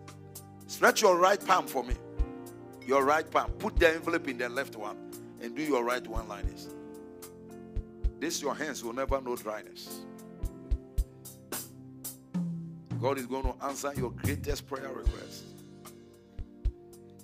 [0.68, 1.96] Stretch your right palm for me.
[2.86, 3.52] Your right palm.
[3.54, 4.98] Put the envelope in the left one
[5.42, 6.70] and do your right one like this.
[8.20, 10.02] This your hands will never know dryness.
[13.02, 15.55] God is going to answer your greatest prayer request.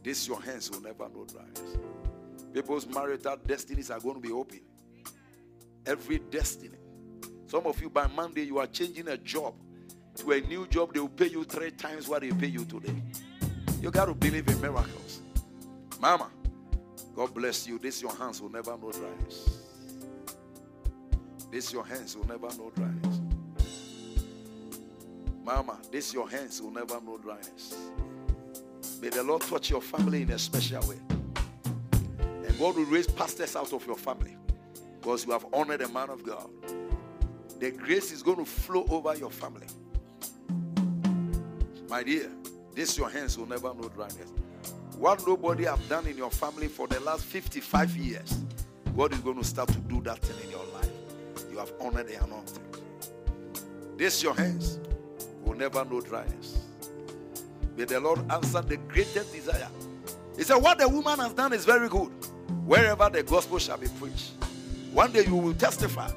[0.04, 1.78] This your hands will never know dryness.
[2.54, 4.62] People's marital destinies are going to be open.
[5.86, 6.78] Every destiny.
[7.48, 9.54] Some of you by Monday you are changing a job
[10.16, 10.94] to a new job.
[10.94, 12.96] They will pay you three times what they pay you today.
[13.82, 15.22] You got to believe in miracles.
[16.00, 16.30] Mama,
[17.16, 17.80] God bless you.
[17.80, 19.60] This your hands will never know dryness.
[21.52, 23.22] This your hands will never know dryness.
[25.44, 27.76] Mama, this your hands will never know dryness.
[29.02, 30.98] May the Lord touch your family in a special way.
[32.46, 34.38] And God will raise pastors out of your family
[35.00, 36.48] because you have honored the man of God.
[37.60, 39.66] The grace is going to flow over your family.
[41.90, 42.30] My dear,
[42.76, 44.32] this your hands will never know dryness.
[44.98, 48.44] What nobody have done in your family for the last 55 years,
[48.96, 50.92] God is going to start to do that thing in your life.
[51.52, 52.64] You have honored the anointing.
[53.98, 54.80] This your hands
[55.44, 56.71] will never know dryness.
[57.82, 59.68] May the Lord answer the greatest desire.
[60.38, 62.10] He said, What the woman has done is very good.
[62.64, 64.34] Wherever the gospel shall be preached,
[64.94, 66.12] one day you will testify.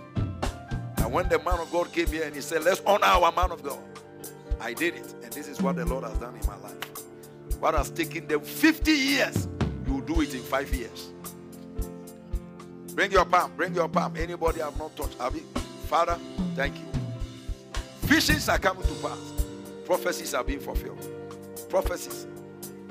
[0.99, 3.51] And when the man of God came here and he said, Let's honor our man
[3.51, 3.79] of God,
[4.61, 5.15] I did it.
[5.23, 6.77] And this is what the Lord has done in my life.
[7.61, 9.49] What has taken them 50 years,
[9.87, 11.13] you do it in five years.
[12.95, 14.19] Bring your palm, bring your palm.
[14.19, 15.19] Anybody I've not touched?
[15.19, 15.43] Abi,
[15.87, 16.19] Father,
[16.57, 17.01] thank you.
[18.03, 19.33] Visions are coming to pass.
[19.87, 21.14] Prophecies are being fulfilled.
[21.75, 22.29] Prophecies.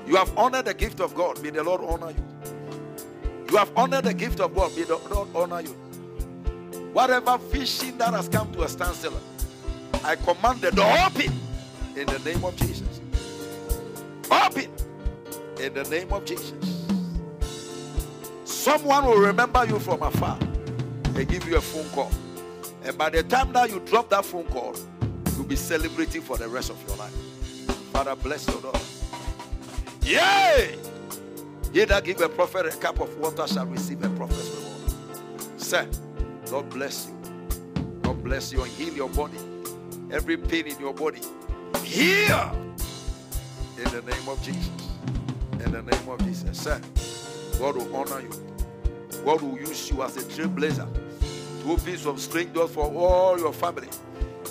[0.06, 1.42] You have honored the gift of God.
[1.42, 2.22] May the Lord honor you.
[3.50, 4.76] You have honored the gift of God.
[4.76, 5.70] May the Lord honor you.
[6.92, 9.18] Whatever vision that has come to a standstill,
[10.04, 11.32] I command the door open
[11.96, 13.00] in the name of Jesus.
[14.30, 14.70] Open
[15.58, 16.52] in the name of Jesus.
[18.44, 22.12] Someone will remember you from afar and give you a phone call.
[22.84, 24.76] And by the time that you drop that phone call,
[25.36, 27.23] you'll be celebrating for the rest of your life.
[27.94, 28.80] Father, bless your daughter.
[30.02, 30.76] Yay!
[31.72, 35.60] He that give a prophet a cup of water shall receive a prophet's reward.
[35.60, 35.88] Sir,
[36.50, 37.92] God bless you.
[38.02, 39.38] God bless you and heal your body.
[40.10, 41.20] Every pain in your body.
[41.84, 42.74] Heal!
[43.78, 44.70] In the name of Jesus.
[45.52, 46.60] In the name of Jesus.
[46.60, 46.80] Sir,
[47.60, 48.30] God will honor you.
[49.24, 50.88] God will use you as a trailblazer
[51.62, 53.88] to open some strange doors for all your family.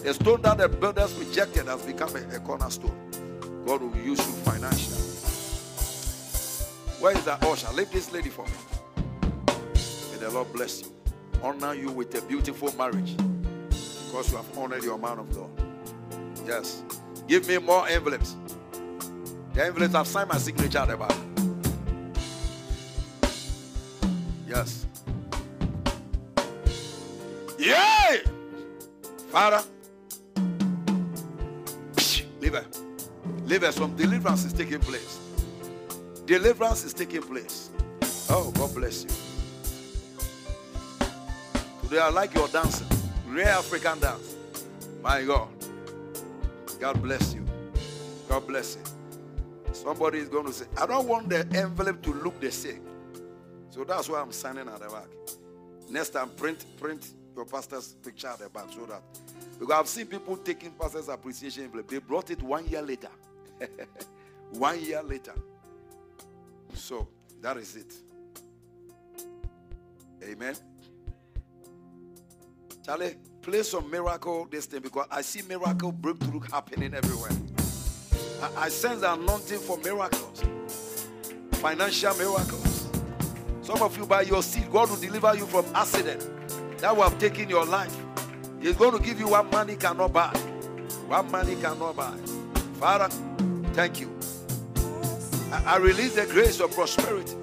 [0.02, 2.98] The stone that the builders rejected has become a, a cornerstone.
[3.66, 4.98] God will use you financially.
[7.00, 7.72] Where is that usher?
[7.74, 8.52] Leave this lady for me.
[10.12, 10.88] May the Lord bless you.
[11.42, 13.16] Honor you with a beautiful marriage.
[14.06, 15.50] Because you have honored your man of God.
[16.46, 16.84] Yes.
[17.28, 18.36] Give me more envelopes.
[19.54, 21.16] The envelopes have signed my signature at the back.
[24.48, 24.86] Yes.
[27.58, 28.22] Yay!
[29.30, 29.64] Father.
[32.42, 32.83] Leave her.
[33.62, 33.72] Her.
[33.72, 35.20] Some deliverance is taking place.
[36.26, 37.70] Deliverance is taking place.
[38.30, 39.10] Oh, God bless you.
[41.84, 42.88] Today I like your dancing.
[43.28, 44.36] Rare African dance.
[45.02, 45.50] My God.
[46.80, 47.46] God bless you.
[48.28, 49.74] God bless you.
[49.74, 52.82] Somebody is going to say, I don't want the envelope to look the same.
[53.70, 55.08] So that's why I'm signing at the back.
[55.90, 59.02] Next time, print print your pastor's picture at the back so that
[59.60, 61.90] because I've seen people taking pastor's appreciation envelope.
[61.90, 63.10] They brought it one year later.
[64.52, 65.34] One year later.
[66.74, 67.08] So
[67.42, 67.94] that is it.
[70.24, 70.56] Amen.
[72.86, 77.32] Charlie, play some miracle this thing because I see miracle breakthrough happening everywhere.
[78.42, 80.44] I, I sense anointing for miracles,
[81.54, 82.90] financial miracles.
[83.62, 86.28] Some of you, by your seed, God will deliver you from accident
[86.80, 87.96] that will have taken your life.
[88.62, 90.36] He's going to give you what money cannot buy.
[91.08, 92.18] What money cannot buy.
[92.80, 93.08] Father,
[93.74, 94.10] thank you.
[95.52, 97.36] I, I release the grace of prosperity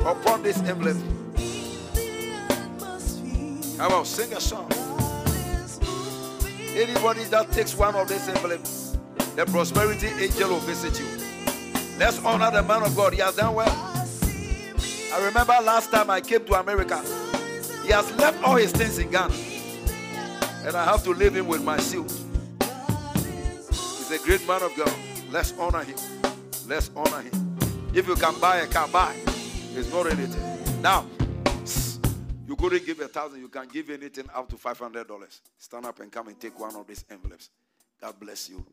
[0.00, 1.02] upon this emblem.
[3.78, 4.70] Come on, sing a song.
[6.76, 8.98] Anybody that takes one of these emblems,
[9.36, 11.06] the prosperity angel will visit you.
[11.98, 13.14] Let's honor the man of God.
[13.14, 13.68] He has done well.
[15.12, 17.00] I remember last time I came to America,
[17.84, 19.34] he has left all his things in Ghana.
[20.66, 22.10] And I have to leave him with my suit.
[24.14, 24.94] A great man of God.
[25.32, 25.96] Let's honor him.
[26.68, 27.58] Let's honor him.
[27.92, 29.12] If you can buy a car, buy.
[29.74, 30.80] It's not anything.
[30.80, 31.04] Now,
[32.46, 35.40] you couldn't give a thousand, you can give anything up to five hundred dollars.
[35.58, 37.50] Stand up and come and take one of these envelopes.
[38.00, 38.64] God bless you.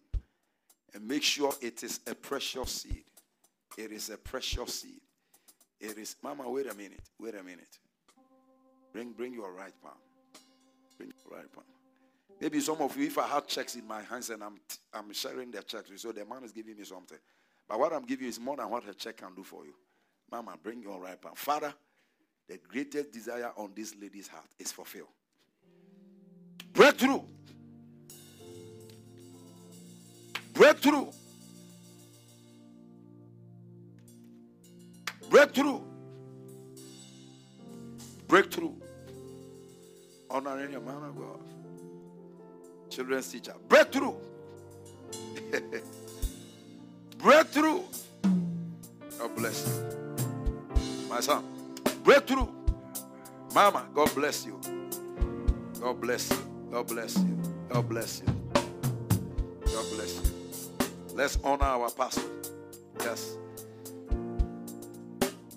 [0.93, 3.05] And make sure it is a precious seed.
[3.79, 5.01] It is a precious seed.
[5.79, 7.01] It is Mama, wait a minute.
[7.19, 7.79] Wait a minute.
[8.93, 9.93] Bring bring your right palm.
[10.99, 11.65] Bring your right palm.
[12.41, 14.59] Maybe some of you, if I had checks in my hands and I'm
[14.91, 17.19] I'm sharing the checks, with you, so the man is giving me something.
[17.69, 19.75] But what I'm giving you is more than what a check can do for you.
[20.31, 21.35] Mama, bring your right palm.
[21.35, 21.71] Father,
[22.49, 25.07] the greatest desire on this lady's heart is fulfilled.
[26.73, 27.21] Breakthrough.
[30.53, 31.11] Breakthrough.
[35.29, 35.81] Breakthrough.
[38.27, 38.73] Breakthrough.
[40.29, 41.60] Honoring a man of God.
[42.91, 43.53] Children's teacher.
[43.69, 44.13] Breakthrough.
[47.17, 47.81] Breakthrough.
[49.17, 51.09] God bless you.
[51.09, 51.43] My son.
[52.03, 52.47] Breakthrough.
[53.55, 54.59] Mama, God bless you.
[55.79, 56.37] God bless you.
[56.69, 57.39] God bless you.
[57.69, 58.27] God bless you.
[59.65, 60.31] God bless you.
[61.15, 62.21] Let's honor our pastor.
[62.99, 63.37] Yes.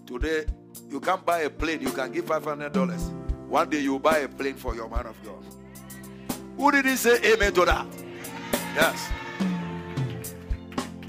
[0.06, 0.46] Today,
[0.88, 3.00] you can't buy a plane, you can give $500.
[3.48, 5.43] One day, you buy a plane for your man of God.
[6.56, 7.86] Who didn't say amen to that?
[8.74, 9.10] Yes.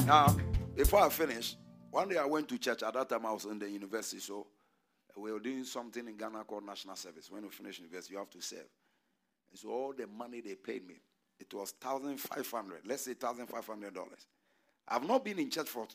[0.06, 0.36] Now,
[0.76, 1.56] before I finish,
[1.92, 2.84] one day I went to church.
[2.84, 4.48] At that time, I was in the university, so
[5.16, 7.32] we were doing something in Ghana called national service.
[7.32, 8.68] When you finish university, you have to serve.
[9.52, 10.96] And so all the money they paid me,
[11.40, 12.82] it was thousand five hundred.
[12.86, 14.28] Let's say thousand five hundred dollars.
[14.88, 15.88] I've not been in church for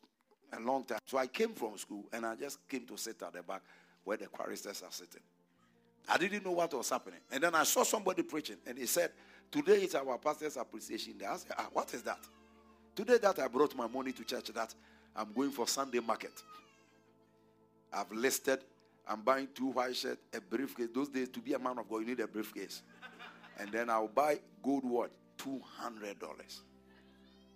[0.53, 3.33] a long time, so I came from school and I just came to sit at
[3.33, 3.63] the back
[4.05, 5.21] where the choristers are sitting.
[6.09, 9.11] I didn't know what was happening, and then I saw somebody preaching, and he said,
[9.51, 12.21] "Today is our pastor's appreciation day." I said, ah, "What is that?"
[12.95, 14.75] Today that I brought my money to church, that
[15.15, 16.43] I'm going for Sunday market.
[17.93, 18.61] I've listed
[19.11, 20.89] I'm buying two white shirts, a briefcase.
[20.95, 22.83] Those days, to be a man of God, you need a briefcase.
[23.59, 25.11] And then I'll buy gold what?
[25.39, 26.61] $200.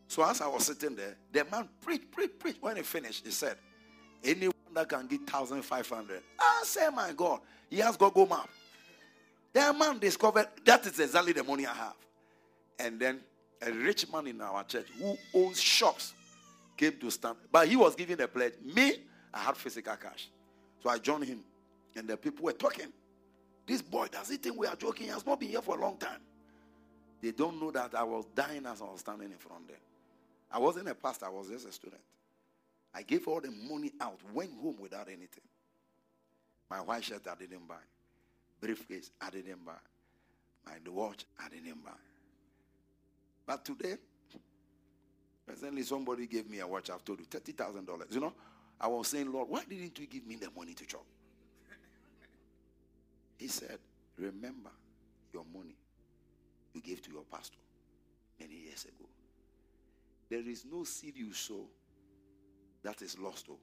[0.08, 2.60] So as I was sitting there, the man preached, preached, preached.
[2.60, 3.56] When he finished, he said,
[4.24, 6.22] anyone that can get 1,500.
[6.40, 7.40] I say, my God,
[7.70, 8.48] he has got go map.
[9.54, 11.94] The man discovered that is exactly the money I have.
[12.78, 13.20] And then
[13.62, 16.12] a rich man in our church who owns shops
[16.76, 17.36] came to stand.
[17.50, 18.54] But he was giving a pledge.
[18.62, 18.96] Me,
[19.32, 20.28] I had physical cash.
[20.82, 21.40] So I joined him,
[21.94, 22.88] and the people were talking.
[23.64, 25.06] This boy, does he think we are joking?
[25.06, 26.20] He has not been here for a long time.
[27.22, 29.78] They don't know that I was dying as I was standing in front of them.
[30.52, 32.02] I wasn't a pastor, I was just a student.
[32.92, 35.44] I gave all the money out, went home without anything.
[36.70, 37.76] My white shirt I didn't buy.
[38.64, 39.72] Briefcase I buy.
[40.64, 41.76] My watch I didn't.
[43.46, 43.96] But today,
[45.46, 48.14] presently somebody gave me a watch, I've told you, $30,000.
[48.14, 48.32] You know,
[48.80, 51.04] I was saying, Lord, why didn't you give me the money to chop?
[53.36, 53.78] He said,
[54.16, 54.70] Remember
[55.34, 55.76] your money
[56.72, 57.58] you gave to your pastor
[58.40, 59.06] many years ago.
[60.30, 61.66] There is no seed you sow
[62.82, 63.44] that is lost.
[63.50, 63.58] Oh.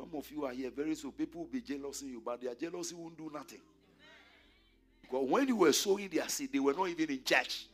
[0.00, 1.12] Some of you are here very soon.
[1.12, 3.60] People will be jealous of you, but their jealousy won't do nothing.
[5.02, 7.66] Because when you were sowing their seed, they were not even in church.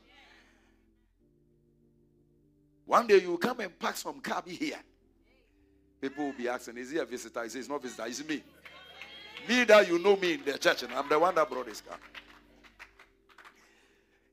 [2.85, 4.79] One day you come and pack some cabbie here.
[6.01, 7.45] People will be asking, Is he a visitor?
[7.45, 8.43] He says, It's not visitor, it's me.
[9.49, 11.81] Me that you know me in the church, and I'm the one that brought this
[11.81, 11.99] car.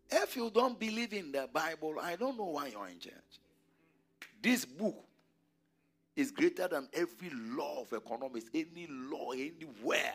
[0.10, 3.14] If you don't believe in the Bible, I don't know why you're in church.
[4.42, 4.96] This book
[6.16, 10.14] is greater than every law of economics, any law anywhere.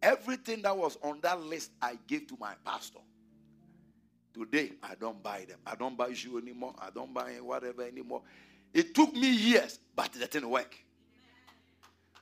[0.00, 3.00] Everything that was on that list, I gave to my pastor.
[4.32, 5.58] Today, I don't buy them.
[5.66, 6.74] I don't buy shoe anymore.
[6.78, 8.22] I don't buy whatever anymore.
[8.72, 10.76] It took me years, but it didn't work.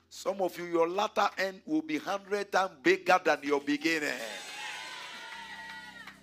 [0.08, 4.14] Some of you, your latter end will be hundred times bigger than your beginning.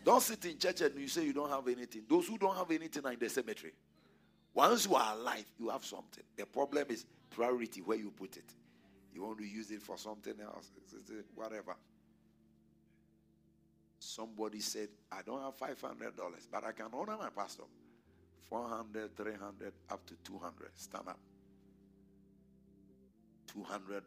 [0.03, 2.03] Don't sit in church and you say you don't have anything.
[2.09, 3.73] Those who don't have anything are in the cemetery.
[4.53, 6.23] Once you are alive, you have something.
[6.38, 8.53] The problem is priority where you put it.
[9.13, 10.71] You want to use it for something else,
[11.35, 11.75] whatever.
[13.99, 15.77] Somebody said, I don't have $500,
[16.51, 17.63] but I can honor my pastor.
[18.49, 20.69] 400, 300, up to 200.
[20.75, 21.19] Stand up.
[23.57, 24.01] $200.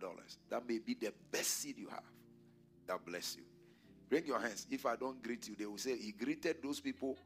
[0.50, 2.04] That may be the best seed you have.
[2.86, 3.44] God bless you.
[4.08, 4.66] Bring your hands.
[4.70, 7.16] If I don't greet you, they will say, He greeted those people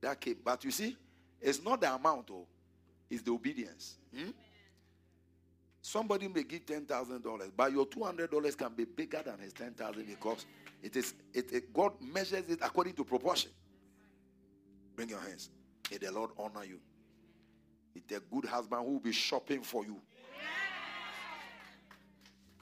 [0.00, 0.36] that came.
[0.44, 0.96] But you see,
[1.42, 2.46] it's not the amount, oh,
[3.10, 3.96] it's the obedience.
[4.16, 4.30] Hmm?
[5.80, 9.38] Somebody may give ten thousand dollars, but your two hundred dollars can be bigger than
[9.40, 10.46] his ten thousand because
[10.82, 13.50] it is it, it- God measures it according to proportion.
[14.94, 15.50] Bring your hands.
[15.90, 16.78] May the Lord honor you.
[17.94, 20.00] It's a good husband who will be shopping for you.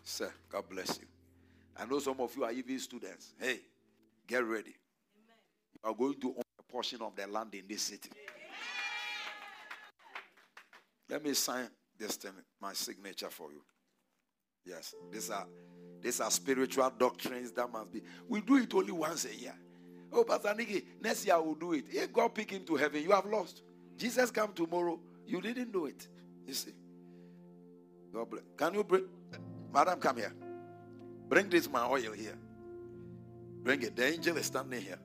[0.02, 1.06] Sir, God bless you.
[1.76, 3.32] I know some of you are even students.
[3.38, 3.60] Hey,
[4.26, 4.74] get ready.
[5.74, 8.10] You are going to own a portion of the land in this city.
[11.10, 11.68] Let me sign
[11.98, 12.30] this thing,
[12.60, 13.62] my signature for you.
[14.64, 15.46] Yes, these are
[16.00, 18.02] these are spiritual doctrines that must be.
[18.28, 19.54] We do it only once a year.
[20.12, 21.84] Oh, Pastor Nicky, next year we'll do it.
[21.90, 23.62] If God pick him to heaven, you have lost.
[23.96, 26.08] Jesus come tomorrow, you didn't do it.
[26.46, 26.72] You see.
[28.12, 28.44] God bless.
[28.56, 29.04] Can you bring,
[29.72, 30.32] Madam, come here.
[31.28, 32.36] Bring this my oil here.
[33.62, 33.94] Bring it.
[33.94, 34.98] The angel is standing here.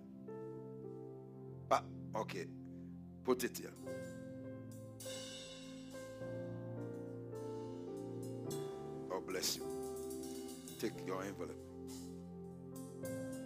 [1.69, 1.83] Ah,
[2.15, 2.45] okay.
[3.23, 3.73] Put it here.
[9.15, 9.63] God bless you.
[10.77, 11.55] Take your envelope.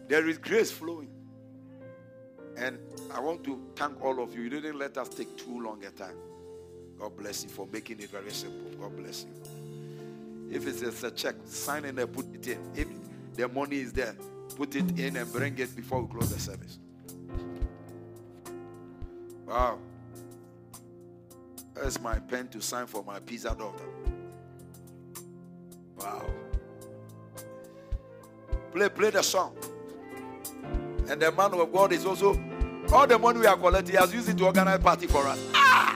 [0.08, 1.12] There is grace flowing.
[2.58, 2.80] And
[3.14, 4.42] I want to thank all of you.
[4.42, 6.16] You didn't let us take too long a time.
[6.98, 8.72] God bless you for making it very simple.
[8.80, 10.50] God bless you.
[10.52, 12.58] If it's a check, sign in there, put it in.
[12.74, 12.88] If
[13.36, 14.16] the money is there,
[14.56, 16.80] put it in and bring it before we close the service.
[19.46, 19.78] Wow.
[21.76, 23.86] That's my pen to sign for my pizza daughter.
[26.00, 26.26] Wow.
[28.72, 29.56] Play, play the song.
[31.10, 32.40] And the man of God is also
[32.92, 35.40] all the money we are collecting, he has used it to organize party for us.
[35.54, 35.96] Ah!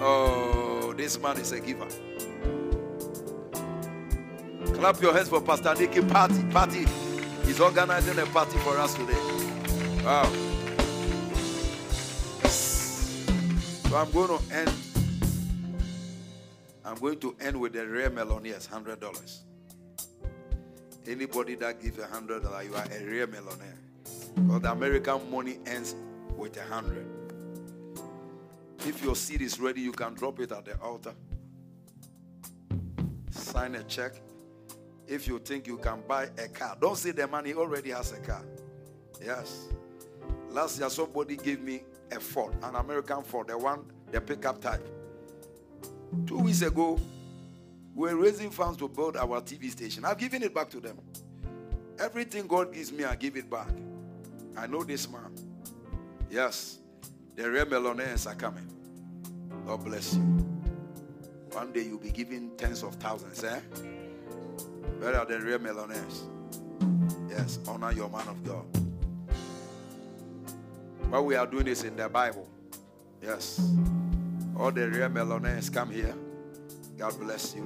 [0.00, 1.86] Oh, this man is a giver.
[4.74, 6.42] Clap your hands for Pastor Nicky party.
[6.50, 6.86] Party.
[7.44, 9.18] He's organizing a party for us today.
[10.04, 10.30] Wow.
[12.44, 14.87] So I'm going to end.
[16.88, 19.42] I'm going to end with the rare meloniers, hundred dollars.
[21.06, 23.78] Anybody that gives a hundred dollars, you are a rare millionaire.
[24.34, 25.94] Because the American money ends
[26.34, 27.06] with a hundred.
[28.86, 31.12] If your seed is ready, you can drop it at the altar.
[33.32, 34.14] Sign a check.
[35.06, 38.18] If you think you can buy a car, don't say the money already has a
[38.20, 38.46] car.
[39.22, 39.66] Yes.
[40.48, 44.97] Last year, somebody gave me a Ford, an American Ford, the one, the pickup type.
[46.26, 46.98] Two weeks ago,
[47.94, 50.04] we were raising funds to build our TV station.
[50.04, 50.98] I've given it back to them.
[51.98, 53.68] Everything God gives me, I give it back.
[54.56, 55.34] I know this man.
[56.30, 56.78] Yes,
[57.34, 58.66] the real millionaires are coming.
[59.66, 60.20] God bless you.
[61.52, 63.60] One day you'll be giving tens of thousands, eh?
[65.02, 66.24] Are the real millionaires?
[67.28, 68.64] Yes, honor your man of God.
[71.10, 72.46] What we are doing is in the Bible.
[73.22, 73.60] Yes.
[74.58, 76.14] All the real millionaires come here.
[76.98, 77.64] God bless you.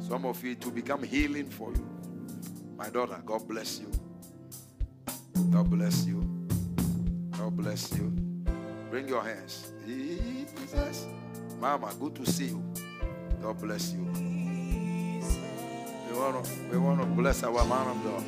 [0.00, 1.88] Some of you to become healing for you.
[2.76, 3.90] My daughter, God bless you.
[5.50, 6.20] God bless you.
[7.38, 8.12] God bless you.
[8.90, 9.72] Bring your hands.
[9.86, 11.06] Jesus.
[11.58, 12.62] Mama, good to see you.
[13.40, 14.04] God bless you.
[14.04, 15.22] We
[16.18, 18.24] want to, we want to bless our man of God.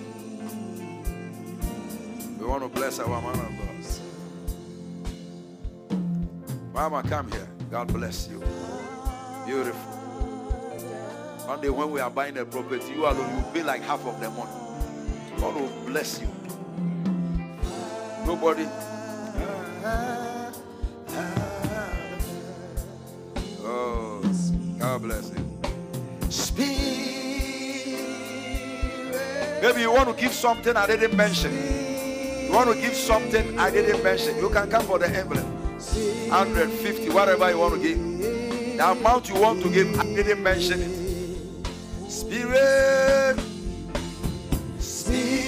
[2.40, 3.50] We want to bless our man of God.
[6.72, 7.49] Mama, come here.
[7.70, 8.40] God bless you.
[9.46, 9.92] Beautiful.
[11.46, 14.20] One day when we are buying a property, you alone, you pay like half of
[14.20, 14.50] the money.
[15.38, 16.28] God will bless you.
[18.26, 18.66] Nobody.
[23.62, 24.20] Oh,
[24.78, 25.36] God bless you.
[26.28, 26.70] Spirit.
[29.62, 31.52] Maybe you want to give something I didn't mention.
[32.46, 34.36] You want to give something I didn't mention.
[34.38, 35.46] You can come for the envelope.
[36.30, 37.98] 150, whatever you want to give.
[38.76, 40.90] The amount you want to give, I didn't mention it.
[42.10, 43.38] Spirit.
[44.78, 45.40] Spirit.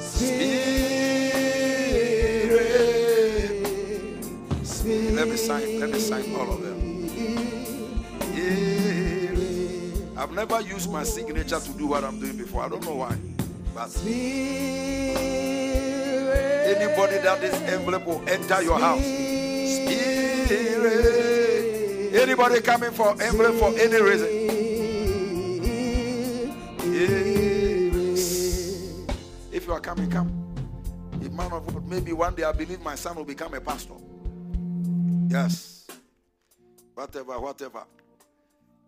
[0.00, 1.12] Spirit.
[4.64, 5.14] Spirit.
[5.14, 5.80] Let me sign.
[5.80, 6.78] Let me sign all of them.
[8.34, 10.20] Yeah.
[10.20, 12.62] I've never used my signature to do what I'm doing before.
[12.62, 13.16] I don't know why.
[13.74, 13.90] But
[16.76, 19.00] anybody that this envelope will enter your house.
[19.02, 20.50] Spirit.
[22.14, 24.28] Anybody coming for envelope for any reason?
[29.52, 30.30] If you are coming, come.
[31.20, 33.94] If man of God, maybe one day I believe my son will become a pastor.
[35.28, 35.86] Yes.
[36.94, 37.84] whatever, whatever.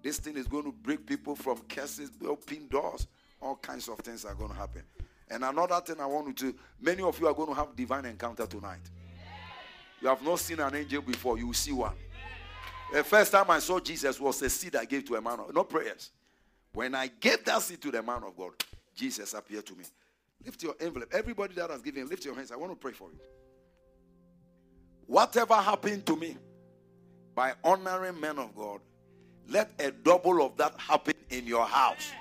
[0.03, 3.07] This thing is going to break people from curses, open doors.
[3.41, 4.83] All kinds of things are going to happen.
[5.35, 8.05] And another thing I want you to, many of you are going to have divine
[8.05, 8.89] encounter tonight.
[10.01, 11.95] You have not seen an angel before, you will see one.
[12.93, 15.53] The first time I saw Jesus was a seed I gave to a man, of,
[15.53, 16.11] no prayers.
[16.73, 18.53] When I gave that seed to the man of God,
[18.95, 19.83] Jesus appeared to me.
[20.45, 21.09] Lift your envelope.
[21.13, 22.53] Everybody that has given, lift your hands.
[22.53, 23.19] I want to pray for you.
[25.07, 26.37] Whatever happened to me
[27.35, 28.81] by honoring men of God,
[29.49, 32.13] let a double of that happen in your house.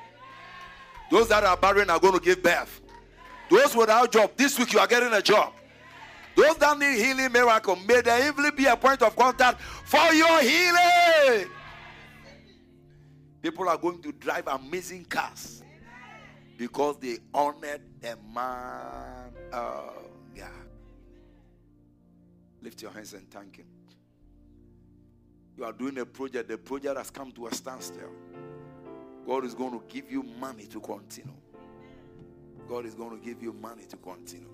[1.12, 2.82] Those that are barren are going to give birth.
[3.54, 5.54] Those without job, this week you are getting a job.
[6.36, 10.42] Those that need healing miracle, may there even be a point of contact for your
[10.42, 11.48] healing.
[13.44, 15.62] People are going to drive amazing cars
[16.58, 19.94] because they honored the man of
[20.36, 20.50] God.
[22.64, 23.68] Lift your hands and thank Him.
[25.56, 28.10] You are doing a project, the project has come to a standstill.
[29.28, 31.30] God is going to give you money to continue.
[32.68, 34.50] God is going to give you money to continue.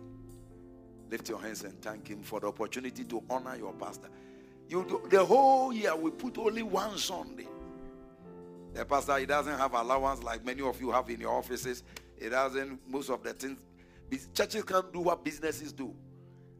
[1.09, 4.09] Lift your hands and thank Him for the opportunity to honor your pastor.
[4.67, 7.47] You do, the whole year we put only one Sunday.
[8.73, 11.83] The pastor he doesn't have allowance like many of you have in your offices.
[12.17, 12.79] It doesn't.
[12.87, 13.57] Most of the things
[14.33, 15.93] churches can't do what businesses do.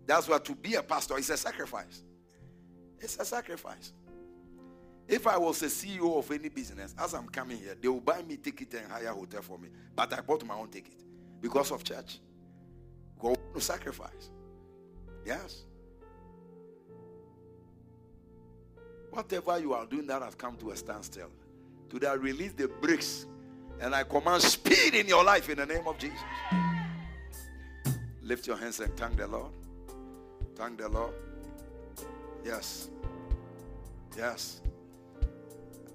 [0.08, 2.04] That's why to be a pastor is a sacrifice.
[3.00, 3.94] It's a sacrifice.
[5.08, 8.22] If I was a CEO of any business, as I'm coming here, they will buy
[8.24, 9.70] me ticket and hire a hotel for me.
[9.96, 11.00] But I bought my own ticket
[11.42, 12.20] because of church.
[13.20, 14.32] Go to sacrifice.
[15.26, 15.64] Yes.
[19.12, 21.30] Whatever you are doing that has come to a standstill.
[21.90, 23.26] Today I release the brakes
[23.82, 26.20] and I command speed in your life in the name of Jesus.
[28.22, 29.52] Lift your hands and thank the Lord.
[30.56, 31.14] Thank the Lord.
[32.46, 32.90] Yes.
[34.16, 34.62] Yes.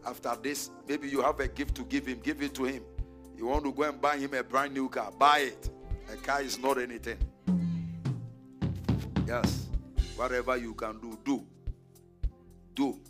[0.06, 2.82] After this, maybe you have a gift to give him, give it to him.
[3.36, 5.70] You want to go and buy him a brand new car, buy it.
[6.12, 7.18] A car is not anything.
[9.26, 9.68] Yes.
[10.16, 11.44] Whatever you can do, do.
[12.74, 13.00] Do.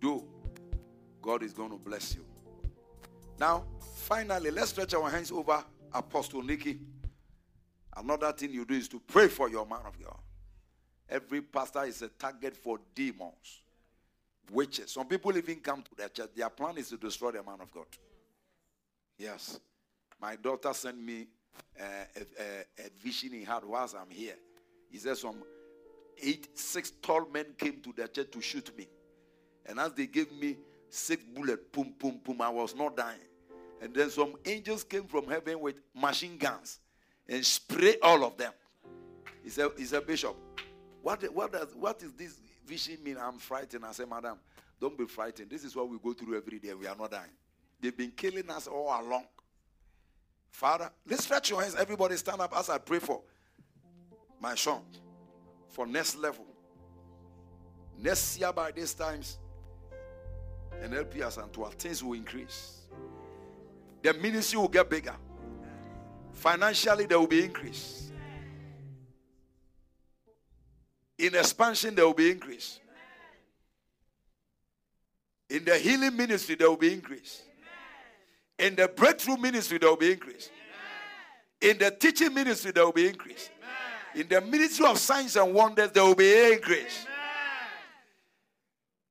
[0.00, 0.24] Do.
[1.22, 2.24] God is going to bless you.
[3.38, 5.62] Now, finally, let's stretch our hands over
[5.92, 6.80] Apostle Nicky.
[7.96, 10.18] Another thing you do is to pray for your man of God.
[11.08, 13.62] Every pastor is a target for demons,
[14.52, 14.92] witches.
[14.92, 16.30] Some people even come to their church.
[16.36, 17.86] Their plan is to destroy the man of God.
[19.20, 19.60] Yes.
[20.18, 21.26] My daughter sent me
[21.78, 24.36] uh, a, a, a, vision he had whilst I'm here.
[24.90, 25.42] He said some
[26.22, 28.88] eight, six tall men came to the church to shoot me.
[29.66, 30.56] And as they gave me
[30.88, 33.18] six bullets, boom, boom, boom, I was not dying.
[33.82, 36.80] And then some angels came from heaven with machine guns
[37.28, 38.52] and spray all of them.
[39.44, 40.34] He said, he said Bishop,
[41.02, 43.18] what, what, does, what is this vision mean?
[43.20, 43.84] I'm frightened.
[43.84, 44.38] I said, Madam,
[44.80, 45.50] don't be frightened.
[45.50, 46.72] This is what we go through every day.
[46.72, 47.30] We are not dying.
[47.80, 49.24] They've been killing us all along.
[50.50, 51.76] Father, let's stretch your hands.
[51.76, 53.22] Everybody stand up as I pray for
[54.40, 54.80] my son
[55.68, 56.44] for next level.
[57.98, 59.38] Next year by these times,
[60.82, 62.80] and help us and to our things will increase.
[64.02, 65.14] The ministry will get bigger.
[66.32, 68.10] Financially, there will be increase.
[71.18, 72.80] In expansion, there will be increase.
[75.50, 77.42] In the healing ministry, there will be increase.
[78.60, 80.50] In the breakthrough ministry, there will be increase.
[81.60, 83.50] In the teaching ministry, there will be increase.
[84.14, 87.06] In the ministry of signs and wonders, there will be increase.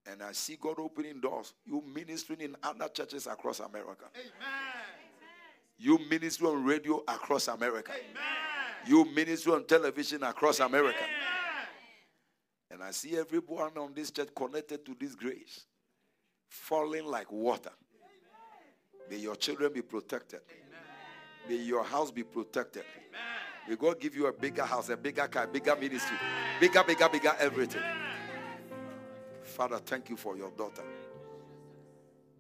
[0.06, 1.54] And I see God opening doors.
[1.66, 4.06] You ministering in other churches across America.
[5.78, 7.92] You ministry on radio across America.
[8.86, 11.04] You ministry on television across America.
[12.72, 15.66] And I see everyone on this church connected to this grace
[16.48, 17.72] falling like water.
[19.10, 20.42] May your children be protected.
[21.48, 22.84] May your house be protected.
[23.68, 26.18] May God give you a bigger house, a bigger car, bigger ministry,
[26.60, 27.82] bigger, bigger, bigger everything.
[29.44, 30.84] Father, thank you for your daughter.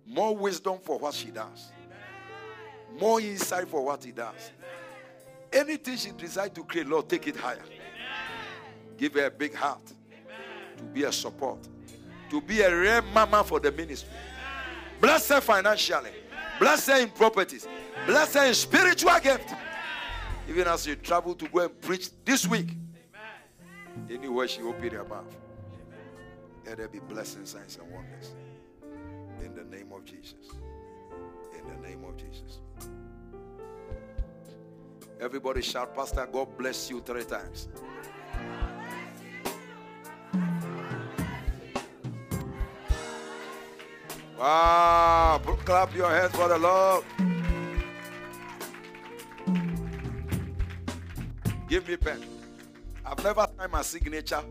[0.06, 1.72] More wisdom for what she does,
[3.00, 4.52] more insight for what he does.
[5.52, 7.64] Anything she decides to create, Lord, take it higher.
[8.98, 9.82] Give her a big heart
[10.78, 11.60] to be a support,
[12.30, 14.10] to be a rare mama for the ministry.
[15.00, 16.12] Bless her financially,
[16.60, 17.68] bless her in properties,
[18.06, 19.54] bless her in spiritual gift.
[20.48, 22.76] Even as you travel to go and preach this week,
[24.10, 25.36] anywhere she open her mouth,
[26.66, 28.36] let there be blessings, signs, and wonders.
[29.44, 30.54] In the name of Jesus.
[31.58, 32.60] In the name of Jesus.
[35.20, 37.68] Everybody shout, Pastor, God bless you three times.
[44.40, 45.42] Wow.
[45.66, 47.04] Clap your hands for the Lord.
[51.68, 52.24] Give me pen.
[53.06, 54.42] I've never signed my signature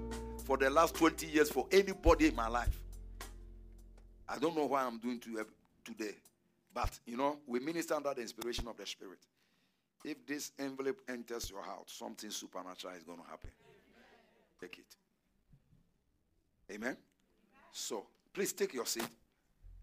[0.45, 2.79] for the last 20 years for anybody in my life.
[4.29, 5.47] I don't know why I'm doing to
[5.85, 6.17] today.
[6.75, 9.21] But, you know, we minister under the inspiration of the Spirit.
[10.05, 13.51] If this envelope enters your house, something supernatural is going to happen.
[14.61, 16.75] Take it.
[16.75, 16.97] Amen.
[17.73, 19.09] So, please take your seat.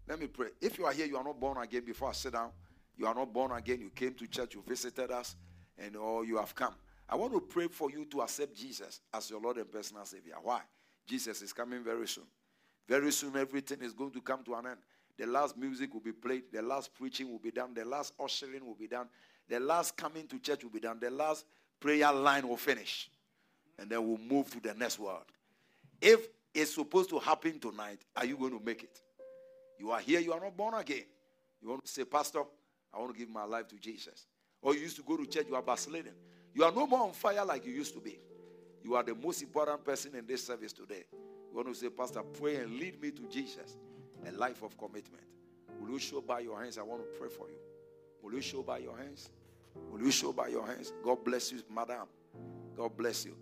[0.08, 0.48] Let me pray.
[0.60, 2.50] If you are here, you are not born again before I sit down.
[2.96, 3.80] You are not born again.
[3.80, 5.36] You came to church, you visited us,
[5.78, 6.74] and or you have come.
[7.08, 10.34] I want to pray for you to accept Jesus as your Lord and personal Savior.
[10.42, 10.60] Why?
[11.06, 12.24] Jesus is coming very soon.
[12.88, 14.78] Very soon, everything is going to come to an end.
[15.18, 18.64] The last music will be played, the last preaching will be done, the last ushering
[18.64, 19.08] will be done,
[19.48, 21.46] the last coming to church will be done, the last
[21.80, 23.10] prayer line will finish,
[23.78, 25.24] and then we'll move to the next world.
[26.00, 29.00] If it's supposed to happen tonight, are you going to make it?
[29.78, 31.04] You are here, you are not born again.
[31.62, 32.42] You want to say, Pastor,
[32.92, 34.26] I want to give my life to Jesus.
[34.62, 36.14] Or you used to go to church, you are vacillating.
[36.54, 38.18] You are no more on fire like you used to be.
[38.82, 41.04] You are the most important person in this service today.
[41.12, 43.76] You want to say, Pastor, pray and lead me to Jesus,
[44.26, 45.24] a life of commitment.
[45.80, 46.78] Will you show by your hands?
[46.78, 47.58] I want to pray for you.
[48.22, 49.30] Will you show by your hands?
[49.90, 50.92] Will you show by your hands?
[51.04, 52.06] God bless you, madam.
[52.76, 53.36] God bless you.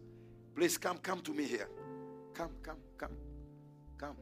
[0.54, 1.68] Please come, come to me here.
[2.32, 3.16] Come, come, come,
[3.96, 4.16] come.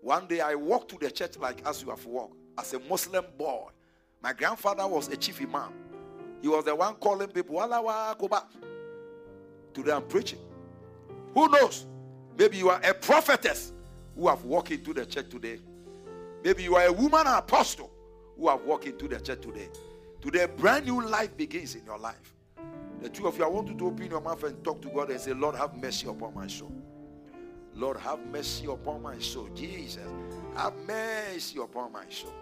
[0.00, 3.24] One day I walked to the church like as you have walked, as a Muslim
[3.36, 3.68] boy.
[4.22, 5.72] My grandfather was a chief imam.
[6.40, 8.44] He was the one calling people, Wala wa, back.
[9.74, 10.38] Today I'm preaching.
[11.34, 11.86] Who knows?
[12.36, 13.72] Maybe you are a prophetess
[14.16, 15.60] who have walked into the church today.
[16.44, 17.90] Maybe you are a woman apostle
[18.36, 19.68] who have walked into the church today.
[20.20, 22.34] Today, brand new life begins in your life.
[23.00, 25.10] The two of you, I want you to open your mouth and talk to God
[25.10, 26.72] and say, Lord, have mercy upon my soul.
[27.78, 29.48] Lord, have mercy upon my soul.
[29.54, 30.02] Jesus,
[30.56, 32.34] have mercy upon my soul.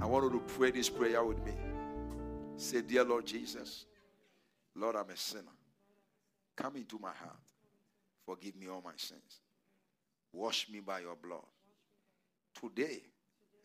[0.00, 1.52] I want you to pray this prayer with me.
[2.56, 3.84] Say, Dear Lord Jesus,
[4.74, 5.52] Lord, I'm a sinner.
[6.56, 7.36] Come into my heart.
[8.24, 9.40] Forgive me all my sins.
[10.32, 11.44] Wash me by your blood.
[12.58, 13.02] Today,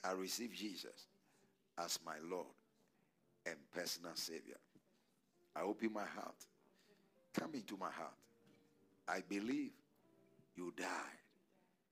[0.03, 1.07] I receive Jesus
[1.77, 2.47] as my Lord
[3.45, 4.57] and personal Savior.
[5.55, 6.35] I open my heart.
[7.33, 8.11] Come into my heart.
[9.07, 9.71] I believe
[10.55, 10.87] you died.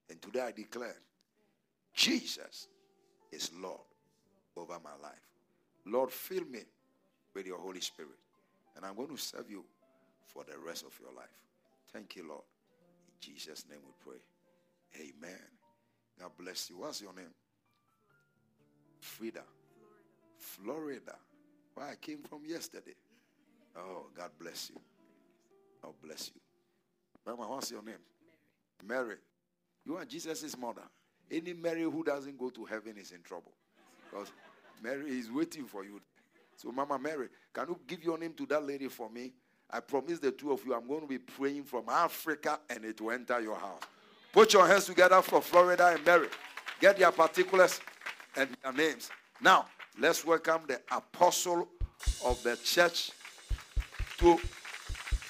[0.10, 0.96] And today I declare
[1.94, 2.68] Jesus
[3.32, 3.80] is Lord
[4.58, 5.22] over my life.
[5.86, 6.60] Lord, fill me
[7.34, 8.18] with your Holy Spirit.
[8.76, 9.64] And I'm going to serve you
[10.26, 11.30] for the rest of your life.
[11.94, 12.44] Thank you, Lord.
[13.08, 14.20] In Jesus' name we pray.
[15.00, 15.40] Amen.
[16.20, 16.78] God bless you.
[16.80, 17.34] What's your name?
[19.00, 19.44] Frida.
[20.38, 21.16] Florida.
[21.74, 22.96] Where I came from yesterday.
[23.78, 24.80] Oh, God bless you.
[25.82, 26.45] God bless you.
[27.26, 27.96] Mama, what's your name?
[28.88, 29.06] Mary.
[29.06, 29.16] Mary.
[29.86, 30.82] You are Jesus' mother.
[31.32, 33.52] Any Mary who doesn't go to heaven is in trouble.
[34.10, 34.32] Because
[34.84, 36.00] Mary is waiting for you.
[36.56, 39.34] So, Mama Mary, can you give your name to that lady for me?
[39.70, 43.02] I promise the two of you, I'm going to be praying from Africa and it
[43.02, 43.82] will enter your house.
[44.32, 46.28] Put your hands together for Florida and Mary.
[46.80, 47.80] Get their particulars
[48.36, 49.10] and their names.
[49.42, 49.66] Now,
[50.00, 51.68] let's welcome the apostle
[52.24, 53.12] of the church
[54.20, 54.40] to,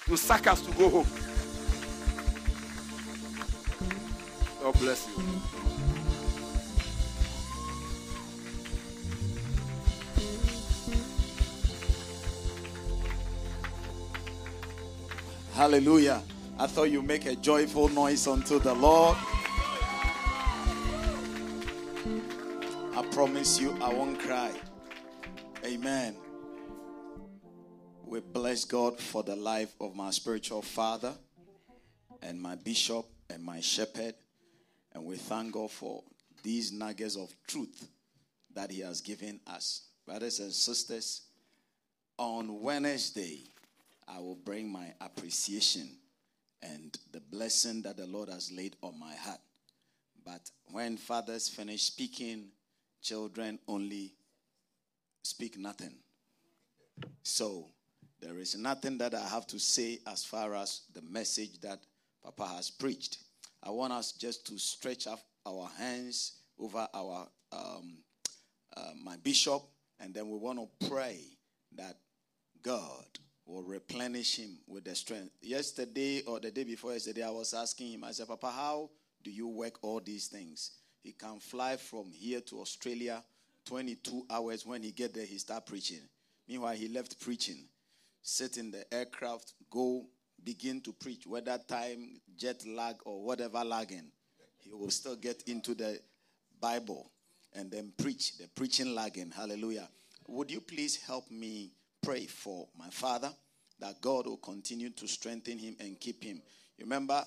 [0.05, 1.24] to sack us to go home.
[4.65, 5.23] God bless you.
[15.53, 16.23] Hallelujah.
[16.57, 19.15] I thought you make a joyful noise unto the Lord.
[22.95, 24.51] I promise you, I won't cry.
[25.63, 26.15] Amen.
[28.03, 31.13] We bless God for the life of my spiritual father
[32.23, 34.15] and my bishop and my shepherd.
[34.95, 36.01] And we thank God for
[36.41, 37.89] these nuggets of truth
[38.53, 39.89] that he has given us.
[40.05, 41.23] Brothers and sisters,
[42.17, 43.41] on Wednesday,
[44.07, 45.89] I will bring my appreciation
[46.63, 49.41] and the blessing that the Lord has laid on my heart.
[50.23, 52.45] But when fathers finish speaking,
[53.01, 54.13] children only
[55.23, 55.95] speak nothing.
[57.21, 57.67] So
[58.21, 61.79] there is nothing that I have to say as far as the message that
[62.23, 63.17] Papa has preached.
[63.65, 67.97] I want us just to stretch up our hands over our um,
[68.77, 69.63] uh, my bishop,
[69.99, 71.19] and then we want to pray
[71.75, 71.97] that
[72.61, 73.05] God
[73.45, 75.31] will replenish him with the strength.
[75.41, 78.89] Yesterday or the day before yesterday, I was asking him, I said, Papa, how
[79.23, 80.71] do you work all these things?
[81.01, 83.23] He can fly from here to Australia
[83.65, 84.65] 22 hours.
[84.65, 86.01] When he get there, he start preaching.
[86.47, 87.65] Meanwhile, he left preaching,
[88.21, 90.05] sit in the aircraft, go
[90.43, 94.11] begin to preach, whether time, jet lag, or whatever lagging.
[94.59, 95.99] He will still get into the
[96.59, 97.11] Bible
[97.53, 99.31] and then preach, the preaching lagging.
[99.31, 99.87] Hallelujah.
[100.27, 101.71] Would you please help me
[102.01, 103.31] pray for my father
[103.79, 106.41] that God will continue to strengthen him and keep him?
[106.79, 107.23] Remember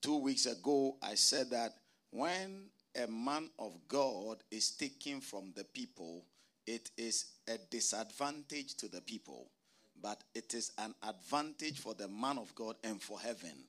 [0.00, 1.72] two weeks ago, I said that
[2.10, 2.64] when
[3.00, 6.26] a man of God is taken from the people,
[6.66, 9.48] it is a disadvantage to the people,
[10.02, 13.64] but it is an advantage for the man of God and for heaven.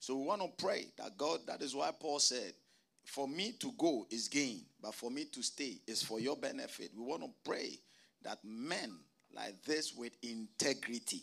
[0.00, 2.52] So we want to pray that God, that is why Paul said,
[3.04, 6.90] for me to go is gain, but for me to stay is for your benefit.
[6.96, 7.78] We want to pray
[8.22, 8.92] that men
[9.34, 11.22] like this with integrity,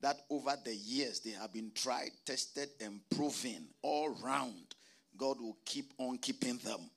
[0.00, 4.74] that over the years they have been tried, tested, and proven all round,
[5.16, 6.90] God will keep on keeping them,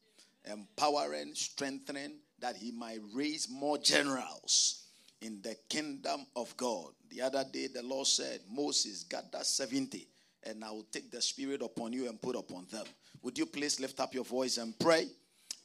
[0.50, 4.85] empowering, strengthening, that He might raise more generals
[5.26, 6.92] in the kingdom of God.
[7.10, 10.08] The other day, the Lord said, Moses, gather 70,
[10.44, 12.86] and I will take the Spirit upon you and put upon them.
[13.24, 15.08] Would you please lift up your voice and pray?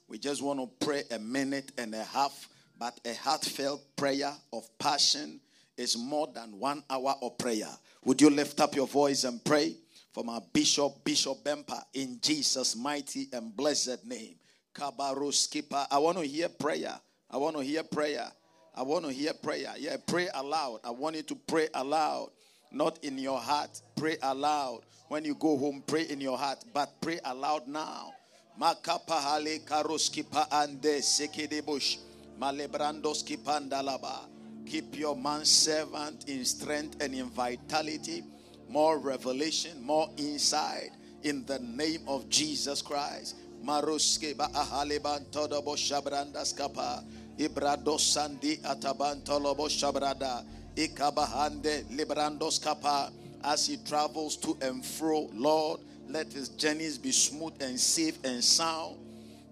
[0.09, 4.67] We just want to pray a minute and a half, but a heartfelt prayer of
[4.79, 5.39] passion
[5.77, 7.69] is more than one hour of prayer.
[8.05, 9.77] Would you lift up your voice and pray
[10.13, 14.37] for my bishop, Bishop Bempah, in Jesus' mighty and blessed name?
[14.75, 15.87] Kabaruskipa.
[15.91, 16.99] I want to hear prayer.
[17.31, 18.27] I want to hear prayer.
[18.75, 19.75] I want to hear prayer.
[19.79, 20.81] Yeah, pray aloud.
[20.85, 22.31] I want you to pray aloud,
[22.73, 23.81] not in your heart.
[23.97, 24.81] Pray aloud.
[25.09, 28.13] When you go home, pray in your heart, but pray aloud now.
[28.61, 31.99] Makapa hale karoskipa ande sekedebush.
[32.41, 34.29] Malebrandoski pandalaba.
[34.67, 38.23] Keep your man servant in strength and in vitality,
[38.69, 40.91] more revelation, more insight
[41.25, 43.37] in the name of Jesus Christ.
[43.65, 47.05] Maruske ba ahaleban todobo shabrandas kapa.
[47.41, 50.45] Ibrado sandi ataban tolobo shabrada.
[50.77, 53.11] Ikabahande librandos kapa.
[53.43, 55.81] As he travels to and fro, Lord,
[56.11, 58.99] let his journeys be smooth and safe and sound.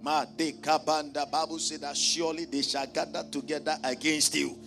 [0.02, 4.58] Ma de kabanda Bible said that surely they shall gather together against you,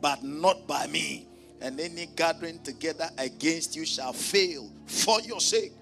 [0.00, 1.26] but not by me.
[1.60, 5.72] And any gathering together against you shall fail for your sake.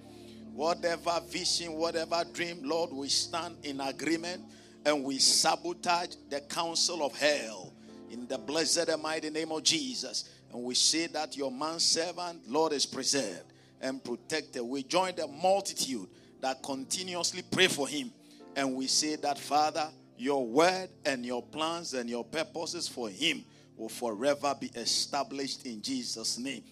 [0.55, 4.43] Whatever vision, whatever dream, Lord, we stand in agreement
[4.87, 7.73] and we sabotage the counsel of hell
[8.09, 10.31] in the blessed and mighty name of Jesus.
[10.53, 14.63] And we say that your man servant, Lord, is preserved and protected.
[14.63, 16.07] We join the multitude
[16.41, 18.13] that continuously pray for him.
[18.55, 23.45] And we say that, Father, your word and your plans and your purposes for him
[23.77, 26.63] will forever be established in Jesus' name.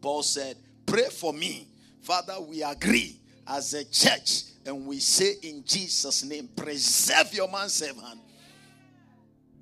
[0.00, 0.56] Paul said,
[0.86, 1.68] Pray for me.
[2.00, 7.68] Father, we agree as a church and we say in Jesus' name, preserve your man
[7.68, 8.20] servant.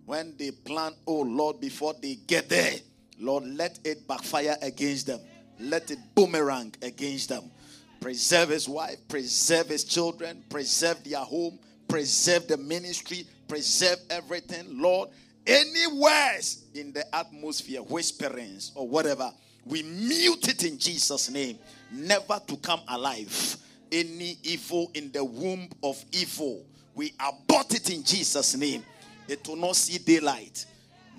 [0.07, 2.75] When they plan, oh Lord, before they get there,
[3.19, 5.21] Lord, let it backfire against them.
[5.59, 7.51] Let it boomerang against them.
[8.01, 14.81] Preserve his wife, preserve his children, preserve their home, preserve the ministry, preserve everything.
[14.81, 15.11] Lord,
[15.47, 19.31] any words in the atmosphere, whisperings or whatever,
[19.67, 21.59] we mute it in Jesus' name,
[21.93, 23.57] never to come alive.
[23.93, 26.65] Any evil in the womb of evil,
[26.95, 28.85] we abort it in Jesus' name.
[29.29, 30.67] It will not see daylight.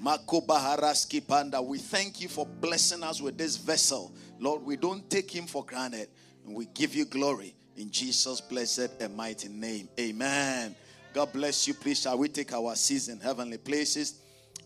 [0.02, 4.12] Makobaharaski Panda, we thank you for blessing us with this vessel.
[4.40, 6.10] Lord, we don't take him for granted.
[6.46, 9.88] And we give you glory in Jesus' blessed and mighty name.
[10.00, 10.76] Amen.
[11.14, 11.74] God bless you.
[11.74, 14.22] Please, shall we take our seats in heavenly places?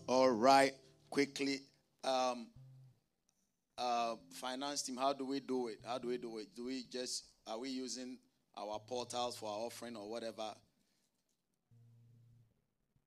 [0.06, 0.72] All right,
[1.10, 1.60] quickly.
[2.04, 2.46] Um,
[3.76, 5.80] uh, finance team, how do we do it?
[5.84, 6.48] How do we do it?
[6.54, 8.18] Do we just, are we using
[8.56, 10.54] our portals for our offering or whatever?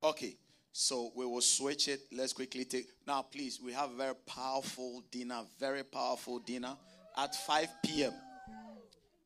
[0.02, 0.38] Okay,
[0.72, 2.02] so we will switch it.
[2.12, 2.88] Let's quickly take.
[3.06, 6.76] Now, please, we have a very powerful dinner, very powerful dinner
[7.18, 8.14] at 5 p.m.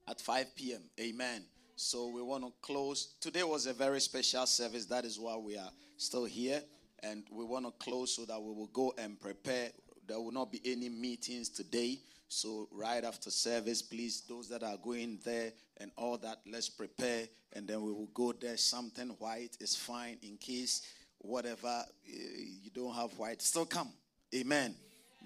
[0.08, 0.82] At 5 p.m.
[1.00, 1.44] Amen.
[1.76, 3.14] So we want to close.
[3.20, 4.86] Today was a very special service.
[4.86, 6.62] That is why we are still here.
[7.04, 9.70] And we want to close so that we will go and prepare.
[10.08, 12.00] There will not be any meetings today.
[12.34, 17.28] So, right after service, please, those that are going there and all that, let's prepare.
[17.54, 18.58] And then we will go there.
[18.58, 20.82] Something white is fine in case
[21.20, 23.90] whatever uh, you don't have white, still come.
[24.34, 24.74] Amen.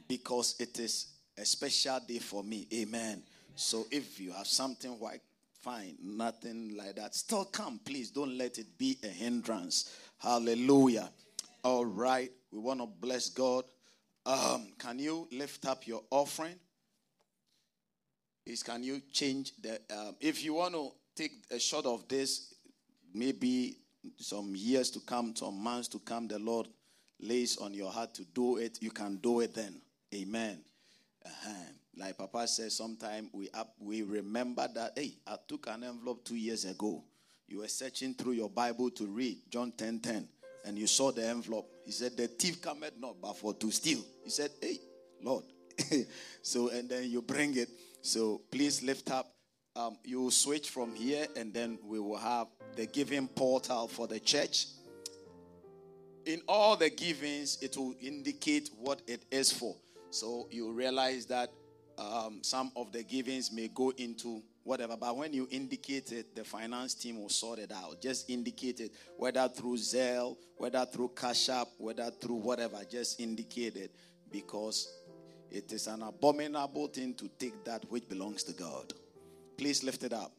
[0.05, 2.67] Because it is a special day for me.
[2.73, 3.23] Amen.
[3.55, 5.21] So, if you have something white,
[5.61, 5.95] fine.
[6.03, 7.15] Nothing like that.
[7.15, 7.79] Still come.
[7.85, 9.97] Please don't let it be a hindrance.
[10.17, 11.09] Hallelujah.
[11.63, 12.29] All right.
[12.51, 13.63] We want to bless God.
[14.25, 16.55] Um, can you lift up your offering?
[18.47, 22.53] Is can you change the um, if you want to take a shot of this
[23.13, 23.77] maybe
[24.17, 26.67] some years to come some months to come the lord
[27.19, 29.81] lays on your heart to do it you can do it then
[30.13, 30.59] amen
[31.25, 31.49] uh-huh.
[31.97, 36.35] like papa says sometime we up we remember that hey i took an envelope two
[36.35, 37.03] years ago
[37.47, 40.27] you were searching through your Bible to read John 10 10,
[40.65, 41.71] and you saw the envelope.
[41.85, 44.01] He said, The thief cometh not but for to steal.
[44.23, 44.79] He said, Hey,
[45.23, 45.45] Lord.
[46.41, 47.69] so, and then you bring it.
[48.07, 49.34] So please lift up.
[49.75, 52.47] Um, you switch from here, and then we will have
[52.77, 54.67] the giving portal for the church.
[56.25, 59.75] In all the givings, it will indicate what it is for.
[60.09, 61.51] So you realize that
[61.97, 66.45] um, some of the givings may go into whatever, but when you indicate it, the
[66.45, 68.01] finance team will sort it out.
[68.01, 73.75] Just indicate it, whether through Zelle, whether through Cash App, whether through whatever, just indicate
[73.75, 73.91] it
[74.31, 74.88] because
[75.51, 78.93] it is an abominable thing to take that which belongs to God.
[79.57, 80.31] Please lift it up.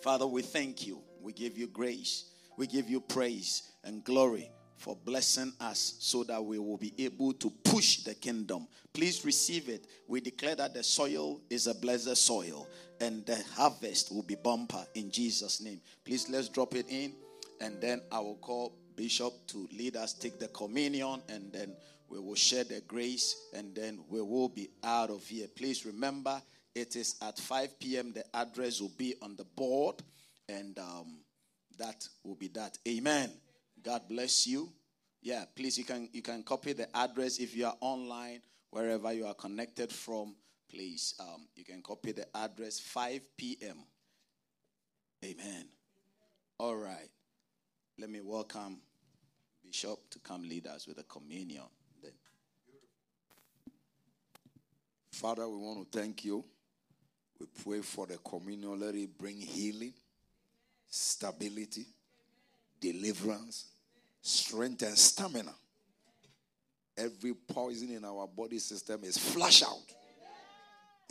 [0.00, 1.00] Father, we thank you.
[1.20, 2.26] We give you grace.
[2.56, 7.32] We give you praise and glory for blessing us so that we will be able
[7.34, 8.68] to push the kingdom.
[8.92, 9.86] Please receive it.
[10.06, 12.68] We declare that the soil is a blessed soil
[13.00, 15.80] and the harvest will be bumper in Jesus' name.
[16.04, 17.12] Please let's drop it in
[17.60, 21.76] and then I will call Bishop to lead us take the communion and then
[22.08, 25.46] we will share the grace and then we will be out of here.
[25.54, 26.40] Please remember
[26.74, 28.12] it is at 5 p.m.
[28.12, 29.96] The address will be on the board
[30.48, 31.18] and um,
[31.78, 32.78] that will be that.
[32.86, 33.30] Amen.
[33.82, 34.72] God bless you.
[35.22, 38.40] Yeah, please you can you can copy the address if you are online
[38.70, 40.36] wherever you are connected from.
[40.70, 43.78] Please, um, you can copy the address 5 p.m.
[45.24, 45.64] Amen.
[46.58, 47.08] All right.
[47.98, 48.80] Let me welcome
[49.64, 51.64] Bishop to come lead us with the communion.
[52.02, 52.12] Then.
[55.18, 56.44] Father, we want to thank you.
[57.40, 58.78] We pray for the communion.
[58.78, 59.92] Let it bring healing,
[60.88, 61.86] stability,
[62.80, 63.66] deliverance,
[64.22, 65.52] strength, and stamina.
[66.96, 69.92] Every poison in our body system is flush out.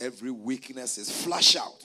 [0.00, 1.84] Every weakness is flush out.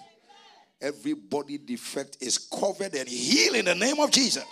[0.80, 4.46] Every body defect is covered and healed in the name of Jesus.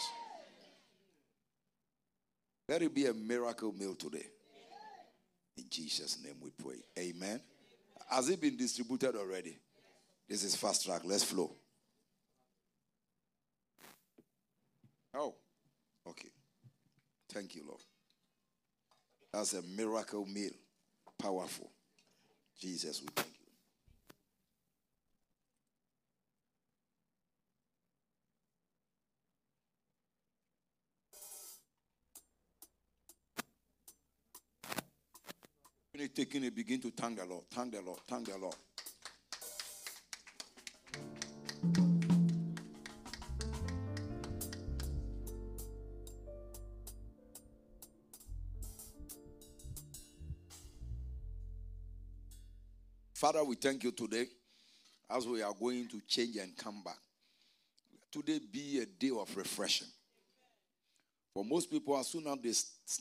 [2.67, 4.27] Let it be a miracle meal today.
[5.55, 6.83] In Jesus' name we pray.
[6.99, 7.39] Amen.
[8.11, 9.57] Has it been distributed already?
[10.27, 11.01] This is fast track.
[11.05, 11.55] Let's flow.
[15.13, 15.33] Oh,
[16.07, 16.29] okay.
[17.31, 17.81] Thank you, Lord.
[19.31, 20.51] That's a miracle meal.
[21.17, 21.71] Powerful.
[22.59, 23.40] Jesus, we thank you.
[36.01, 37.43] When you taking it, begin to thank the Lord.
[37.51, 37.99] Thank the Lord.
[38.07, 38.55] Thank the Lord.
[53.13, 54.25] Father, we thank you today
[55.07, 56.97] as we are going to change and come back.
[58.11, 59.89] Today be a day of refreshing.
[61.35, 62.39] For most people, as soon as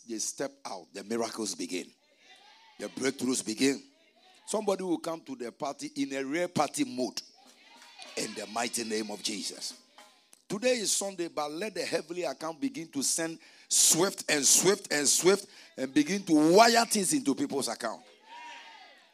[0.06, 1.86] they, they step out, the miracles begin,
[2.80, 3.82] the breakthroughs begin.
[4.46, 7.20] Somebody will come to the party in a rare party mood
[8.16, 9.74] in the mighty name of Jesus.
[10.48, 13.38] Today is Sunday, but let the heavenly account begin to send
[13.68, 15.46] swift and swift and swift
[15.76, 18.00] and begin to wire things into people's account.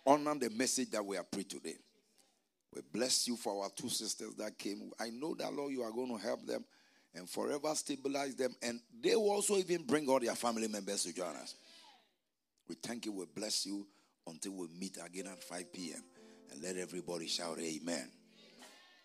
[0.07, 1.77] Honor the message that we are preached today.
[2.75, 4.91] We bless you for our two sisters that came.
[4.99, 6.65] I know that, Lord, you are going to help them
[7.15, 8.55] and forever stabilize them.
[8.63, 11.55] And they will also even bring all their family members to join us.
[12.69, 13.13] We thank you.
[13.13, 13.87] We bless you
[14.27, 16.03] until we meet again at 5 p.m.
[16.53, 18.09] And let everybody shout, Amen.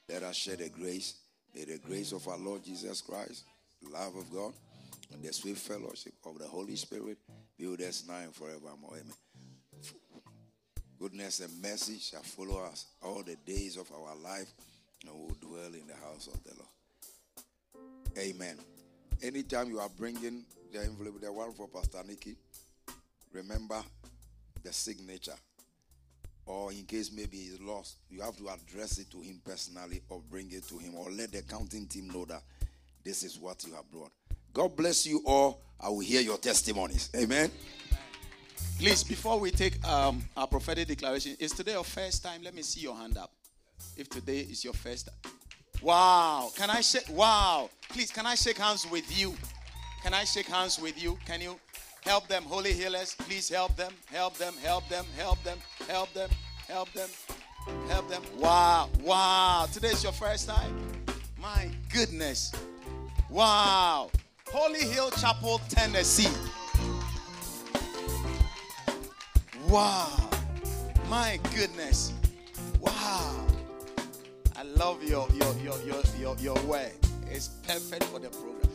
[0.10, 1.16] Let us share the grace.
[1.56, 3.44] May the grace of our Lord Jesus Christ,
[3.82, 4.54] the love of God,
[5.14, 7.18] and the sweet fellowship of the Holy Spirit
[7.58, 8.94] be with us now and forevermore.
[8.94, 9.14] Amen.
[11.00, 14.54] Goodness and mercy shall follow us all the days of our life,
[15.06, 18.18] and we will dwell in the house of the Lord.
[18.18, 18.58] Amen.
[19.22, 22.36] Anytime you are bringing the envelope, the one for Pastor Nicky,
[23.34, 23.82] remember
[24.64, 25.36] the signature.
[26.46, 30.22] Or in case maybe he's lost, you have to address it to him personally or
[30.30, 32.42] bring it to him or let the accounting team know that
[33.04, 34.12] this is what you have brought.
[34.54, 35.62] God bless you all.
[35.80, 37.10] I will hear your testimonies.
[37.16, 37.50] Amen.
[38.78, 42.42] Please, before we take um, our prophetic declaration, is today your first time?
[42.44, 43.32] Let me see your hand up.
[43.96, 45.34] If today is your first time.
[45.82, 46.52] Wow.
[46.56, 47.10] Can I shake?
[47.10, 47.70] Wow.
[47.90, 49.36] Please, can I shake hands with you?
[50.04, 51.18] Can I shake hands with you?
[51.26, 51.60] Can you
[52.02, 52.44] help them?
[52.44, 53.94] Holy healers, please help them.
[54.12, 54.54] Help them.
[54.64, 55.06] Help them.
[55.18, 55.58] Help them.
[55.88, 56.30] Help them.
[56.68, 57.10] Help them.
[57.88, 58.24] Help them.
[58.38, 58.90] Wow.
[59.04, 59.68] Wow.
[59.72, 60.76] Today's your first time?
[61.40, 62.52] My goodness.
[63.30, 64.10] Wow.
[64.52, 66.32] Holy Hill Chapel, Tennessee.
[69.68, 70.30] Wow.
[71.10, 72.14] My goodness.
[72.80, 73.48] Wow.
[74.58, 76.92] I love your your your your your, your way.
[77.30, 78.71] It's perfect for the program.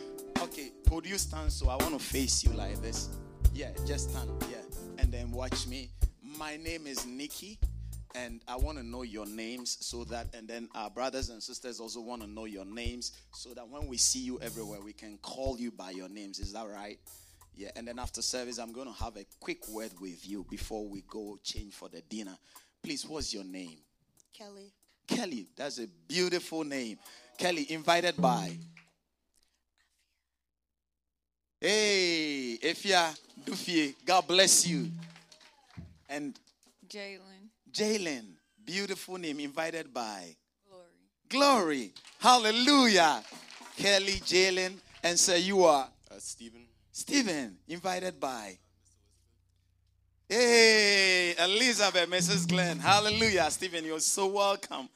[0.59, 3.11] Okay, could you stand so I want to face you like this?
[3.53, 4.31] Yeah, just stand.
[4.51, 4.57] Yeah.
[4.97, 5.91] And then watch me.
[6.23, 7.59] My name is Nicky.
[8.15, 11.79] And I want to know your names so that, and then our brothers and sisters
[11.79, 15.19] also want to know your names so that when we see you everywhere, we can
[15.19, 16.39] call you by your names.
[16.39, 16.99] Is that right?
[17.55, 17.73] Yeah.
[17.77, 21.03] And then after service, I'm going to have a quick word with you before we
[21.03, 22.39] go change for the dinner.
[22.83, 23.77] Please, what's your name?
[24.33, 24.73] Kelly.
[25.07, 25.49] Kelly.
[25.55, 26.97] That's a beautiful name.
[27.37, 28.57] Kelly, invited by.
[31.61, 34.91] Hey, Efia Dufie, God bless you.
[36.09, 36.39] And
[36.89, 37.49] Jalen.
[37.73, 38.25] Jalen,
[38.65, 40.37] beautiful name, invited by
[40.69, 40.85] Glory.
[41.29, 41.93] Glory.
[42.21, 43.23] Hallelujah.
[43.77, 46.63] Kelly, Jalen, and sir, you are Uh, Stephen.
[46.93, 48.57] Stephen, invited by.
[50.29, 52.49] Hey, Elizabeth, Mrs.
[52.49, 52.79] Glenn.
[52.79, 53.51] Hallelujah.
[53.51, 54.89] Stephen, you're so welcome.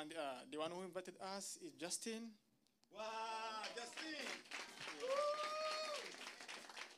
[0.00, 2.30] And uh, the one who invited us is Justin.
[2.92, 3.02] Wow,
[3.76, 4.26] Justine.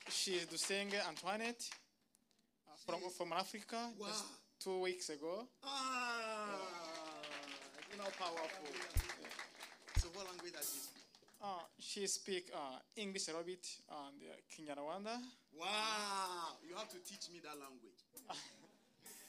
[0.08, 1.68] She is the singer Antoinette
[2.66, 4.24] uh, from, from Africa just
[4.58, 5.46] two weeks ago.
[5.62, 6.56] Ah,
[7.92, 8.66] you know, powerful.
[9.98, 11.02] So, what language does she speak?
[11.42, 11.46] Uh,
[11.78, 15.20] she speak uh, English a little bit and uh, Kinyarwanda.
[15.58, 18.00] Wow, you have to teach me that language.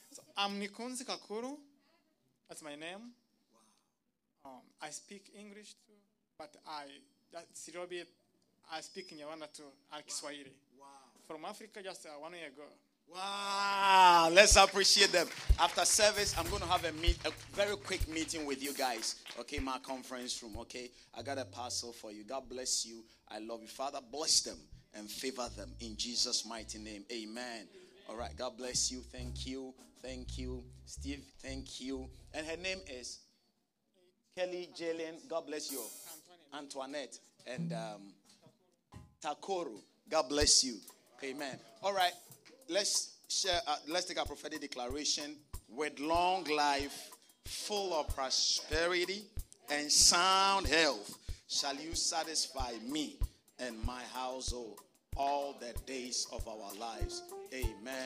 [0.09, 1.57] So I'm Nikunzi Kakuru.
[2.49, 3.11] That's my name.
[4.47, 5.99] Um, I speak English too,
[6.37, 6.83] but I
[7.33, 8.07] that's a little bit.
[8.71, 9.63] I speak Kinyarwanda too
[9.93, 10.51] and Kiswahili.
[10.79, 10.85] Wow.
[11.27, 12.63] From Africa just uh, one year ago.
[13.13, 15.27] Wow, let's appreciate them.
[15.59, 19.15] After service, I'm going to have a meet, a very quick meeting with you guys.
[19.39, 20.57] Okay, my conference room.
[20.59, 22.25] Okay, I got a parcel for you.
[22.25, 23.03] God bless you.
[23.29, 23.99] I love you, Father.
[24.11, 24.57] Bless them
[24.93, 27.03] and favor them in Jesus' mighty name.
[27.11, 27.67] Amen.
[28.09, 28.99] All right, God bless you.
[28.99, 29.73] Thank you.
[30.01, 31.23] Thank you, Steve.
[31.41, 32.09] Thank you.
[32.33, 33.19] And her name is
[34.37, 35.27] Kelly Jalen.
[35.27, 35.81] God bless you.
[36.55, 38.13] Antoinette and um,
[39.19, 39.79] Takoru.
[40.07, 40.75] God bless you.
[41.23, 41.57] Amen.
[41.81, 42.11] All right,
[42.69, 43.59] let's share.
[43.67, 45.35] Uh, let's take a prophetic declaration.
[45.75, 47.09] With long life,
[47.45, 49.23] full of prosperity
[49.71, 53.15] and sound health, shall you satisfy me
[53.57, 54.77] and my household
[55.15, 57.23] all the days of our lives.
[57.55, 57.97] Amen.